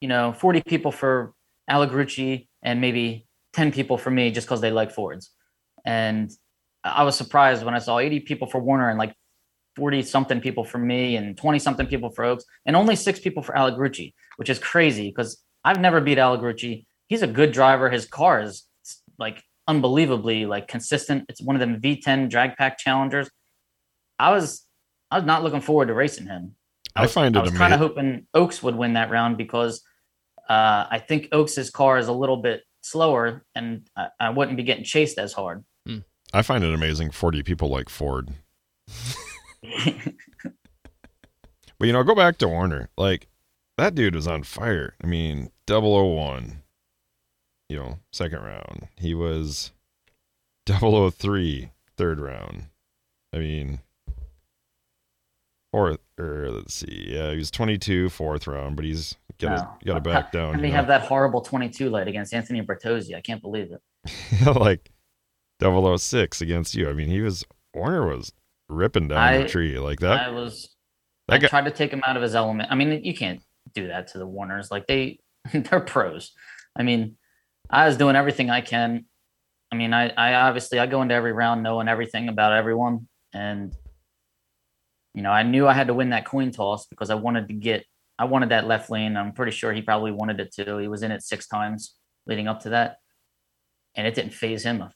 you 0.00 0.08
know, 0.08 0.32
40 0.32 0.62
people 0.62 0.92
for 0.92 1.34
Allegrucci, 1.70 2.48
and 2.62 2.80
maybe 2.80 3.26
10 3.52 3.72
people 3.72 3.98
for 3.98 4.10
me 4.10 4.30
just 4.30 4.46
because 4.46 4.60
they 4.60 4.70
like 4.70 4.90
Fords. 4.90 5.30
And 5.84 6.30
I 6.84 7.04
was 7.04 7.16
surprised 7.16 7.64
when 7.64 7.74
I 7.74 7.78
saw 7.78 7.98
80 7.98 8.20
people 8.20 8.48
for 8.48 8.60
Warner 8.60 8.88
and 8.88 8.98
like 8.98 9.14
40 9.76 10.02
something 10.02 10.40
people 10.40 10.64
for 10.64 10.78
me 10.78 11.16
and 11.16 11.36
20 11.36 11.58
something 11.58 11.86
people 11.86 12.10
for 12.10 12.24
Oaks 12.24 12.44
and 12.66 12.76
only 12.76 12.96
six 12.96 13.20
people 13.20 13.42
for 13.42 13.54
Allegrucci, 13.54 14.14
which 14.36 14.50
is 14.50 14.58
crazy 14.58 15.08
because 15.08 15.42
I've 15.64 15.80
never 15.80 16.00
beat 16.00 16.18
Allegrucci. 16.18 16.86
He's 17.08 17.22
a 17.22 17.26
good 17.26 17.52
driver. 17.52 17.90
His 17.90 18.06
car 18.06 18.40
is 18.40 18.66
like 19.18 19.42
unbelievably 19.68 20.46
like 20.46 20.68
consistent. 20.68 21.24
It's 21.28 21.40
one 21.40 21.56
of 21.56 21.60
them 21.60 21.80
V10 21.80 22.30
drag 22.30 22.56
pack 22.56 22.78
challengers. 22.78 23.30
I 24.18 24.32
was 24.32 24.66
I 25.10 25.16
was 25.16 25.26
not 25.26 25.42
looking 25.42 25.60
forward 25.60 25.88
to 25.88 25.94
racing 25.94 26.26
him. 26.26 26.56
I, 26.94 27.02
was, 27.02 27.12
find 27.12 27.34
it 27.34 27.38
I 27.38 27.42
was 27.42 27.56
kind 27.56 27.72
of 27.72 27.80
hoping 27.80 28.26
Oaks 28.34 28.62
would 28.62 28.74
win 28.74 28.94
that 28.94 29.10
round 29.10 29.36
because 29.36 29.82
uh, 30.50 30.86
I 30.90 30.98
think 30.98 31.28
Oaks's 31.32 31.70
car 31.70 31.96
is 31.96 32.08
a 32.08 32.12
little 32.12 32.36
bit 32.36 32.64
slower 32.82 33.44
and 33.54 33.88
I, 33.96 34.08
I 34.18 34.30
wouldn't 34.30 34.56
be 34.56 34.64
getting 34.64 34.84
chased 34.84 35.16
as 35.16 35.32
hard. 35.32 35.64
I 36.32 36.42
find 36.42 36.62
it 36.62 36.74
amazing. 36.74 37.10
Forty 37.10 37.42
people 37.42 37.68
like 37.68 37.88
Ford, 37.88 38.28
but 39.62 40.12
you 41.80 41.92
know, 41.92 42.04
go 42.04 42.14
back 42.14 42.38
to 42.38 42.48
Warner. 42.48 42.88
Like 42.96 43.26
that 43.76 43.94
dude 43.94 44.14
was 44.14 44.28
on 44.28 44.42
fire. 44.44 44.94
I 45.02 45.06
mean, 45.06 45.50
001, 45.66 46.62
You 47.68 47.76
know, 47.76 47.98
second 48.12 48.42
round. 48.42 48.88
He 48.96 49.14
was 49.14 49.72
003, 50.68 51.70
third 51.96 52.20
round. 52.20 52.66
I 53.32 53.38
mean, 53.38 53.80
fourth, 55.72 56.00
or 56.18 56.50
let's 56.50 56.74
see. 56.74 57.06
Yeah, 57.08 57.30
he 57.32 57.38
was 57.38 57.50
22, 57.50 58.10
fourth 58.10 58.46
round, 58.46 58.76
but 58.76 58.84
he's 58.84 59.16
got 59.40 59.50
No. 59.50 59.56
to 59.80 59.84
got 59.86 59.94
to 59.94 60.00
back 60.00 60.32
down. 60.32 60.54
and 60.54 60.62
they 60.64 60.68
know? 60.70 60.76
have 60.76 60.86
that 60.88 61.02
horrible 61.02 61.40
22 61.40 61.90
light 61.90 62.08
against 62.08 62.32
Anthony 62.34 62.62
Bertozzi. 62.62 63.14
I 63.16 63.20
can't 63.20 63.42
believe 63.42 63.70
it. 63.72 63.80
like 64.56 64.90
006 65.62 66.40
against 66.40 66.74
you. 66.74 66.88
I 66.88 66.92
mean, 66.92 67.08
he 67.08 67.20
was 67.20 67.44
Warner 67.74 68.06
was 68.06 68.32
ripping 68.68 69.08
down 69.08 69.18
I- 69.18 69.38
the 69.38 69.48
tree 69.48 69.78
like 69.78 70.00
that. 70.00 70.20
I 70.20 70.30
was. 70.30 70.74
that 71.28 71.34
I 71.34 71.38
guy- 71.38 71.48
tried 71.48 71.64
to 71.64 71.70
take 71.70 71.92
him 71.92 72.02
out 72.06 72.16
of 72.16 72.22
his 72.22 72.34
element. 72.34 72.68
I 72.70 72.74
mean, 72.74 73.04
you 73.04 73.14
can't 73.14 73.42
do 73.74 73.88
that 73.88 74.08
to 74.08 74.18
the 74.18 74.26
Warners. 74.26 74.70
Like 74.70 74.86
they, 74.86 75.20
they're 75.52 75.80
pros. 75.80 76.32
I 76.76 76.82
mean, 76.82 77.16
I 77.68 77.86
was 77.86 77.96
doing 77.96 78.16
everything 78.16 78.50
I 78.50 78.60
can. 78.60 79.04
I 79.72 79.76
mean, 79.76 79.92
I, 79.94 80.08
I 80.10 80.34
obviously 80.34 80.78
I 80.80 80.86
go 80.86 81.00
into 81.02 81.14
every 81.14 81.32
round 81.32 81.62
knowing 81.62 81.86
everything 81.88 82.28
about 82.28 82.52
everyone, 82.52 83.06
and 83.32 83.72
you 85.14 85.22
know, 85.22 85.30
I 85.30 85.42
knew 85.44 85.66
I 85.68 85.72
had 85.72 85.86
to 85.88 85.94
win 85.94 86.10
that 86.10 86.24
coin 86.24 86.50
toss 86.50 86.86
because 86.86 87.10
I 87.10 87.14
wanted 87.14 87.48
to 87.48 87.54
get. 87.54 87.84
I 88.20 88.24
wanted 88.24 88.50
that 88.50 88.66
left 88.66 88.90
lane. 88.90 89.16
I'm 89.16 89.32
pretty 89.32 89.52
sure 89.52 89.72
he 89.72 89.80
probably 89.80 90.12
wanted 90.12 90.40
it 90.40 90.52
too. 90.52 90.76
He 90.76 90.88
was 90.88 91.02
in 91.02 91.10
it 91.10 91.22
six 91.22 91.48
times 91.48 91.94
leading 92.26 92.48
up 92.48 92.60
to 92.60 92.70
that, 92.70 92.98
and 93.96 94.06
it 94.06 94.14
didn't 94.14 94.34
faze 94.34 94.62
him 94.62 94.82
a, 94.82 94.92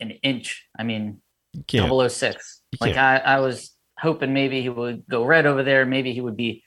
an 0.00 0.10
inch. 0.22 0.66
I 0.76 0.82
mean, 0.82 1.22
you 1.70 2.08
006. 2.08 2.62
Like 2.80 2.96
I, 2.96 3.18
I 3.18 3.38
was 3.38 3.76
hoping 3.96 4.34
maybe 4.34 4.60
he 4.60 4.68
would 4.68 5.04
go 5.08 5.24
red 5.24 5.46
over 5.46 5.62
there. 5.62 5.86
Maybe 5.86 6.12
he 6.12 6.20
would 6.20 6.36
be 6.36 6.64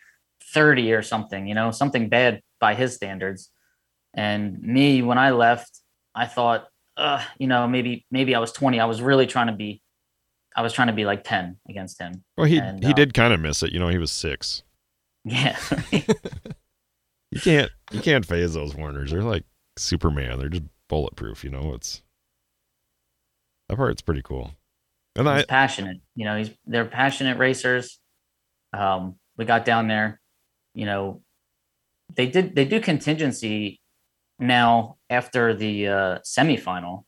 30 0.53 0.93
or 0.93 1.01
something, 1.01 1.45
you 1.45 1.55
know, 1.55 1.71
something 1.71 2.07
bad 2.07 2.41
by 2.61 2.73
his 2.73 2.95
standards. 2.95 3.49
And 4.13 4.61
me, 4.61 5.01
when 5.01 5.17
I 5.17 5.31
left, 5.31 5.77
I 6.15 6.25
thought, 6.25 6.67
uh, 6.95 7.21
you 7.37 7.47
know, 7.47 7.67
maybe 7.67 8.05
maybe 8.11 8.33
I 8.33 8.39
was 8.39 8.53
20. 8.53 8.79
I 8.79 8.85
was 8.85 9.01
really 9.01 9.27
trying 9.27 9.47
to 9.47 9.53
be, 9.53 9.81
I 10.55 10.61
was 10.61 10.71
trying 10.71 10.87
to 10.87 10.93
be 10.93 11.03
like 11.03 11.25
10 11.25 11.57
against 11.67 11.99
him. 11.99 12.23
Well, 12.37 12.45
he 12.45 12.59
and, 12.59 12.81
he 12.81 12.91
uh, 12.91 12.93
did 12.93 13.13
kind 13.13 13.33
of 13.33 13.41
miss 13.41 13.61
it. 13.61 13.73
You 13.73 13.79
know, 13.79 13.89
he 13.89 13.97
was 13.97 14.11
six. 14.11 14.63
Yeah. 15.25 15.57
You 17.33 17.41
can't 17.41 17.71
you 17.91 17.99
can't 17.99 18.25
faze 18.25 18.53
those 18.53 18.75
Warners. 18.75 19.09
They're 19.09 19.23
like 19.23 19.45
Superman. 19.75 20.37
They're 20.37 20.49
just 20.49 20.65
bulletproof. 20.87 21.43
You 21.43 21.49
know, 21.49 21.73
it's 21.73 22.03
that 23.67 23.75
part's 23.75 24.03
pretty 24.03 24.21
cool. 24.21 24.51
And 25.15 25.27
I 25.27 25.43
passionate. 25.43 25.97
You 26.15 26.25
know, 26.25 26.37
he's 26.37 26.51
they're 26.67 26.85
passionate 26.85 27.39
racers. 27.39 27.99
Um, 28.71 29.15
we 29.35 29.45
got 29.45 29.65
down 29.65 29.87
there, 29.87 30.21
you 30.75 30.85
know, 30.85 31.23
they 32.15 32.27
did 32.27 32.55
they 32.55 32.65
do 32.65 32.79
contingency 32.79 33.81
now 34.37 34.97
after 35.09 35.55
the 35.55 35.87
uh, 35.87 36.19
semifinal. 36.19 37.05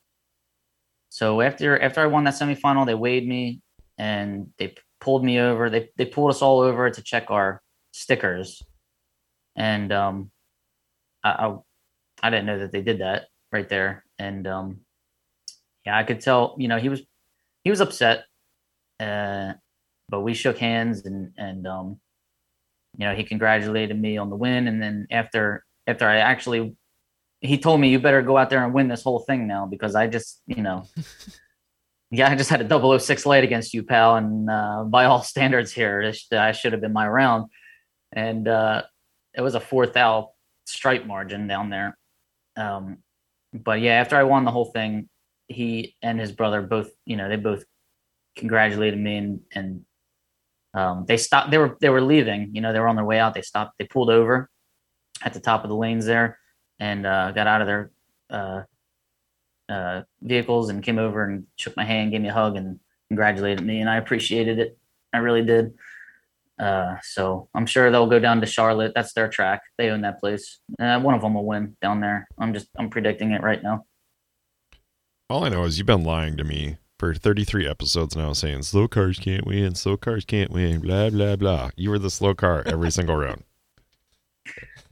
So 1.09 1.41
after 1.41 1.79
after 1.79 2.01
I 2.01 2.07
won 2.07 2.23
that 2.23 2.33
semifinal, 2.33 2.87
they 2.87 2.95
weighed 2.95 3.27
me 3.27 3.61
and 3.99 4.47
they 4.57 4.73
pulled 4.99 5.23
me 5.23 5.39
over. 5.39 5.69
They 5.69 5.89
they 5.97 6.05
pulled 6.05 6.31
us 6.31 6.41
all 6.41 6.61
over 6.61 6.89
to 6.89 7.01
check 7.03 7.29
our 7.29 7.61
stickers, 7.95 8.61
and 9.55 9.91
um, 9.91 10.31
I, 11.23 11.29
I 11.29 11.55
I 12.23 12.29
didn't 12.29 12.45
know 12.45 12.59
that 12.59 12.71
they 12.71 12.81
did 12.81 12.99
that 12.99 13.27
right 13.51 13.67
there, 13.67 14.03
and 14.19 14.45
um, 14.47 14.81
yeah, 15.85 15.97
I 15.97 16.03
could 16.03 16.19
tell. 16.19 16.55
You 16.57 16.67
know, 16.67 16.77
he 16.77 16.89
was 16.89 17.01
he 17.63 17.69
was 17.69 17.81
upset, 17.81 18.25
uh, 18.99 19.53
but 20.09 20.21
we 20.21 20.33
shook 20.33 20.57
hands 20.57 21.05
and 21.05 21.31
and 21.37 21.65
um, 21.65 21.99
you 22.97 23.05
know 23.05 23.15
he 23.15 23.23
congratulated 23.23 23.99
me 23.99 24.17
on 24.17 24.29
the 24.29 24.35
win, 24.35 24.67
and 24.67 24.81
then 24.81 25.07
after 25.09 25.65
after 25.87 26.07
I 26.07 26.17
actually 26.17 26.75
he 27.41 27.57
told 27.57 27.79
me 27.79 27.89
you 27.89 27.99
better 27.99 28.21
go 28.21 28.37
out 28.37 28.49
there 28.49 28.63
and 28.63 28.73
win 28.73 28.87
this 28.87 29.03
whole 29.03 29.19
thing 29.19 29.47
now 29.47 29.65
because 29.65 29.95
I 29.95 30.07
just 30.07 30.41
you 30.47 30.63
know 30.63 30.85
yeah 32.11 32.29
I 32.29 32.35
just 32.35 32.49
had 32.49 32.61
a 32.61 32.99
006 32.99 33.25
light 33.25 33.43
against 33.43 33.73
you 33.73 33.83
pal. 33.83 34.15
And 34.15 34.49
uh, 34.49 34.83
by 34.85 35.05
all 35.05 35.21
standards 35.21 35.71
here 35.71 36.03
this, 36.03 36.27
I 36.31 36.51
should 36.51 36.71
have 36.73 36.81
been 36.81 36.93
my 36.93 37.07
round 37.07 37.49
and 38.13 38.47
uh, 38.47 38.81
it 39.33 39.41
was 39.41 39.55
a 39.55 39.59
fourth 39.59 39.97
out 39.97 40.31
stripe 40.65 41.05
margin 41.05 41.47
down 41.47 41.69
there 41.69 41.97
um, 42.57 42.97
but 43.53 43.79
yeah 43.81 43.93
after 43.93 44.15
I 44.15 44.23
won 44.23 44.45
the 44.45 44.51
whole 44.51 44.71
thing 44.71 45.09
he 45.47 45.95
and 46.01 46.19
his 46.19 46.31
brother 46.31 46.61
both, 46.61 46.89
you 47.05 47.17
know, 47.17 47.29
they 47.29 47.35
both 47.35 47.63
congratulated 48.35 48.99
me 48.99 49.17
and 49.17 49.39
and 49.53 49.85
um, 50.73 51.05
they 51.07 51.17
stopped. 51.17 51.51
They 51.51 51.57
were 51.57 51.77
they 51.79 51.89
were 51.89 52.01
leaving. 52.01 52.49
You 52.53 52.61
know, 52.61 52.73
they 52.73 52.79
were 52.79 52.87
on 52.87 52.95
their 52.95 53.05
way 53.05 53.19
out. 53.19 53.33
They 53.33 53.41
stopped. 53.41 53.77
They 53.79 53.85
pulled 53.85 54.09
over 54.09 54.49
at 55.23 55.33
the 55.33 55.39
top 55.39 55.63
of 55.63 55.69
the 55.69 55.75
lanes 55.75 56.05
there 56.05 56.39
and 56.79 57.05
uh, 57.05 57.31
got 57.31 57.47
out 57.47 57.61
of 57.61 57.67
their 57.67 57.91
uh, 58.29 58.63
uh, 59.69 60.01
vehicles 60.21 60.69
and 60.69 60.83
came 60.83 60.99
over 60.99 61.23
and 61.23 61.45
shook 61.55 61.77
my 61.77 61.85
hand, 61.85 62.11
gave 62.11 62.21
me 62.21 62.29
a 62.29 62.33
hug, 62.33 62.57
and 62.57 62.79
congratulated 63.07 63.65
me. 63.65 63.79
And 63.79 63.89
I 63.89 63.97
appreciated 63.97 64.59
it. 64.59 64.77
I 65.13 65.19
really 65.19 65.45
did. 65.45 65.73
Uh, 66.59 66.95
so 67.03 67.49
I'm 67.53 67.65
sure 67.65 67.91
they'll 67.91 68.07
go 68.07 68.19
down 68.19 68.39
to 68.41 68.47
Charlotte. 68.47 68.93
That's 68.95 69.13
their 69.13 69.27
track. 69.27 69.61
They 69.77 69.89
own 69.89 70.01
that 70.01 70.19
place. 70.19 70.59
Uh, 70.79 70.99
one 70.99 71.13
of 71.13 71.21
them 71.21 71.33
will 71.33 71.45
win 71.45 71.75
down 71.81 71.99
there. 71.99 72.27
I'm 72.37 72.53
just 72.53 72.67
I'm 72.77 72.89
predicting 72.89 73.31
it 73.31 73.43
right 73.43 73.61
now. 73.61 73.85
All 75.29 75.43
I 75.43 75.49
know 75.49 75.63
is 75.63 75.77
you've 75.77 75.87
been 75.87 76.03
lying 76.03 76.37
to 76.37 76.43
me 76.43 76.77
for 76.97 77.13
33 77.13 77.67
episodes 77.67 78.15
now, 78.15 78.33
saying 78.33 78.63
slow 78.63 78.87
cars 78.87 79.19
can't 79.19 79.45
win, 79.45 79.75
slow 79.75 79.97
cars 79.97 80.23
can't 80.23 80.51
win, 80.51 80.79
blah 80.79 81.09
blah 81.09 81.35
blah. 81.35 81.71
You 81.75 81.89
were 81.89 81.99
the 81.99 82.09
slow 82.09 82.33
car 82.33 82.63
every 82.65 82.91
single 82.91 83.17
round. 83.17 83.43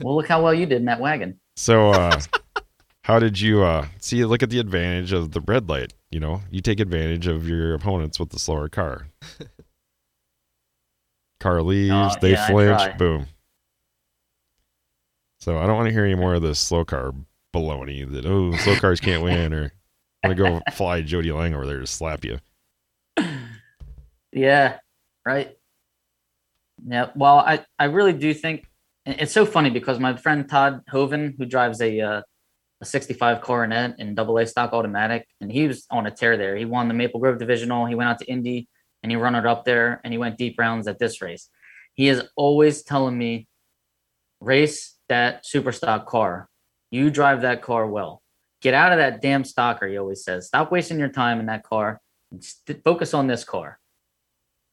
Well, 0.02 0.16
look 0.16 0.28
how 0.28 0.42
well 0.42 0.54
you 0.54 0.66
did 0.66 0.78
in 0.78 0.84
that 0.86 1.00
wagon. 1.00 1.40
So, 1.56 1.90
uh, 1.90 2.20
how 3.02 3.18
did 3.18 3.40
you 3.40 3.62
uh, 3.62 3.86
see? 4.00 4.24
Look 4.24 4.42
at 4.42 4.50
the 4.50 4.58
advantage 4.58 5.12
of 5.12 5.32
the 5.32 5.40
red 5.40 5.68
light. 5.68 5.94
You 6.10 6.20
know, 6.20 6.42
you 6.50 6.60
take 6.60 6.80
advantage 6.80 7.26
of 7.26 7.48
your 7.48 7.74
opponents 7.74 8.18
with 8.18 8.30
the 8.30 8.38
slower 8.38 8.68
car. 8.68 9.08
Car 11.44 11.60
leaves, 11.60 11.92
Uh, 11.92 12.18
they 12.22 12.30
yeah, 12.30 12.46
flinch, 12.46 12.96
boom. 12.96 13.26
So 15.40 15.58
I 15.58 15.66
don't 15.66 15.76
want 15.76 15.88
to 15.88 15.92
hear 15.92 16.06
any 16.06 16.14
more 16.14 16.32
of 16.32 16.40
this 16.40 16.58
slow 16.58 16.86
car 16.86 17.12
baloney 17.54 18.10
that 18.10 18.24
oh 18.24 18.56
slow 18.56 18.76
cars 18.76 18.98
can't 18.98 19.22
win 19.28 19.52
or 19.52 19.70
I'm 20.22 20.34
gonna 20.34 20.58
go 20.64 20.72
fly 20.72 21.02
Jody 21.02 21.32
Lang 21.32 21.54
over 21.54 21.66
there 21.66 21.80
to 21.80 21.86
slap 21.86 22.24
you. 22.24 22.38
Yeah, 24.32 24.78
right. 25.26 25.54
Yeah. 26.82 27.10
Well, 27.14 27.40
I, 27.40 27.66
I 27.78 27.84
really 27.84 28.14
do 28.14 28.32
think 28.32 28.64
it's 29.04 29.34
so 29.34 29.44
funny 29.44 29.68
because 29.68 29.98
my 30.00 30.16
friend 30.16 30.48
Todd 30.48 30.80
Hoven, 30.88 31.34
who 31.36 31.44
drives 31.44 31.82
a 31.82 32.00
uh, 32.00 32.22
a 32.80 32.84
65 32.86 33.42
Coronet 33.42 33.96
in 33.98 34.14
double 34.14 34.38
A 34.38 34.46
stock 34.46 34.72
automatic, 34.72 35.28
and 35.42 35.52
he 35.52 35.68
was 35.68 35.84
on 35.90 36.06
a 36.06 36.10
tear 36.10 36.38
there. 36.38 36.56
He 36.56 36.64
won 36.64 36.88
the 36.88 36.94
Maple 36.94 37.20
Grove 37.20 37.38
Divisional. 37.38 37.84
He 37.84 37.94
went 37.94 38.08
out 38.08 38.18
to 38.20 38.24
Indy 38.24 38.66
and 39.04 39.12
he 39.12 39.16
run 39.16 39.34
it 39.34 39.44
up 39.44 39.66
there 39.66 40.00
and 40.02 40.14
he 40.14 40.18
went 40.18 40.38
deep 40.38 40.58
rounds 40.58 40.88
at 40.88 40.98
this 40.98 41.20
race. 41.20 41.50
He 41.92 42.08
is 42.08 42.22
always 42.36 42.82
telling 42.82 43.16
me, 43.16 43.46
race 44.40 44.96
that 45.08 45.46
super 45.46 45.72
stock 45.72 46.06
car. 46.06 46.48
You 46.90 47.10
drive 47.10 47.42
that 47.42 47.60
car 47.60 47.86
well. 47.86 48.22
Get 48.62 48.72
out 48.72 48.92
of 48.92 48.98
that 48.98 49.20
damn 49.20 49.42
stocker, 49.42 49.90
he 49.90 49.98
always 49.98 50.24
says. 50.24 50.46
Stop 50.46 50.72
wasting 50.72 50.98
your 50.98 51.10
time 51.10 51.38
in 51.38 51.46
that 51.46 51.64
car 51.64 52.00
focus 52.84 53.14
on 53.14 53.26
this 53.26 53.44
car. 53.44 53.78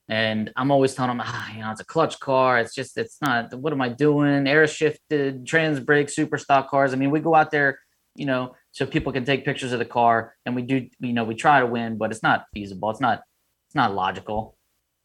And 0.08 0.52
I'm 0.56 0.72
always 0.72 0.94
telling 0.96 1.12
him, 1.12 1.22
ah, 1.22 1.54
you 1.54 1.62
know, 1.62 1.72
it's 1.72 1.82
a 1.82 1.86
clutch 1.86 2.20
car. 2.20 2.58
It's 2.58 2.74
just, 2.74 2.98
it's 2.98 3.18
not, 3.22 3.54
what 3.54 3.72
am 3.74 3.82
I 3.82 3.90
doing? 3.90 4.48
Air 4.48 4.66
shifted, 4.66 5.46
trans 5.46 5.80
brake, 5.80 6.10
super 6.10 6.38
stock 6.38 6.70
cars. 6.70 6.94
I 6.94 6.96
mean, 6.96 7.12
we 7.12 7.20
go 7.20 7.36
out 7.36 7.52
there, 7.52 7.80
you 8.16 8.26
know, 8.26 8.56
so 8.72 8.86
people 8.86 9.12
can 9.14 9.26
take 9.26 9.46
pictures 9.46 9.74
of 9.74 9.80
the 9.80 9.86
car 9.86 10.36
and 10.46 10.56
we 10.56 10.64
do, 10.64 10.88
you 11.00 11.14
know, 11.14 11.24
we 11.24 11.36
try 11.36 11.60
to 11.60 11.66
win, 11.66 11.98
but 11.98 12.12
it's 12.12 12.24
not 12.24 12.46
feasible. 12.54 12.90
It's 12.90 13.02
not, 13.02 13.22
it's 13.72 13.76
not 13.78 13.96
logical. 13.96 14.58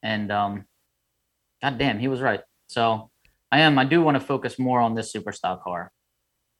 And, 0.02 0.32
um, 0.32 0.64
God 1.62 1.78
damn, 1.78 2.00
he 2.00 2.08
was 2.08 2.20
right. 2.20 2.40
So 2.66 3.12
I 3.52 3.60
am, 3.60 3.78
I 3.78 3.84
do 3.84 4.02
want 4.02 4.16
to 4.16 4.26
focus 4.26 4.58
more 4.58 4.80
on 4.80 4.96
this 4.96 5.12
super 5.12 5.30
stock 5.30 5.62
car. 5.62 5.92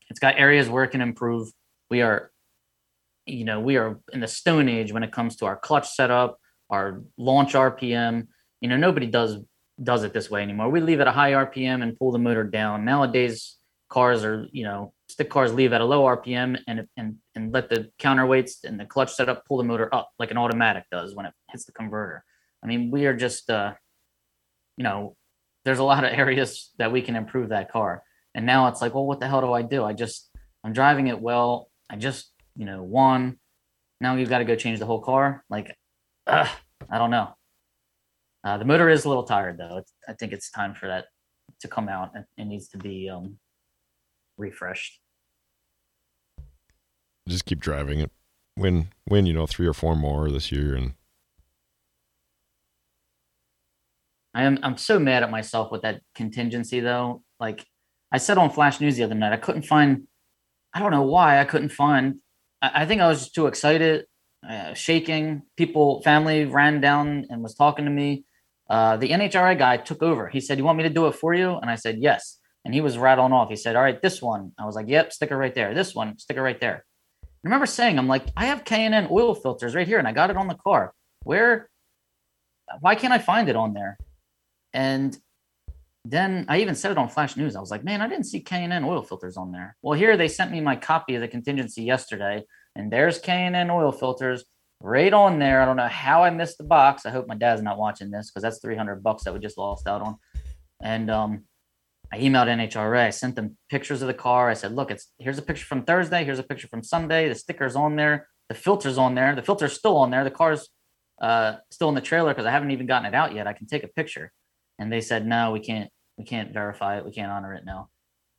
It's 0.09 0.21
got 0.21 0.39
areas 0.39 0.69
where 0.69 0.85
it 0.85 0.93
can 0.93 1.01
improve. 1.01 1.49
We 1.91 2.03
are, 2.03 2.31
you 3.27 3.45
know, 3.45 3.59
we 3.59 3.77
are 3.77 3.99
in 4.13 4.21
the 4.21 4.29
stone 4.29 4.69
age 4.69 4.93
when 4.93 5.03
it 5.03 5.11
comes 5.11 5.35
to 5.39 5.47
our 5.47 5.57
clutch 5.57 5.89
setup, 5.89 6.39
our 6.71 7.03
launch 7.19 7.55
RPM. 7.55 8.29
You 8.61 8.69
know, 8.69 8.77
nobody 8.77 9.07
does 9.09 9.39
does 9.83 10.05
it 10.05 10.13
this 10.13 10.31
way 10.31 10.43
anymore. 10.43 10.71
We 10.71 10.81
leave 10.81 11.01
at 11.01 11.09
a 11.09 11.13
high 11.13 11.33
RPM 11.33 11.83
and 11.83 11.99
pull 11.99 12.13
the 12.13 12.21
motor 12.21 12.45
down. 12.45 12.85
Nowadays, 12.85 13.56
cars 13.89 14.25
are, 14.25 14.47
you 14.53 14.65
know, 14.65 14.93
stick 15.09 15.31
cars 15.31 15.53
leave 15.53 15.73
at 15.73 15.81
a 15.81 15.85
low 15.85 16.05
RPM 16.05 16.59
and 16.67 16.87
and 16.97 17.17
and 17.35 17.53
let 17.53 17.69
the 17.69 17.91
counterweights 17.99 18.65
and 18.65 18.79
the 18.79 18.85
clutch 18.85 19.13
setup 19.13 19.45
pull 19.47 19.59
the 19.59 19.65
motor 19.65 19.95
up 19.95 20.11
like 20.19 20.31
an 20.31 20.39
automatic 20.39 20.85
does 20.91 21.15
when 21.15 21.27
it 21.27 21.33
hits 21.51 21.65
the 21.65 21.73
converter. 21.73 22.25
I 22.63 22.67
mean, 22.67 22.91
we 22.91 23.07
are 23.07 23.17
just 23.17 23.51
uh 23.51 23.75
you 24.77 24.85
know, 24.85 25.17
there's 25.65 25.79
a 25.79 25.85
lot 25.85 26.05
of 26.05 26.13
areas 26.19 26.71
that 26.79 26.93
we 26.93 27.03
can 27.03 27.17
improve 27.17 27.51
that 27.51 27.71
car. 27.71 28.03
And 28.35 28.45
now 28.45 28.69
it's 28.69 28.83
like, 28.83 28.95
well, 28.95 29.07
what 29.07 29.21
the 29.21 29.29
hell 29.29 29.41
do 29.41 29.53
I 29.53 29.63
do? 29.63 29.85
I 29.85 29.93
just 29.93 30.29
I'm 30.65 30.73
driving 30.73 31.07
it 31.07 31.21
well. 31.21 31.71
I 31.89 31.97
just, 31.97 32.33
you 32.57 32.67
know, 32.67 32.83
won. 32.83 33.39
Now 34.01 34.17
you've 34.17 34.29
got 34.29 34.39
to 34.39 34.45
go 34.45 34.57
change 34.57 34.79
the 34.79 34.87
whole 34.87 35.01
car. 35.01 35.45
Like, 35.49 35.75
ugh, 36.27 36.49
I 36.91 36.99
don't 36.99 37.11
know. 37.11 37.35
Uh, 38.45 38.59
the 38.59 38.65
motor 38.65 38.89
is 38.89 39.05
a 39.05 39.09
little 39.09 39.25
tired 39.25 39.59
though. 39.59 39.79
It's, 39.79 39.93
I 40.09 40.13
think 40.13 40.33
it's 40.33 40.51
time 40.51 40.75
for 40.75 40.87
that 40.89 41.07
to 41.61 41.69
come 41.69 41.89
out. 41.89 42.11
It, 42.15 42.25
it 42.37 42.45
needs 42.45 42.69
to 42.69 42.79
be 42.79 43.09
um, 43.09 43.39
refreshed. 44.37 45.01
Just 47.29 47.45
keep 47.45 47.59
driving 47.59 48.01
it. 48.01 48.11
Win 48.57 48.89
win, 49.09 49.27
you 49.27 49.33
know, 49.33 49.47
three 49.47 49.67
or 49.67 49.75
four 49.75 49.97
more 49.97 50.31
this 50.31 50.51
year 50.51 50.75
and 50.75 50.95
I 54.37 54.43
am 54.43 54.59
I'm 54.63 54.77
so 54.77 54.99
mad 54.99 55.23
at 55.23 55.31
myself 55.31 55.73
with 55.73 55.81
that 55.81 56.03
contingency 56.15 56.81
though. 56.81 57.23
Like 57.41 57.65
I 58.13 58.19
said 58.19 58.37
on 58.37 58.51
Flash 58.51 58.83
News 58.83 58.97
the 58.97 59.05
other 59.05 59.15
night, 59.15 59.33
I 59.33 59.39
couldn't 59.39 59.63
find. 59.63 60.07
I 60.75 60.79
don't 60.79 60.91
know 60.91 61.03
why 61.03 61.41
I 61.41 61.45
couldn't 61.45 61.71
find. 61.71 62.21
I, 62.61 62.83
I 62.83 62.87
think 62.87 63.01
I 63.01 63.09
was 63.09 63.21
just 63.21 63.35
too 63.35 63.47
excited, 63.47 64.05
uh, 64.47 64.75
shaking. 64.75 65.43
People, 65.57 66.03
family 66.03 66.45
ran 66.45 66.83
down 66.83 67.25
and 67.31 67.43
was 67.43 67.55
talking 67.55 67.87
to 67.87 67.91
me. 67.91 68.27
Uh, 68.69 68.99
the 68.99 69.09
NHRA 69.09 69.59
guy 69.59 69.79
took 69.79 70.03
over. 70.03 70.29
He 70.29 70.41
said, 70.41 70.59
"You 70.59 70.65
want 70.65 70.77
me 70.77 70.85
to 70.85 70.91
do 70.91 71.07
it 71.07 71.15
for 71.15 71.33
you?" 71.33 71.57
And 71.57 71.71
I 71.71 71.77
said, 71.77 71.97
"Yes." 71.99 72.39
And 72.67 72.75
he 72.75 72.81
was 72.81 72.99
rattling 72.99 73.33
off. 73.33 73.49
He 73.49 73.55
said, 73.57 73.77
"All 73.77 73.83
right, 73.83 74.03
this 74.03 74.21
one." 74.21 74.53
I 74.59 74.67
was 74.67 74.75
like, 74.75 74.89
"Yep, 74.89 75.13
sticker 75.13 75.37
right 75.37 75.55
there. 75.55 75.73
This 75.73 75.95
one, 75.95 76.19
sticker 76.19 76.43
right 76.43 76.61
there." 76.61 76.85
I 77.23 77.29
remember 77.45 77.65
saying, 77.65 77.97
"I'm 77.97 78.09
like, 78.09 78.27
I 78.37 78.47
have 78.47 78.65
K 78.65 78.85
and 78.85 78.95
N 78.95 79.07
oil 79.09 79.37
filters 79.37 79.77
right 79.77 79.87
here, 79.87 79.99
and 79.99 80.09
I 80.09 80.13
got 80.13 80.31
it 80.31 80.37
on 80.37 80.49
the 80.49 80.57
car. 80.57 80.93
Where? 81.23 81.71
Why 82.81 82.97
can't 82.97 83.13
I 83.13 83.19
find 83.19 83.49
it 83.49 83.55
on 83.55 83.73
there?" 83.73 83.97
And 84.75 85.17
then 86.05 86.45
I 86.49 86.59
even 86.59 86.75
said 86.75 86.91
it 86.91 86.99
on 86.99 87.09
Flash 87.09 87.37
News. 87.37 87.57
I 87.57 87.61
was 87.61 87.71
like, 87.71 87.85
man, 87.85 88.01
I 88.01 88.09
didn't 88.09 88.27
see 88.27 88.41
K&N 88.41 88.85
oil 88.85 89.03
filters 89.03 89.37
on 89.37 89.51
there. 89.51 89.77
Well, 89.83 89.99
here 89.99 90.17
they 90.17 90.29
sent 90.29 90.53
me 90.53 90.61
my 90.61 90.77
copy 90.77 91.15
of 91.15 91.21
the 91.21 91.29
contingency 91.29 91.83
yesterday, 91.83 92.45
and 92.75 92.93
there's 92.93 93.19
K&N 93.19 93.71
oil 93.71 93.91
filters 93.93 94.45
right 94.81 95.13
on 95.13 95.39
there. 95.39 95.61
I 95.61 95.65
don't 95.65 95.77
know 95.77 95.89
how 95.89 96.23
I 96.23 96.31
missed 96.31 96.59
the 96.59 96.65
box. 96.65 97.07
I 97.07 97.11
hope 97.11 97.27
my 97.27 97.35
dad's 97.35 97.63
not 97.63 97.79
watching 97.79 98.11
this 98.11 98.31
because 98.31 98.43
that's 98.43 98.61
300 98.61 99.03
bucks 99.03 99.25
that 99.25 99.35
we 99.35 99.41
just 99.41 99.59
lost 99.59 99.87
out 99.87 100.03
on. 100.03 100.17
And 100.83 101.11
um, 101.11 101.45
I 102.13 102.19
emailed 102.19 102.47
NHRA. 102.47 103.07
I 103.07 103.11
sent 103.11 103.37
them 103.37 103.57
pictures 103.69 104.01
of 104.03 104.09
the 104.09 104.15
car. 104.15 104.49
I 104.49 104.55
said, 104.55 104.73
look, 104.73 104.91
it's 104.91 105.13
here's 105.19 105.39
a 105.39 105.43
picture 105.43 105.67
from 105.67 105.85
Thursday. 105.85 106.25
Here's 106.25 106.39
a 106.39 106.45
picture 106.45 106.69
from 106.69 106.83
Sunday. 106.83 107.29
The 107.29 107.35
sticker's 107.35 107.77
on 107.77 107.97
there. 107.97 108.29
The 108.49 108.55
filter's 108.55 108.99
on 108.99 109.15
there. 109.15 109.35
The 109.35 109.43
filter's 109.43 109.73
still 109.73 109.97
on 109.97 110.11
there. 110.11 110.23
The 110.23 110.31
car's 110.31 110.69
uh, 111.21 111.57
still 111.71 111.89
in 111.89 111.95
the 111.95 112.01
trailer 112.01 112.33
because 112.33 112.47
I 112.47 112.51
haven't 112.51 112.71
even 112.71 112.87
gotten 112.87 113.07
it 113.07 113.15
out 113.15 113.35
yet. 113.35 113.47
I 113.47 113.53
can 113.53 113.67
take 113.67 113.83
a 113.83 113.89
picture. 113.89 114.33
And 114.79 114.93
they 114.93 115.01
said, 115.01 115.27
no, 115.27 115.51
we 115.51 115.61
can't 115.61 115.91
we 116.17 116.25
can't 116.25 116.53
verify 116.53 116.99
it. 116.99 117.05
We 117.05 117.13
can't 117.13 117.33
honor 117.33 117.55
it 117.55 117.65
now. 117.65 117.89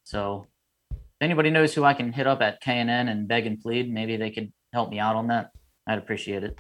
So 0.03 0.47
if 0.91 0.97
anybody 1.22 1.49
knows 1.49 1.74
who 1.74 1.84
I 1.84 1.93
can 1.93 2.13
hit 2.13 2.28
up 2.28 2.41
at 2.41 2.61
K&N 2.61 2.89
and 2.89 3.28
beg 3.28 3.45
and 3.45 3.59
plead, 3.59 3.91
maybe 3.91 4.18
they 4.18 4.32
could 4.32 4.51
help 4.74 4.89
me 4.89 4.99
out 4.99 5.15
on 5.15 5.28
that. 5.28 5.51
I'd 5.88 5.97
appreciate 5.97 6.43
it. 6.43 6.57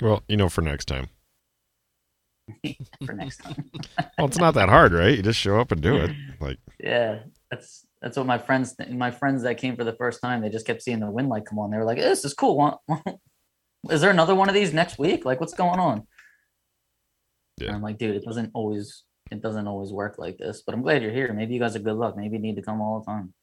well, 0.00 0.22
you 0.28 0.36
know, 0.36 0.48
for 0.48 0.62
next 0.62 0.86
time. 0.86 1.08
For 3.04 3.12
next 3.12 3.38
time. 3.38 3.70
Well, 4.18 4.28
it's 4.28 4.38
not 4.38 4.54
that 4.54 4.70
hard, 4.70 4.92
right? 4.92 5.14
You 5.14 5.22
just 5.22 5.38
show 5.38 5.60
up 5.60 5.72
and 5.72 5.80
do 5.82 5.96
it. 5.96 6.10
Like 6.40 6.58
yeah, 6.80 7.20
that's 7.50 7.86
that's 8.00 8.16
what 8.16 8.26
my 8.26 8.38
friends 8.38 8.74
my 8.90 9.10
friends 9.10 9.42
that 9.42 9.58
came 9.58 9.76
for 9.76 9.84
the 9.84 9.94
first 9.94 10.20
time, 10.20 10.42
they 10.42 10.48
just 10.48 10.66
kept 10.66 10.82
seeing 10.82 11.00
the 11.00 11.10
wind 11.10 11.28
light 11.28 11.46
come 11.46 11.58
on. 11.58 11.70
They 11.70 11.76
were 11.76 11.84
like, 11.84 11.98
"This 11.98 12.24
is 12.24 12.34
cool. 12.34 12.82
Is 13.90 14.00
there 14.00 14.10
another 14.10 14.34
one 14.34 14.48
of 14.48 14.54
these 14.54 14.72
next 14.72 14.98
week? 14.98 15.24
Like 15.24 15.40
what's 15.40 15.54
going 15.54 15.80
on?" 15.80 16.06
Yeah. 17.58 17.68
And 17.68 17.76
I'm 17.76 17.82
like, 17.82 17.98
"Dude, 17.98 18.16
it 18.16 18.24
doesn't 18.24 18.50
always 18.54 19.04
it 19.30 19.40
doesn't 19.42 19.66
always 19.66 19.92
work 19.92 20.16
like 20.18 20.38
this, 20.38 20.62
but 20.64 20.74
I'm 20.74 20.82
glad 20.82 21.02
you're 21.02 21.12
here. 21.12 21.32
Maybe 21.32 21.54
you 21.54 21.60
guys 21.60 21.74
are 21.76 21.80
good 21.80 21.96
luck. 21.96 22.16
Maybe 22.16 22.36
you 22.36 22.42
need 22.42 22.56
to 22.56 22.62
come 22.62 22.80
all 22.80 23.00
the 23.00 23.06
time." 23.06 23.34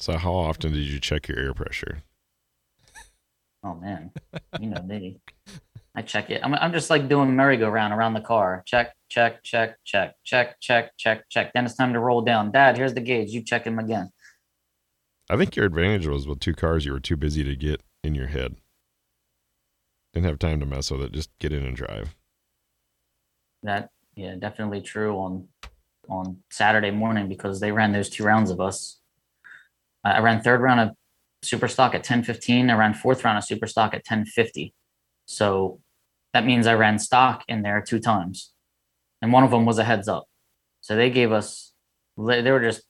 so 0.00 0.16
how 0.18 0.32
often 0.34 0.72
did 0.72 0.86
you 0.86 0.98
check 1.00 1.28
your 1.28 1.38
air 1.38 1.54
pressure? 1.54 2.02
Oh 3.62 3.74
man, 3.74 4.10
you 4.60 4.68
know 4.68 4.82
me. 4.82 5.18
I 5.94 6.02
check 6.02 6.30
it. 6.30 6.40
I'm, 6.42 6.54
I'm 6.54 6.72
just 6.72 6.90
like 6.90 7.08
doing 7.08 7.36
merry-go-round 7.36 7.92
around 7.92 8.14
the 8.14 8.20
car. 8.20 8.62
Check, 8.66 8.94
check, 9.08 9.44
check, 9.44 9.76
check, 9.84 10.16
check, 10.24 10.60
check, 10.60 10.90
check, 10.96 11.28
check. 11.28 11.52
Then 11.54 11.66
it's 11.66 11.76
time 11.76 11.92
to 11.92 12.00
roll 12.00 12.20
down. 12.20 12.50
Dad, 12.50 12.76
here's 12.76 12.94
the 12.94 13.00
gauge. 13.00 13.30
You 13.30 13.42
check 13.42 13.64
him 13.64 13.78
again. 13.78 14.10
I 15.30 15.36
think 15.36 15.56
your 15.56 15.66
advantage 15.66 16.06
was 16.06 16.26
with 16.26 16.40
two 16.40 16.54
cars 16.54 16.84
you 16.84 16.92
were 16.92 17.00
too 17.00 17.16
busy 17.16 17.44
to 17.44 17.54
get 17.54 17.82
in 18.02 18.14
your 18.14 18.26
head. 18.26 18.56
Didn't 20.12 20.26
have 20.26 20.38
time 20.38 20.60
to 20.60 20.66
mess 20.66 20.90
with 20.90 21.00
it. 21.00 21.12
Just 21.12 21.30
get 21.38 21.52
in 21.52 21.64
and 21.64 21.76
drive. 21.76 22.14
That 23.62 23.90
yeah, 24.14 24.34
definitely 24.36 24.80
true 24.80 25.16
on 25.16 25.48
on 26.08 26.38
Saturday 26.50 26.90
morning 26.90 27.28
because 27.28 27.60
they 27.60 27.72
ran 27.72 27.92
those 27.92 28.10
two 28.10 28.22
rounds 28.22 28.50
of 28.50 28.60
us. 28.60 29.00
I 30.04 30.12
I 30.12 30.18
ran 30.20 30.42
third 30.42 30.60
round 30.60 30.80
of 30.80 30.90
super 31.42 31.66
stock 31.66 31.94
at 31.94 32.00
1015. 32.00 32.70
I 32.70 32.76
ran 32.76 32.94
fourth 32.94 33.24
round 33.24 33.38
of 33.38 33.44
super 33.44 33.66
stock 33.66 33.94
at 33.94 34.04
1050. 34.06 34.74
So 35.26 35.80
that 36.34 36.44
means 36.44 36.66
I 36.66 36.74
ran 36.74 36.98
stock 36.98 37.44
in 37.48 37.62
there 37.62 37.80
two 37.80 38.00
times. 38.00 38.52
And 39.22 39.32
one 39.32 39.44
of 39.44 39.50
them 39.50 39.64
was 39.64 39.78
a 39.78 39.84
heads 39.84 40.08
up. 40.08 40.24
So 40.82 40.96
they 40.96 41.08
gave 41.08 41.32
us, 41.32 41.72
they 42.18 42.50
were 42.50 42.60
just, 42.60 42.82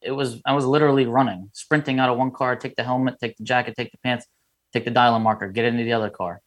it 0.00 0.12
was, 0.12 0.40
I 0.46 0.52
was 0.52 0.64
literally 0.64 1.06
running, 1.06 1.50
sprinting 1.54 1.98
out 1.98 2.10
of 2.10 2.18
one 2.18 2.30
car, 2.30 2.54
take 2.54 2.76
the 2.76 2.84
helmet, 2.84 3.16
take 3.20 3.36
the 3.36 3.42
jacket, 3.42 3.74
take 3.76 3.90
the 3.90 3.98
pants, 4.04 4.26
take 4.72 4.84
the 4.84 4.90
dial 4.90 5.18
marker, 5.18 5.48
get 5.48 5.64
into 5.64 5.82
the 5.82 5.94
other 5.94 6.10
car. 6.10 6.40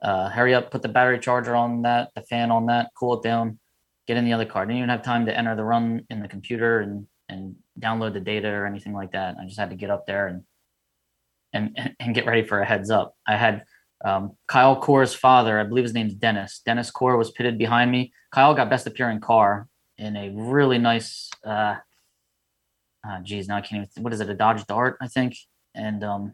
Uh, 0.00 0.28
hurry 0.28 0.54
up, 0.54 0.70
put 0.70 0.82
the 0.82 0.88
battery 0.88 1.18
charger 1.18 1.56
on 1.56 1.82
that, 1.82 2.10
the 2.14 2.22
fan 2.22 2.52
on 2.52 2.66
that, 2.66 2.90
cool 2.96 3.18
it 3.18 3.22
down, 3.24 3.58
get 4.06 4.16
in 4.16 4.24
the 4.24 4.32
other 4.32 4.44
car. 4.44 4.64
Didn't 4.64 4.78
even 4.78 4.90
have 4.90 5.02
time 5.02 5.26
to 5.26 5.36
enter 5.36 5.56
the 5.56 5.64
run 5.64 6.04
in 6.10 6.20
the 6.20 6.28
computer 6.28 6.80
and 6.80 7.06
and 7.30 7.56
download 7.78 8.14
the 8.14 8.20
data 8.20 8.48
or 8.48 8.64
anything 8.64 8.94
like 8.94 9.12
that. 9.12 9.36
I 9.40 9.44
just 9.44 9.58
had 9.58 9.70
to 9.70 9.76
get 9.76 9.90
up 9.90 10.06
there 10.06 10.28
and 10.28 10.44
and 11.52 11.94
and 12.00 12.14
get 12.14 12.26
ready 12.26 12.44
for 12.44 12.60
a 12.60 12.66
heads 12.66 12.90
up. 12.90 13.14
I 13.26 13.36
had 13.36 13.64
um, 14.04 14.36
Kyle 14.46 14.80
Corr's 14.80 15.14
father, 15.14 15.58
I 15.58 15.64
believe 15.64 15.84
his 15.84 15.94
name's 15.94 16.14
Dennis. 16.14 16.60
Dennis 16.64 16.90
Corr 16.90 17.18
was 17.18 17.30
pitted 17.30 17.58
behind 17.58 17.90
me. 17.90 18.12
Kyle 18.32 18.54
got 18.54 18.70
best 18.70 18.86
appearing 18.86 19.20
car 19.20 19.68
in 19.96 20.16
a 20.16 20.30
really 20.30 20.78
nice, 20.78 21.30
uh, 21.44 21.76
uh 23.06 23.20
geez, 23.22 23.48
now 23.48 23.56
I 23.56 23.60
can't 23.60 23.88
even, 23.88 24.02
what 24.02 24.12
is 24.12 24.20
it, 24.20 24.30
a 24.30 24.34
Dodge 24.34 24.64
Dart, 24.66 24.96
I 25.00 25.08
think. 25.08 25.34
And 25.74 26.04
um, 26.04 26.32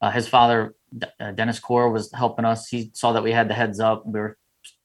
uh, 0.00 0.10
his 0.10 0.26
father, 0.26 0.74
uh, 1.20 1.32
Dennis 1.32 1.60
Corr, 1.60 1.92
was 1.92 2.12
helping 2.12 2.44
us. 2.44 2.68
He 2.68 2.90
saw 2.94 3.12
that 3.12 3.22
we 3.22 3.32
had 3.32 3.48
the 3.48 3.54
heads 3.54 3.78
up. 3.78 4.04
We 4.06 4.18
were 4.18 4.36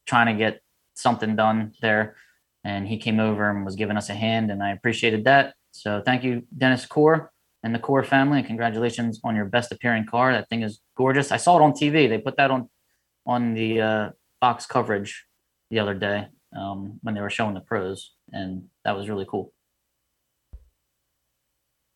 trying 0.05 0.27
to 0.27 0.33
get 0.33 0.61
something 0.93 1.35
done 1.35 1.73
there 1.81 2.15
and 2.63 2.87
he 2.87 2.97
came 2.97 3.19
over 3.19 3.49
and 3.49 3.65
was 3.65 3.75
giving 3.75 3.97
us 3.97 4.09
a 4.09 4.13
hand, 4.13 4.49
and 4.49 4.63
I 4.63 4.71
appreciated 4.71 5.25
that. 5.25 5.53
So 5.71 6.01
thank 6.05 6.23
you, 6.23 6.43
Dennis 6.57 6.85
Corr 6.85 7.27
and 7.63 7.73
the 7.73 7.79
Corr 7.79 8.05
family, 8.05 8.39
and 8.39 8.47
congratulations 8.47 9.19
on 9.23 9.35
your 9.35 9.45
best 9.45 9.71
appearing 9.71 10.05
car. 10.05 10.33
That 10.33 10.49
thing 10.49 10.63
is 10.63 10.79
gorgeous. 10.97 11.31
I 11.31 11.37
saw 11.37 11.57
it 11.57 11.61
on 11.61 11.71
TV. 11.71 12.09
They 12.09 12.17
put 12.17 12.37
that 12.37 12.51
on 12.51 12.69
on 13.25 13.53
the 13.53 13.81
uh, 13.81 14.09
coverage 14.67 15.25
the 15.69 15.79
other 15.79 15.93
day 15.93 16.27
um, 16.55 16.99
when 17.01 17.15
they 17.15 17.21
were 17.21 17.29
showing 17.29 17.53
the 17.53 17.61
pros, 17.61 18.13
and 18.31 18.65
that 18.83 18.95
was 18.95 19.07
really 19.09 19.25
cool. 19.29 19.53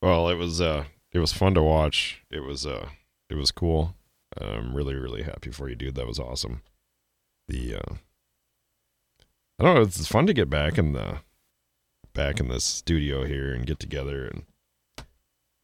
Well, 0.02 0.30
it 0.30 0.36
was 0.36 0.62
uh, 0.62 0.86
it 1.12 1.20
was 1.20 1.34
fun 1.34 1.54
to 1.56 1.62
watch. 1.62 2.22
It 2.32 2.42
was 2.42 2.66
uh, 2.66 2.90
it 3.30 3.36
was 3.36 3.52
cool. 3.52 3.96
I'm 4.40 4.76
really 4.76 4.96
really 4.96 5.24
happy 5.24 5.52
for 5.52 5.70
you, 5.70 5.76
dude. 5.76 5.96
That 5.96 6.08
was 6.08 6.20
awesome. 6.20 6.62
The 7.48 7.76
uh, 7.76 7.94
I 9.60 9.64
don't 9.64 9.76
know. 9.76 9.82
It's 9.82 10.08
fun 10.08 10.28
to 10.28 10.34
get 10.34 10.50
back 10.50 10.78
in 10.78 10.94
the 10.94 11.20
back 12.14 12.40
in 12.40 12.48
the 12.48 12.60
studio 12.60 13.26
here 13.26 13.54
and 13.54 13.66
get 13.66 13.80
together, 13.80 14.26
and 14.26 14.44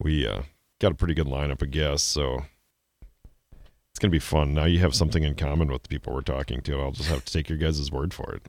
we 0.00 0.26
uh, 0.26 0.42
got 0.80 0.92
a 0.92 0.94
pretty 0.94 1.14
good 1.14 1.26
lineup 1.26 1.62
of 1.62 1.70
guests, 1.70 2.06
so 2.06 2.44
it's 3.90 3.98
gonna 3.98 4.10
be 4.10 4.18
fun. 4.18 4.54
Now 4.54 4.64
you 4.64 4.78
have 4.80 4.94
something 4.94 5.22
in 5.22 5.34
common 5.34 5.68
with 5.68 5.82
the 5.82 5.88
people 5.88 6.12
we're 6.12 6.22
talking 6.22 6.60
to. 6.62 6.80
I'll 6.80 6.92
just 6.92 7.08
have 7.08 7.24
to 7.24 7.32
take 7.32 7.48
your 7.48 7.58
guys' 7.58 7.90
word 7.90 8.12
for 8.12 8.34
it. 8.34 8.42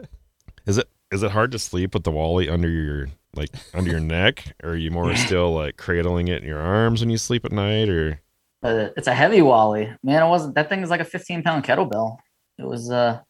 is 0.66 0.78
it 0.78 0.88
is 1.10 1.22
it 1.22 1.32
hard 1.32 1.52
to 1.52 1.58
sleep 1.58 1.94
with 1.94 2.04
the 2.04 2.10
Wally 2.10 2.48
under 2.48 2.68
your 2.68 3.08
like 3.34 3.50
under 3.74 3.90
your 3.90 4.00
neck, 4.00 4.54
or 4.62 4.70
are 4.70 4.76
you 4.76 4.90
more 4.90 5.14
still 5.16 5.52
like 5.54 5.76
cradling 5.76 6.28
it 6.28 6.42
in 6.42 6.48
your 6.48 6.60
arms 6.60 7.00
when 7.00 7.10
you 7.10 7.18
sleep 7.18 7.44
at 7.44 7.52
night, 7.52 7.88
or? 7.88 8.20
Uh, 8.62 8.90
it's 8.94 9.06
a 9.06 9.14
heavy 9.14 9.40
Wally, 9.40 9.90
man. 10.02 10.22
It 10.22 10.28
wasn't 10.28 10.54
that 10.56 10.68
thing 10.68 10.82
is 10.82 10.90
like 10.90 11.00
a 11.00 11.04
15 11.04 11.42
pound 11.42 11.64
kettlebell 11.64 12.18
it 12.60 12.66
was 12.66 12.90
uh 12.90 13.20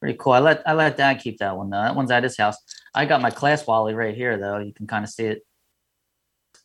pretty 0.00 0.16
cool. 0.18 0.32
I 0.32 0.38
let 0.38 0.62
I 0.66 0.72
let 0.72 0.96
Dad 0.96 1.14
keep 1.20 1.38
that 1.38 1.56
one 1.56 1.70
though. 1.70 1.82
That 1.82 1.96
one's 1.96 2.10
at 2.10 2.22
his 2.22 2.36
house. 2.36 2.56
I 2.94 3.06
got 3.06 3.22
my 3.22 3.30
class 3.30 3.66
Wally 3.66 3.94
right 3.94 4.14
here 4.14 4.38
though. 4.38 4.58
You 4.58 4.72
can 4.72 4.86
kind 4.86 5.04
of 5.04 5.10
see 5.10 5.24
it 5.24 5.42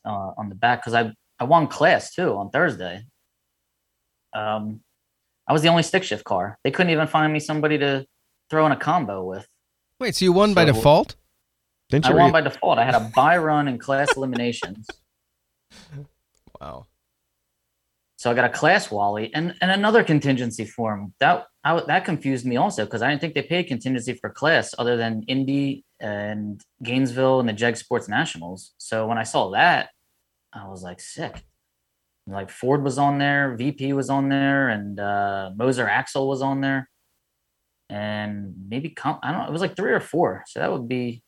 uh, 0.05 0.32
on 0.38 0.49
the 0.49 0.55
back 0.55 0.82
because 0.82 0.93
I 0.93 1.11
I 1.39 1.43
won 1.43 1.67
class 1.67 2.13
too 2.13 2.36
on 2.36 2.49
Thursday. 2.49 3.03
Um, 4.34 4.82
I 5.47 5.53
was 5.53 5.61
the 5.61 5.69
only 5.69 5.84
stick 5.84 6.03
shift 6.03 6.23
car. 6.25 6.57
They 6.63 6.71
couldn't 6.71 6.91
even 6.91 7.07
find 7.07 7.32
me 7.32 7.39
somebody 7.39 7.78
to 7.78 8.05
throw 8.49 8.65
in 8.65 8.71
a 8.71 8.78
combo 8.78 9.23
with. 9.23 9.47
Wait, 9.99 10.15
so 10.15 10.25
you 10.25 10.34
won 10.34 10.49
so, 10.49 10.55
by 10.55 10.65
default? 10.65 11.15
Didn't 11.89 12.05
you 12.07 12.13
I 12.13 12.15
won 12.15 12.32
by 12.32 12.41
default. 12.41 12.78
I 12.78 12.84
had 12.84 12.95
a 12.95 13.11
bye 13.15 13.38
run 13.38 13.67
in 13.67 13.78
class 13.78 14.09
eliminations. 14.17 14.88
Wow. 16.59 16.88
So 18.18 18.32
I 18.32 18.34
got 18.34 18.45
a 18.45 18.49
class 18.49 18.89
Wally 18.89 19.32
and, 19.34 19.53
and 19.61 19.70
another 19.70 20.03
contingency 20.03 20.65
form. 20.65 21.13
That 21.20 21.45
I, 21.63 21.80
that 21.86 22.03
confused 22.03 22.47
me 22.47 22.57
also 22.57 22.84
because 22.84 23.03
I 23.03 23.09
didn't 23.09 23.22
think 23.22 23.36
they 23.36 23.43
paid 23.43 23.68
contingency 23.68 24.13
for 24.13 24.32
class 24.32 24.74
other 24.78 24.97
than 24.97 25.24
Indy 25.28 25.86
and 25.99 26.59
Gainesville 26.82 27.39
and 27.39 27.47
the 27.47 27.53
JEGS 27.53 27.78
Sports 27.78 28.09
Nationals. 28.09 28.74
So 28.80 29.05
when 29.05 29.20
I 29.20 29.24
saw 29.24 29.51
that, 29.51 29.89
I 30.51 30.68
was 30.68 30.82
like 30.82 30.99
sick. 30.99 31.43
Like 32.26 32.49
Ford 32.49 32.84
was 32.84 32.97
on 32.97 33.20
there, 33.20 33.55
VP 33.55 33.93
was 33.93 34.09
on 34.09 34.30
there, 34.30 34.68
and 34.68 34.99
uh, 34.99 35.51
Moser 35.55 35.88
Axle 35.88 36.28
was 36.28 36.41
on 36.41 36.59
there, 36.59 36.89
and 37.89 38.53
maybe 38.68 38.93
I 39.03 39.32
don't 39.32 39.41
know. 39.41 39.47
It 39.47 39.51
was 39.51 39.61
like 39.61 39.78
three 39.78 39.93
or 39.93 40.01
four. 40.01 40.43
So 40.47 40.59
that 40.59 40.72
would 40.72 40.89
be, 40.89 41.24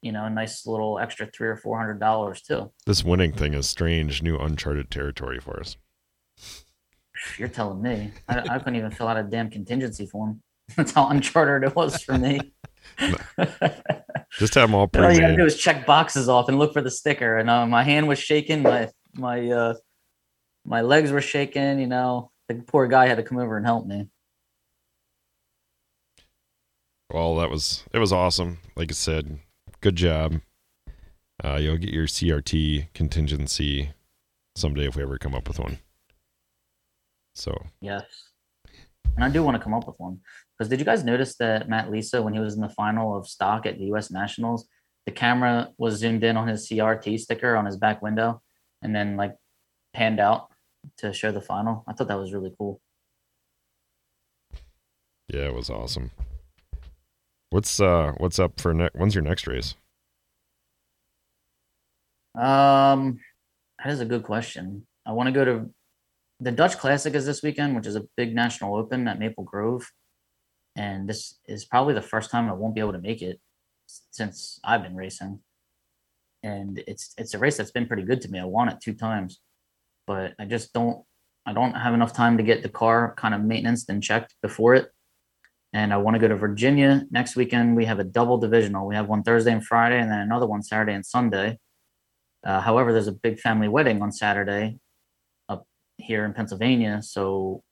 you 0.00 0.12
know, 0.12 0.26
a 0.26 0.30
nice 0.30 0.64
little 0.64 1.00
extra 1.00 1.26
three 1.26 1.48
or 1.48 1.56
four 1.56 1.76
hundred 1.78 1.98
dollars 1.98 2.40
too. 2.42 2.70
This 2.86 3.02
winning 3.02 3.32
thing 3.32 3.54
is 3.54 3.68
strange, 3.68 4.22
new 4.22 4.38
uncharted 4.38 4.92
territory 4.92 5.40
for 5.40 5.58
us. 5.58 5.76
You're 7.38 7.48
telling 7.48 7.82
me. 7.82 8.12
I, 8.28 8.40
I 8.40 8.58
couldn't 8.58 8.76
even 8.76 8.90
fill 8.90 9.08
out 9.08 9.16
a 9.16 9.22
damn 9.22 9.50
contingency 9.50 10.06
form. 10.06 10.40
That's 10.76 10.92
how 10.92 11.08
uncharted 11.08 11.68
it 11.68 11.76
was 11.76 12.02
for 12.02 12.16
me. 12.16 12.40
Just 14.38 14.54
have 14.54 14.68
them 14.68 14.74
all 14.74 14.88
pre 14.88 15.02
All 15.04 15.12
you 15.12 15.20
gotta 15.20 15.36
do 15.36 15.44
is 15.44 15.56
check 15.56 15.86
boxes 15.86 16.28
off 16.28 16.48
and 16.48 16.58
look 16.58 16.72
for 16.72 16.82
the 16.82 16.90
sticker. 16.90 17.38
And 17.38 17.50
uh, 17.50 17.66
my 17.66 17.82
hand 17.82 18.08
was 18.08 18.18
shaking. 18.18 18.62
My 18.62 18.88
my 19.14 19.50
uh, 19.50 19.74
my 20.64 20.80
legs 20.80 21.10
were 21.10 21.20
shaking. 21.20 21.78
You 21.78 21.86
know, 21.86 22.30
the 22.48 22.56
poor 22.56 22.86
guy 22.86 23.06
had 23.06 23.16
to 23.16 23.22
come 23.22 23.38
over 23.38 23.56
and 23.56 23.66
help 23.66 23.86
me. 23.86 24.08
Well, 27.12 27.36
that 27.36 27.50
was 27.50 27.84
it 27.92 27.98
was 27.98 28.12
awesome. 28.12 28.58
Like 28.76 28.90
I 28.90 28.94
said, 28.94 29.38
good 29.80 29.96
job. 29.96 30.40
Uh, 31.42 31.56
you'll 31.56 31.76
get 31.76 31.90
your 31.90 32.06
CRT 32.06 32.88
contingency 32.94 33.90
someday 34.56 34.86
if 34.86 34.96
we 34.96 35.02
ever 35.02 35.18
come 35.18 35.34
up 35.34 35.48
with 35.48 35.58
one. 35.58 35.78
So 37.34 37.52
yes, 37.80 38.04
and 39.16 39.24
I 39.24 39.28
do 39.28 39.42
want 39.42 39.56
to 39.56 39.62
come 39.62 39.74
up 39.74 39.86
with 39.86 39.96
one 39.98 40.20
because 40.56 40.68
did 40.68 40.78
you 40.78 40.84
guys 40.84 41.04
notice 41.04 41.36
that 41.36 41.68
Matt 41.68 41.90
Lisa 41.90 42.22
when 42.22 42.32
he 42.32 42.40
was 42.40 42.54
in 42.54 42.60
the 42.60 42.68
final 42.68 43.16
of 43.16 43.26
stock 43.26 43.66
at 43.66 43.78
the 43.78 43.86
U.S. 43.86 44.10
Nationals, 44.10 44.68
the 45.06 45.12
camera 45.12 45.70
was 45.78 45.96
zoomed 45.96 46.24
in 46.24 46.36
on 46.36 46.48
his 46.48 46.68
CRT 46.68 47.18
sticker 47.18 47.56
on 47.56 47.66
his 47.66 47.76
back 47.76 48.02
window, 48.02 48.40
and 48.82 48.94
then 48.94 49.16
like 49.16 49.34
panned 49.92 50.20
out 50.20 50.48
to 50.98 51.12
show 51.12 51.32
the 51.32 51.40
final. 51.40 51.84
I 51.88 51.92
thought 51.92 52.08
that 52.08 52.18
was 52.18 52.32
really 52.32 52.52
cool. 52.56 52.80
Yeah, 55.28 55.46
it 55.46 55.54
was 55.54 55.70
awesome. 55.70 56.10
What's 57.50 57.80
uh 57.80 58.12
what's 58.18 58.38
up 58.38 58.60
for 58.60 58.74
next? 58.74 58.94
When's 58.96 59.14
your 59.14 59.24
next 59.24 59.46
race? 59.46 59.74
Um, 62.34 63.20
that 63.78 63.92
is 63.92 64.00
a 64.00 64.04
good 64.04 64.24
question. 64.24 64.86
I 65.06 65.12
want 65.12 65.28
to 65.28 65.32
go 65.32 65.44
to 65.44 65.70
the 66.40 66.52
Dutch 66.52 66.78
Classic 66.78 67.14
is 67.14 67.26
this 67.26 67.42
weekend, 67.42 67.76
which 67.76 67.86
is 67.86 67.96
a 67.96 68.06
big 68.16 68.34
national 68.34 68.76
open 68.76 69.06
at 69.08 69.18
Maple 69.18 69.44
Grove. 69.44 69.90
And 70.76 71.08
this 71.08 71.38
is 71.46 71.64
probably 71.64 71.94
the 71.94 72.02
first 72.02 72.30
time 72.30 72.48
I 72.48 72.52
won't 72.52 72.74
be 72.74 72.80
able 72.80 72.92
to 72.92 73.00
make 73.00 73.22
it 73.22 73.40
since 73.86 74.58
I've 74.64 74.82
been 74.82 74.96
racing. 74.96 75.40
And 76.42 76.82
it's 76.86 77.14
it's 77.16 77.34
a 77.34 77.38
race 77.38 77.56
that's 77.56 77.70
been 77.70 77.86
pretty 77.86 78.02
good 78.02 78.20
to 78.22 78.28
me. 78.28 78.40
I 78.40 78.44
won 78.44 78.68
it 78.68 78.80
two 78.82 78.94
times, 78.94 79.40
but 80.06 80.34
I 80.38 80.44
just 80.44 80.72
don't 80.72 81.04
I 81.46 81.52
don't 81.52 81.74
have 81.74 81.94
enough 81.94 82.12
time 82.12 82.36
to 82.38 82.42
get 82.42 82.62
the 82.62 82.68
car 82.68 83.14
kind 83.16 83.34
of 83.34 83.42
maintenance 83.42 83.88
and 83.88 84.02
checked 84.02 84.34
before 84.42 84.74
it. 84.74 84.90
And 85.72 85.92
I 85.92 85.96
want 85.96 86.14
to 86.14 86.20
go 86.20 86.28
to 86.28 86.36
Virginia 86.36 87.06
next 87.10 87.36
weekend. 87.36 87.76
We 87.76 87.84
have 87.86 87.98
a 87.98 88.04
double 88.04 88.38
divisional. 88.38 88.86
We 88.86 88.94
have 88.94 89.08
one 89.08 89.22
Thursday 89.22 89.52
and 89.52 89.64
Friday, 89.64 89.98
and 89.98 90.10
then 90.10 90.20
another 90.20 90.46
one 90.46 90.62
Saturday 90.62 90.94
and 90.94 91.06
Sunday. 91.06 91.58
Uh, 92.44 92.60
however, 92.60 92.92
there's 92.92 93.08
a 93.08 93.12
big 93.12 93.38
family 93.38 93.68
wedding 93.68 94.02
on 94.02 94.12
Saturday 94.12 94.78
here 95.96 96.24
in 96.24 96.32
Pennsylvania. 96.32 97.00
So 97.02 97.62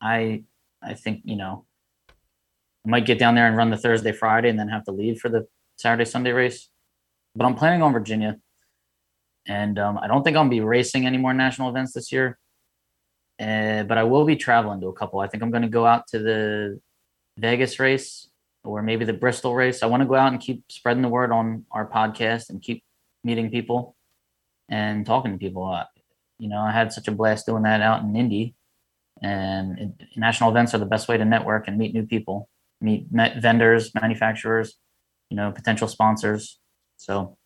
I 0.00 0.44
I 0.82 0.94
think, 0.94 1.22
you 1.24 1.36
know, 1.36 1.66
I 2.08 2.90
might 2.90 3.06
get 3.06 3.18
down 3.18 3.34
there 3.34 3.46
and 3.46 3.56
run 3.56 3.70
the 3.70 3.76
Thursday, 3.76 4.12
Friday, 4.12 4.48
and 4.48 4.58
then 4.58 4.68
have 4.68 4.84
to 4.84 4.92
leave 4.92 5.18
for 5.18 5.28
the 5.28 5.46
Saturday, 5.76 6.04
Sunday 6.04 6.32
race. 6.32 6.68
But 7.34 7.46
I'm 7.46 7.54
planning 7.54 7.82
on 7.82 7.92
Virginia. 7.92 8.38
And 9.46 9.78
um, 9.78 9.98
I 9.98 10.06
don't 10.06 10.22
think 10.22 10.36
I'll 10.36 10.48
be 10.48 10.60
racing 10.60 11.06
any 11.06 11.16
more 11.16 11.32
national 11.32 11.70
events 11.70 11.92
this 11.92 12.12
year. 12.12 12.38
Uh, 13.40 13.82
but 13.84 13.96
I 13.96 14.04
will 14.04 14.24
be 14.24 14.36
traveling 14.36 14.80
to 14.80 14.88
a 14.88 14.92
couple. 14.92 15.20
I 15.20 15.28
think 15.28 15.42
I'm 15.42 15.50
going 15.50 15.62
to 15.62 15.68
go 15.68 15.86
out 15.86 16.06
to 16.08 16.18
the 16.18 16.80
Vegas 17.38 17.78
race 17.78 18.28
or 18.64 18.82
maybe 18.82 19.04
the 19.04 19.12
Bristol 19.12 19.54
race. 19.54 19.82
I 19.82 19.86
want 19.86 20.02
to 20.02 20.08
go 20.08 20.16
out 20.16 20.32
and 20.32 20.40
keep 20.40 20.64
spreading 20.70 21.02
the 21.02 21.08
word 21.08 21.32
on 21.32 21.64
our 21.70 21.88
podcast 21.88 22.50
and 22.50 22.60
keep 22.60 22.82
meeting 23.24 23.50
people 23.50 23.96
and 24.68 25.06
talking 25.06 25.32
to 25.32 25.38
people. 25.38 25.82
You 26.38 26.48
know, 26.48 26.60
I 26.60 26.72
had 26.72 26.92
such 26.92 27.08
a 27.08 27.12
blast 27.12 27.46
doing 27.46 27.62
that 27.64 27.80
out 27.80 28.02
in 28.02 28.14
Indy. 28.16 28.54
And 29.22 29.78
it, 29.78 29.90
national 30.16 30.50
events 30.50 30.74
are 30.74 30.78
the 30.78 30.86
best 30.86 31.08
way 31.08 31.16
to 31.16 31.24
network 31.24 31.66
and 31.66 31.76
meet 31.76 31.92
new 31.92 32.06
people, 32.06 32.48
meet 32.80 33.06
vendors, 33.10 33.92
manufacturers, 33.94 34.74
you 35.30 35.36
know, 35.36 35.50
potential 35.50 35.88
sponsors. 35.88 36.60
So 36.96 37.36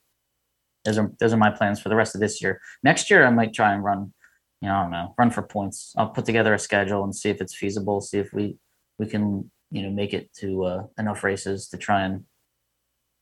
those 0.84 0.98
are 0.98 1.12
those 1.18 1.32
are 1.32 1.38
my 1.38 1.50
plans 1.50 1.80
for 1.80 1.88
the 1.88 1.96
rest 1.96 2.14
of 2.14 2.20
this 2.20 2.42
year. 2.42 2.60
Next 2.82 3.10
year, 3.10 3.24
I 3.24 3.30
might 3.30 3.54
try 3.54 3.72
and 3.72 3.82
run, 3.82 4.12
you 4.60 4.68
know, 4.68 4.74
I 4.74 4.82
don't 4.82 4.90
know, 4.90 5.14
run 5.18 5.30
for 5.30 5.42
points. 5.42 5.94
I'll 5.96 6.10
put 6.10 6.24
together 6.24 6.52
a 6.52 6.58
schedule 6.58 7.04
and 7.04 7.14
see 7.14 7.30
if 7.30 7.40
it's 7.40 7.54
feasible. 7.54 8.00
See 8.00 8.18
if 8.18 8.32
we 8.32 8.56
we 8.98 9.06
can 9.06 9.50
you 9.70 9.82
know 9.82 9.90
make 9.90 10.12
it 10.12 10.32
to 10.34 10.64
uh, 10.64 10.82
enough 10.98 11.24
races 11.24 11.68
to 11.68 11.78
try 11.78 12.02
and 12.02 12.24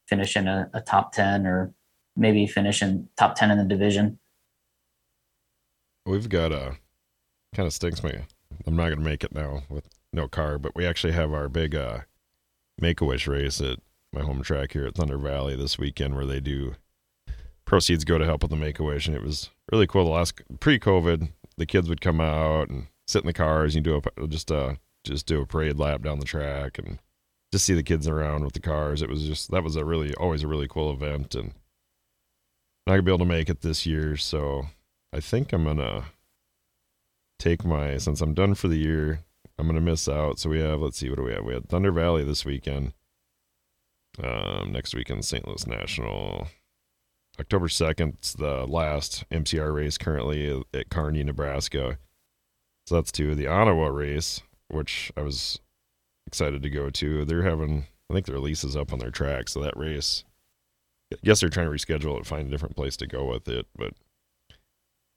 finish 0.08 0.36
in 0.36 0.48
a, 0.48 0.68
a 0.74 0.80
top 0.80 1.12
ten 1.12 1.46
or 1.46 1.72
maybe 2.16 2.46
finish 2.46 2.82
in 2.82 3.08
top 3.16 3.36
ten 3.36 3.50
in 3.50 3.58
the 3.58 3.64
division. 3.64 4.18
We've 6.10 6.28
got 6.28 6.50
a 6.50 6.76
kind 7.54 7.68
of 7.68 7.72
stinks 7.72 8.02
me. 8.02 8.12
I'm 8.66 8.74
not 8.74 8.88
gonna 8.88 9.00
make 9.00 9.22
it 9.22 9.32
now 9.32 9.62
with 9.68 9.86
no 10.12 10.26
car, 10.26 10.58
but 10.58 10.74
we 10.74 10.84
actually 10.84 11.12
have 11.12 11.32
our 11.32 11.48
big 11.48 11.76
uh, 11.76 12.00
Make 12.80 13.00
a 13.00 13.04
Wish 13.04 13.28
race 13.28 13.60
at 13.60 13.78
my 14.12 14.22
home 14.22 14.42
track 14.42 14.72
here 14.72 14.84
at 14.86 14.96
Thunder 14.96 15.18
Valley 15.18 15.54
this 15.54 15.78
weekend, 15.78 16.16
where 16.16 16.26
they 16.26 16.40
do 16.40 16.74
proceeds 17.64 18.04
go 18.04 18.18
to 18.18 18.24
help 18.24 18.42
with 18.42 18.50
the 18.50 18.56
Make 18.56 18.80
a 18.80 18.82
Wish, 18.82 19.06
and 19.06 19.14
it 19.14 19.22
was 19.22 19.50
really 19.70 19.86
cool. 19.86 20.02
The 20.02 20.10
last 20.10 20.40
pre-COVID, 20.58 21.28
the 21.56 21.66
kids 21.66 21.88
would 21.88 22.00
come 22.00 22.20
out 22.20 22.70
and 22.70 22.88
sit 23.06 23.22
in 23.22 23.28
the 23.28 23.32
cars 23.32 23.76
and 23.76 23.84
do 23.84 24.02
a 24.04 24.26
just 24.26 24.50
uh 24.50 24.74
just 25.04 25.26
do 25.26 25.40
a 25.40 25.46
parade 25.46 25.78
lap 25.78 26.02
down 26.02 26.18
the 26.18 26.24
track 26.24 26.76
and 26.76 26.98
just 27.52 27.64
see 27.64 27.74
the 27.74 27.84
kids 27.84 28.08
around 28.08 28.42
with 28.42 28.54
the 28.54 28.60
cars. 28.60 29.00
It 29.00 29.08
was 29.08 29.24
just 29.24 29.52
that 29.52 29.62
was 29.62 29.76
a 29.76 29.84
really 29.84 30.12
always 30.14 30.42
a 30.42 30.48
really 30.48 30.66
cool 30.66 30.92
event, 30.92 31.36
and 31.36 31.54
not 32.84 32.94
gonna 32.94 33.02
be 33.02 33.12
able 33.12 33.18
to 33.18 33.24
make 33.26 33.48
it 33.48 33.60
this 33.60 33.86
year, 33.86 34.16
so 34.16 34.66
I 35.12 35.20
think 35.20 35.52
I'm 35.52 35.64
gonna 35.64 36.04
take 37.38 37.64
my 37.64 37.96
since 37.98 38.20
I'm 38.20 38.34
done 38.34 38.54
for 38.54 38.68
the 38.68 38.78
year. 38.78 39.20
I'm 39.58 39.66
gonna 39.66 39.80
miss 39.80 40.08
out. 40.08 40.38
So 40.38 40.50
we 40.50 40.60
have 40.60 40.80
let's 40.80 40.98
see 40.98 41.08
what 41.08 41.16
do 41.16 41.24
we 41.24 41.32
have? 41.32 41.44
We 41.44 41.54
had 41.54 41.68
Thunder 41.68 41.90
Valley 41.92 42.24
this 42.24 42.44
weekend. 42.44 42.92
Um, 44.22 44.72
next 44.72 44.94
weekend 44.94 45.24
St. 45.24 45.46
Louis 45.46 45.66
National. 45.66 46.48
October 47.38 47.68
second, 47.68 48.18
the 48.38 48.66
last 48.66 49.24
MCR 49.30 49.72
race 49.74 49.96
currently 49.96 50.62
at 50.74 50.90
Kearney, 50.90 51.22
Nebraska. 51.24 51.98
So 52.86 52.96
that's 52.96 53.12
two. 53.12 53.34
The 53.34 53.46
Ottawa 53.46 53.86
race, 53.86 54.42
which 54.68 55.10
I 55.16 55.22
was 55.22 55.58
excited 56.26 56.62
to 56.62 56.70
go 56.70 56.90
to. 56.90 57.24
They're 57.24 57.42
having 57.42 57.86
I 58.10 58.14
think 58.14 58.26
their 58.26 58.40
lease 58.40 58.64
is 58.64 58.76
up 58.76 58.92
on 58.92 58.98
their 58.98 59.10
track, 59.10 59.48
so 59.48 59.60
that 59.62 59.76
race 59.76 60.24
I 61.12 61.16
guess 61.24 61.40
they're 61.40 61.48
trying 61.48 61.66
to 61.66 61.72
reschedule 61.72 62.18
it, 62.20 62.26
find 62.26 62.46
a 62.46 62.50
different 62.50 62.76
place 62.76 62.96
to 62.98 63.06
go 63.06 63.24
with 63.24 63.48
it, 63.48 63.66
but 63.76 63.94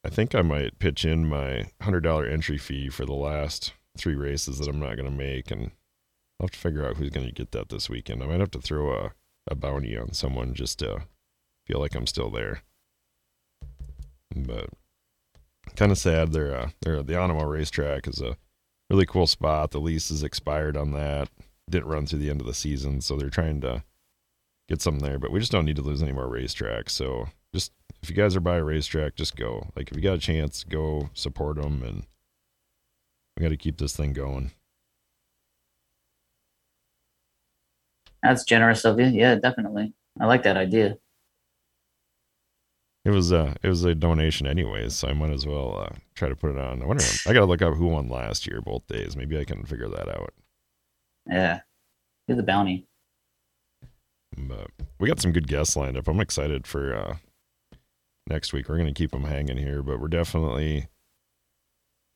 I 0.04 0.10
think 0.10 0.36
I 0.36 0.42
might 0.42 0.80
pitch 0.80 1.06
in 1.06 1.28
my 1.28 1.66
hundred 1.82 2.02
dollar 2.02 2.26
entry 2.26 2.58
fee 2.58 2.90
for 2.90 3.06
the 3.06 3.14
last 3.14 3.74
three 3.98 4.16
races 4.16 4.60
that 4.60 4.68
I'm 4.68 4.80
not 4.80 4.96
going 4.96 5.10
to 5.10 5.16
make, 5.16 5.50
and 5.50 5.72
I'll 6.40 6.46
have 6.46 6.52
to 6.52 6.60
figure 6.60 6.86
out 6.86 6.98
who's 6.98 7.10
going 7.10 7.26
to 7.28 7.34
get 7.34 7.52
that 7.52 7.70
this 7.70 7.90
weekend. 7.90 8.22
I 8.22 8.26
might 8.26 8.40
have 8.40 8.52
to 8.52 8.62
throw 8.62 8.92
a, 8.94 9.12
a 9.50 9.56
bounty 9.56 9.98
on 9.98 10.14
someone 10.14 10.54
just 10.54 10.80
to 10.80 11.04
feel 11.66 11.80
like 11.80 11.96
I'm 11.96 12.08
still 12.08 12.30
there. 12.30 12.64
But 14.36 14.70
kind 15.76 15.92
of 15.92 15.98
sad. 15.98 16.34
They're, 16.34 16.56
uh, 16.56 16.70
they're 16.82 17.04
the 17.04 17.18
Ottawa 17.18 17.44
racetrack 17.44 18.08
is 18.08 18.20
a 18.20 18.36
really 18.90 19.06
cool 19.06 19.28
spot. 19.28 19.72
The 19.72 19.80
lease 19.80 20.12
is 20.12 20.24
expired 20.24 20.76
on 20.76 20.92
that. 20.92 21.30
Didn't 21.70 21.88
run 21.88 22.06
through 22.06 22.20
the 22.20 22.30
end 22.30 22.42
of 22.42 22.48
the 22.48 22.54
season, 22.54 23.00
so 23.00 23.16
they're 23.16 23.30
trying 23.30 23.62
to 23.62 23.84
get 24.68 24.82
something 24.82 25.04
there. 25.04 25.20
But 25.20 25.32
we 25.32 25.40
just 25.40 25.52
don't 25.52 25.66
need 25.66 25.78
to 25.78 25.82
lose 25.82 26.04
any 26.04 26.12
more 26.12 26.28
racetracks. 26.28 26.90
So 26.90 27.30
just 27.54 27.72
if 28.04 28.10
you 28.10 28.16
guys 28.16 28.36
are 28.36 28.42
by 28.42 28.58
a 28.58 28.64
racetrack, 28.64 29.16
just 29.16 29.38
go. 29.38 29.70
Like 29.78 29.90
if 29.90 29.96
you 29.96 30.04
got 30.04 30.16
a 30.16 30.20
chance, 30.20 30.66
go 30.66 31.10
support 31.14 31.56
them, 31.56 31.82
and 31.84 32.06
we 33.38 33.44
got 33.44 33.50
to 33.50 33.58
keep 33.58 33.78
this 33.78 33.96
thing 33.96 34.12
going. 34.12 34.52
That's 38.22 38.44
generous 38.44 38.84
of 38.84 39.00
you. 39.00 39.06
Yeah, 39.06 39.36
definitely. 39.36 39.94
I 40.20 40.26
like 40.26 40.44
that 40.44 40.58
idea. 40.58 40.98
It 43.06 43.12
was 43.12 43.34
uh 43.34 43.56
it 43.62 43.68
was 43.68 43.84
a 43.84 43.96
donation 43.96 44.48
anyways, 44.48 44.96
so 44.96 45.08
I 45.10 45.14
might 45.14 45.32
as 45.32 45.46
well 45.46 45.80
uh, 45.80 45.96
try 46.16 46.30
to 46.30 46.36
put 46.36 46.52
it 46.52 46.58
on. 46.58 46.82
I 46.82 46.86
wonder. 46.86 47.04
I 47.28 47.34
gotta 47.34 47.46
look 47.46 47.62
up 47.62 47.74
who 47.74 47.88
won 47.88 48.10
last 48.10 48.48
year 48.48 48.62
both 48.62 48.86
days. 48.88 49.16
Maybe 49.16 49.38
I 49.38 49.44
can 49.46 49.66
figure 49.66 49.90
that 49.90 50.08
out. 50.08 50.34
Yeah, 51.30 51.62
do 52.28 52.36
the 52.36 52.44
bounty. 52.44 52.88
But 54.38 54.68
we 55.00 55.08
got 55.08 55.22
some 55.22 55.32
good 55.32 55.48
guests 55.48 55.76
lined 55.76 55.98
up. 55.98 56.08
I'm 56.08 56.22
excited 56.22 56.66
for 56.66 56.96
uh, 56.96 57.16
next 58.28 58.54
week. 58.54 58.70
We're 58.70 58.78
going 58.78 58.94
to 58.94 58.98
keep 58.98 59.12
them 59.12 59.26
hanging 59.26 59.58
here, 59.58 59.82
but 59.82 60.00
we're 60.00 60.08
definitely 60.08 60.88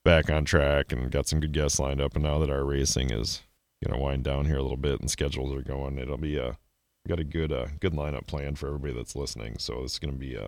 back 0.06 0.30
on 0.30 0.46
track 0.46 0.92
and 0.92 1.12
got 1.12 1.28
some 1.28 1.40
good 1.40 1.52
guests 1.52 1.80
lined 1.80 2.02
up. 2.02 2.16
And 2.16 2.24
now 2.24 2.40
that 2.40 2.50
our 2.50 2.64
racing 2.64 3.12
is 3.12 3.42
going 3.84 3.98
to 3.98 4.04
wind 4.04 4.24
down 4.24 4.46
here 4.46 4.58
a 4.58 4.62
little 4.62 4.78
bit 4.78 5.00
and 5.00 5.12
schedules 5.12 5.54
are 5.54 5.62
going, 5.62 5.98
it'll 5.98 6.18
be 6.18 6.38
a 6.38 6.58
got 7.08 7.20
a 7.20 7.24
good 7.24 7.52
uh, 7.54 7.68
good 7.80 7.94
lineup 7.94 8.28
planned 8.28 8.60
for 8.60 8.68
everybody 8.68 8.94
that's 8.94 9.16
listening. 9.16 9.58
So 9.60 9.84
it's 9.84 10.00
going 10.00 10.14
to 10.14 10.20
be 10.20 10.38
uh, 10.38 10.48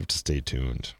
have 0.00 0.08
to 0.08 0.18
stay 0.18 0.40
tuned. 0.40 0.94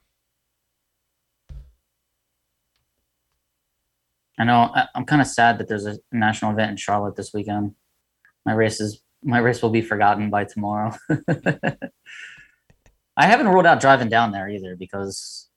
I 4.39 4.45
know 4.45 4.75
I'm 4.95 5.05
kind 5.05 5.23
of 5.23 5.29
sad 5.29 5.59
that 5.59 5.69
there's 5.69 5.87
a 5.87 5.99
national 6.11 6.53
event 6.53 6.73
in 6.73 6.77
Charlotte 6.77 7.17
this 7.17 7.33
weekend. 7.33 7.75
My 8.45 8.53
race 8.53 8.81
is 8.81 9.01
my 9.23 9.39
race 9.39 9.62
will 9.62 9.71
be 9.71 9.83
forgotten 9.83 10.31
by 10.31 10.45
tomorrow. 10.45 10.95
I 13.17 13.27
haven't 13.27 13.49
ruled 13.49 13.67
out 13.67 13.81
driving 13.81 14.09
down 14.09 14.33
there 14.33 14.49
either 14.49 14.77
because, 14.77 15.49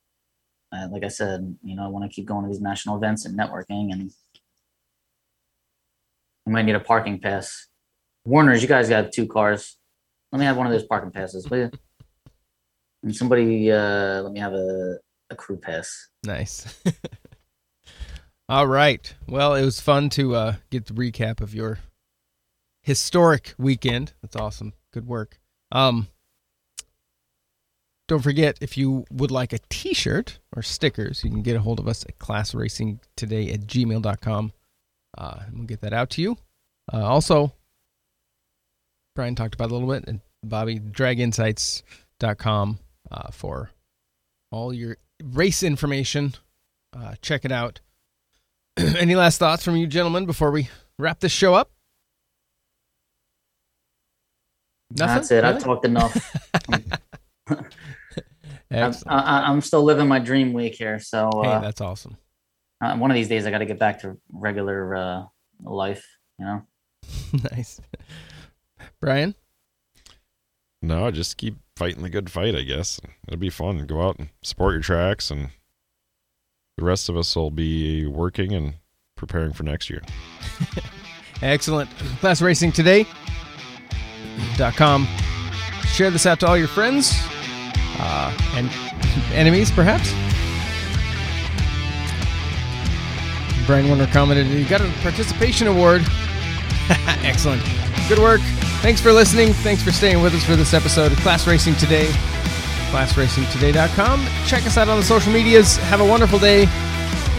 uh, 0.72 0.88
like 0.92 1.04
I 1.04 1.08
said, 1.08 1.56
you 1.62 1.74
know, 1.74 1.84
I 1.84 1.88
want 1.88 2.04
to 2.04 2.14
keep 2.14 2.26
going 2.26 2.44
to 2.44 2.48
these 2.48 2.60
national 2.60 2.96
events 2.96 3.24
and 3.26 3.38
networking, 3.38 3.92
and 3.92 4.12
I 6.46 6.50
might 6.50 6.62
need 6.62 6.76
a 6.76 6.80
parking 6.80 7.18
pass. 7.18 7.66
Warner's, 8.24 8.62
you 8.62 8.68
guys 8.68 8.88
got 8.88 9.12
two 9.12 9.26
cars. 9.26 9.76
Let 10.30 10.38
me 10.38 10.44
have 10.44 10.56
one 10.56 10.66
of 10.66 10.72
those 10.72 10.84
parking 10.84 11.10
passes, 11.10 11.48
will 11.48 11.58
you? 11.58 11.70
And 13.02 13.14
somebody, 13.14 13.72
uh, 13.72 14.22
let 14.22 14.32
me 14.32 14.40
have 14.40 14.52
a, 14.52 14.98
a 15.30 15.36
crew 15.36 15.56
pass. 15.56 16.08
Nice. 16.24 16.80
All 18.48 18.66
right. 18.66 19.14
Well, 19.26 19.54
it 19.54 19.64
was 19.64 19.80
fun 19.80 20.10
to 20.10 20.34
uh, 20.34 20.54
get 20.70 20.86
the 20.86 20.94
recap 20.94 21.40
of 21.40 21.54
your 21.54 21.80
historic 22.82 23.54
weekend. 23.58 24.14
That's 24.22 24.36
awesome. 24.36 24.72
Good 24.92 25.06
work. 25.06 25.38
Um, 25.70 26.08
don't 28.08 28.22
forget, 28.22 28.56
if 28.60 28.76
you 28.76 29.04
would 29.12 29.30
like 29.30 29.52
a 29.52 29.58
t 29.68 29.94
shirt 29.94 30.38
or 30.56 30.62
stickers, 30.62 31.22
you 31.22 31.30
can 31.30 31.42
get 31.42 31.56
a 31.56 31.60
hold 31.60 31.78
of 31.78 31.86
us 31.86 32.04
at 32.04 32.18
classracingtoday 32.18 33.52
at 33.52 33.66
gmail.com. 33.66 34.52
Uh, 35.16 35.40
and 35.46 35.58
we'll 35.58 35.66
get 35.66 35.82
that 35.82 35.92
out 35.92 36.10
to 36.10 36.22
you. 36.22 36.38
Uh, 36.92 37.04
also, 37.04 37.52
Brian 39.14 39.34
talked 39.34 39.54
about 39.54 39.70
a 39.70 39.74
little 39.74 39.88
bit, 39.88 40.08
and 40.08 40.20
Bobby, 40.42 40.78
draginsights.com 40.78 42.78
uh, 43.10 43.30
for 43.30 43.70
all 44.50 44.72
your 44.72 44.96
race 45.22 45.62
information. 45.62 46.34
Uh, 46.96 47.14
check 47.20 47.44
it 47.44 47.52
out. 47.52 47.80
Any 48.78 49.16
last 49.16 49.38
thoughts 49.38 49.64
from 49.64 49.76
you 49.76 49.86
gentlemen 49.86 50.24
before 50.24 50.50
we 50.50 50.70
wrap 50.98 51.20
this 51.20 51.32
show 51.32 51.54
up? 51.54 51.70
Nothing? 54.96 55.14
That's 55.14 55.30
it. 55.30 55.34
Really? 55.34 55.48
I've 55.48 55.62
talked 55.62 55.84
enough. 55.84 56.36
I'm, 58.70 58.94
I, 59.06 59.50
am 59.50 59.60
still 59.60 59.82
living 59.82 60.08
my 60.08 60.18
dream 60.18 60.52
week 60.52 60.74
here. 60.74 60.98
So 60.98 61.30
hey, 61.42 61.50
uh, 61.50 61.60
that's 61.60 61.80
awesome. 61.80 62.16
Uh, 62.80 62.96
one 62.96 63.10
of 63.10 63.14
these 63.14 63.28
days, 63.28 63.46
I 63.46 63.50
got 63.50 63.58
to 63.58 63.66
get 63.66 63.78
back 63.78 64.00
to 64.02 64.18
regular 64.32 64.94
uh, 64.94 65.24
life. 65.62 66.04
You 66.38 66.44
know. 66.44 66.62
nice, 67.52 67.80
Brian. 69.00 69.34
No, 70.80 71.10
just 71.10 71.38
keep 71.38 71.56
fighting 71.76 72.02
the 72.02 72.10
good 72.10 72.30
fight. 72.30 72.54
I 72.54 72.62
guess 72.62 73.00
it'll 73.26 73.40
be 73.40 73.50
fun. 73.50 73.84
Go 73.86 74.02
out 74.02 74.18
and 74.18 74.28
support 74.42 74.74
your 74.74 74.82
tracks, 74.82 75.30
and 75.30 75.50
the 76.76 76.84
rest 76.84 77.08
of 77.08 77.16
us 77.16 77.34
will 77.34 77.50
be 77.50 78.06
working 78.06 78.52
and 78.52 78.74
preparing 79.16 79.52
for 79.52 79.62
next 79.62 79.88
year. 79.88 80.02
Excellent. 81.42 81.90
Class 82.20 82.42
Racing 82.42 82.72
today. 82.72 83.06
Dot 84.56 84.76
com. 84.76 85.08
Share 85.86 86.10
this 86.10 86.26
out 86.26 86.38
to 86.40 86.46
all 86.46 86.56
your 86.56 86.68
friends 86.68 87.12
uh, 87.98 88.36
and 88.54 88.70
enemies, 89.32 89.70
perhaps. 89.70 90.12
Brian 93.66 93.88
Warner 93.88 94.06
commented, 94.06 94.46
"You 94.46 94.66
got 94.66 94.80
a 94.80 94.88
participation 95.02 95.66
award." 95.66 96.02
Excellent, 97.22 97.62
good 98.08 98.18
work. 98.18 98.40
Thanks 98.80 99.00
for 99.00 99.12
listening. 99.12 99.52
Thanks 99.52 99.82
for 99.82 99.92
staying 99.92 100.22
with 100.22 100.34
us 100.34 100.44
for 100.44 100.56
this 100.56 100.72
episode 100.72 101.12
of 101.12 101.18
Class 101.18 101.46
Racing 101.46 101.74
Today. 101.76 102.08
ClassRacingToday.com. 102.90 104.26
Check 104.46 104.64
us 104.66 104.76
out 104.76 104.88
on 104.88 104.98
the 104.98 105.04
social 105.04 105.32
medias. 105.32 105.76
Have 105.76 106.00
a 106.00 106.06
wonderful 106.06 106.38
day. 106.38 106.66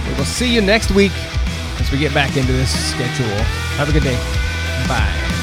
We 0.08 0.14
will 0.18 0.26
see 0.26 0.54
you 0.54 0.62
next 0.62 0.92
week 0.92 1.12
as 1.80 1.92
we 1.92 1.98
get 1.98 2.14
back 2.14 2.38
into 2.38 2.52
this 2.52 2.72
schedule. 2.92 3.26
Have 3.78 3.90
a 3.90 3.92
good 3.92 4.04
day. 4.04 4.16
Bye. 4.88 5.39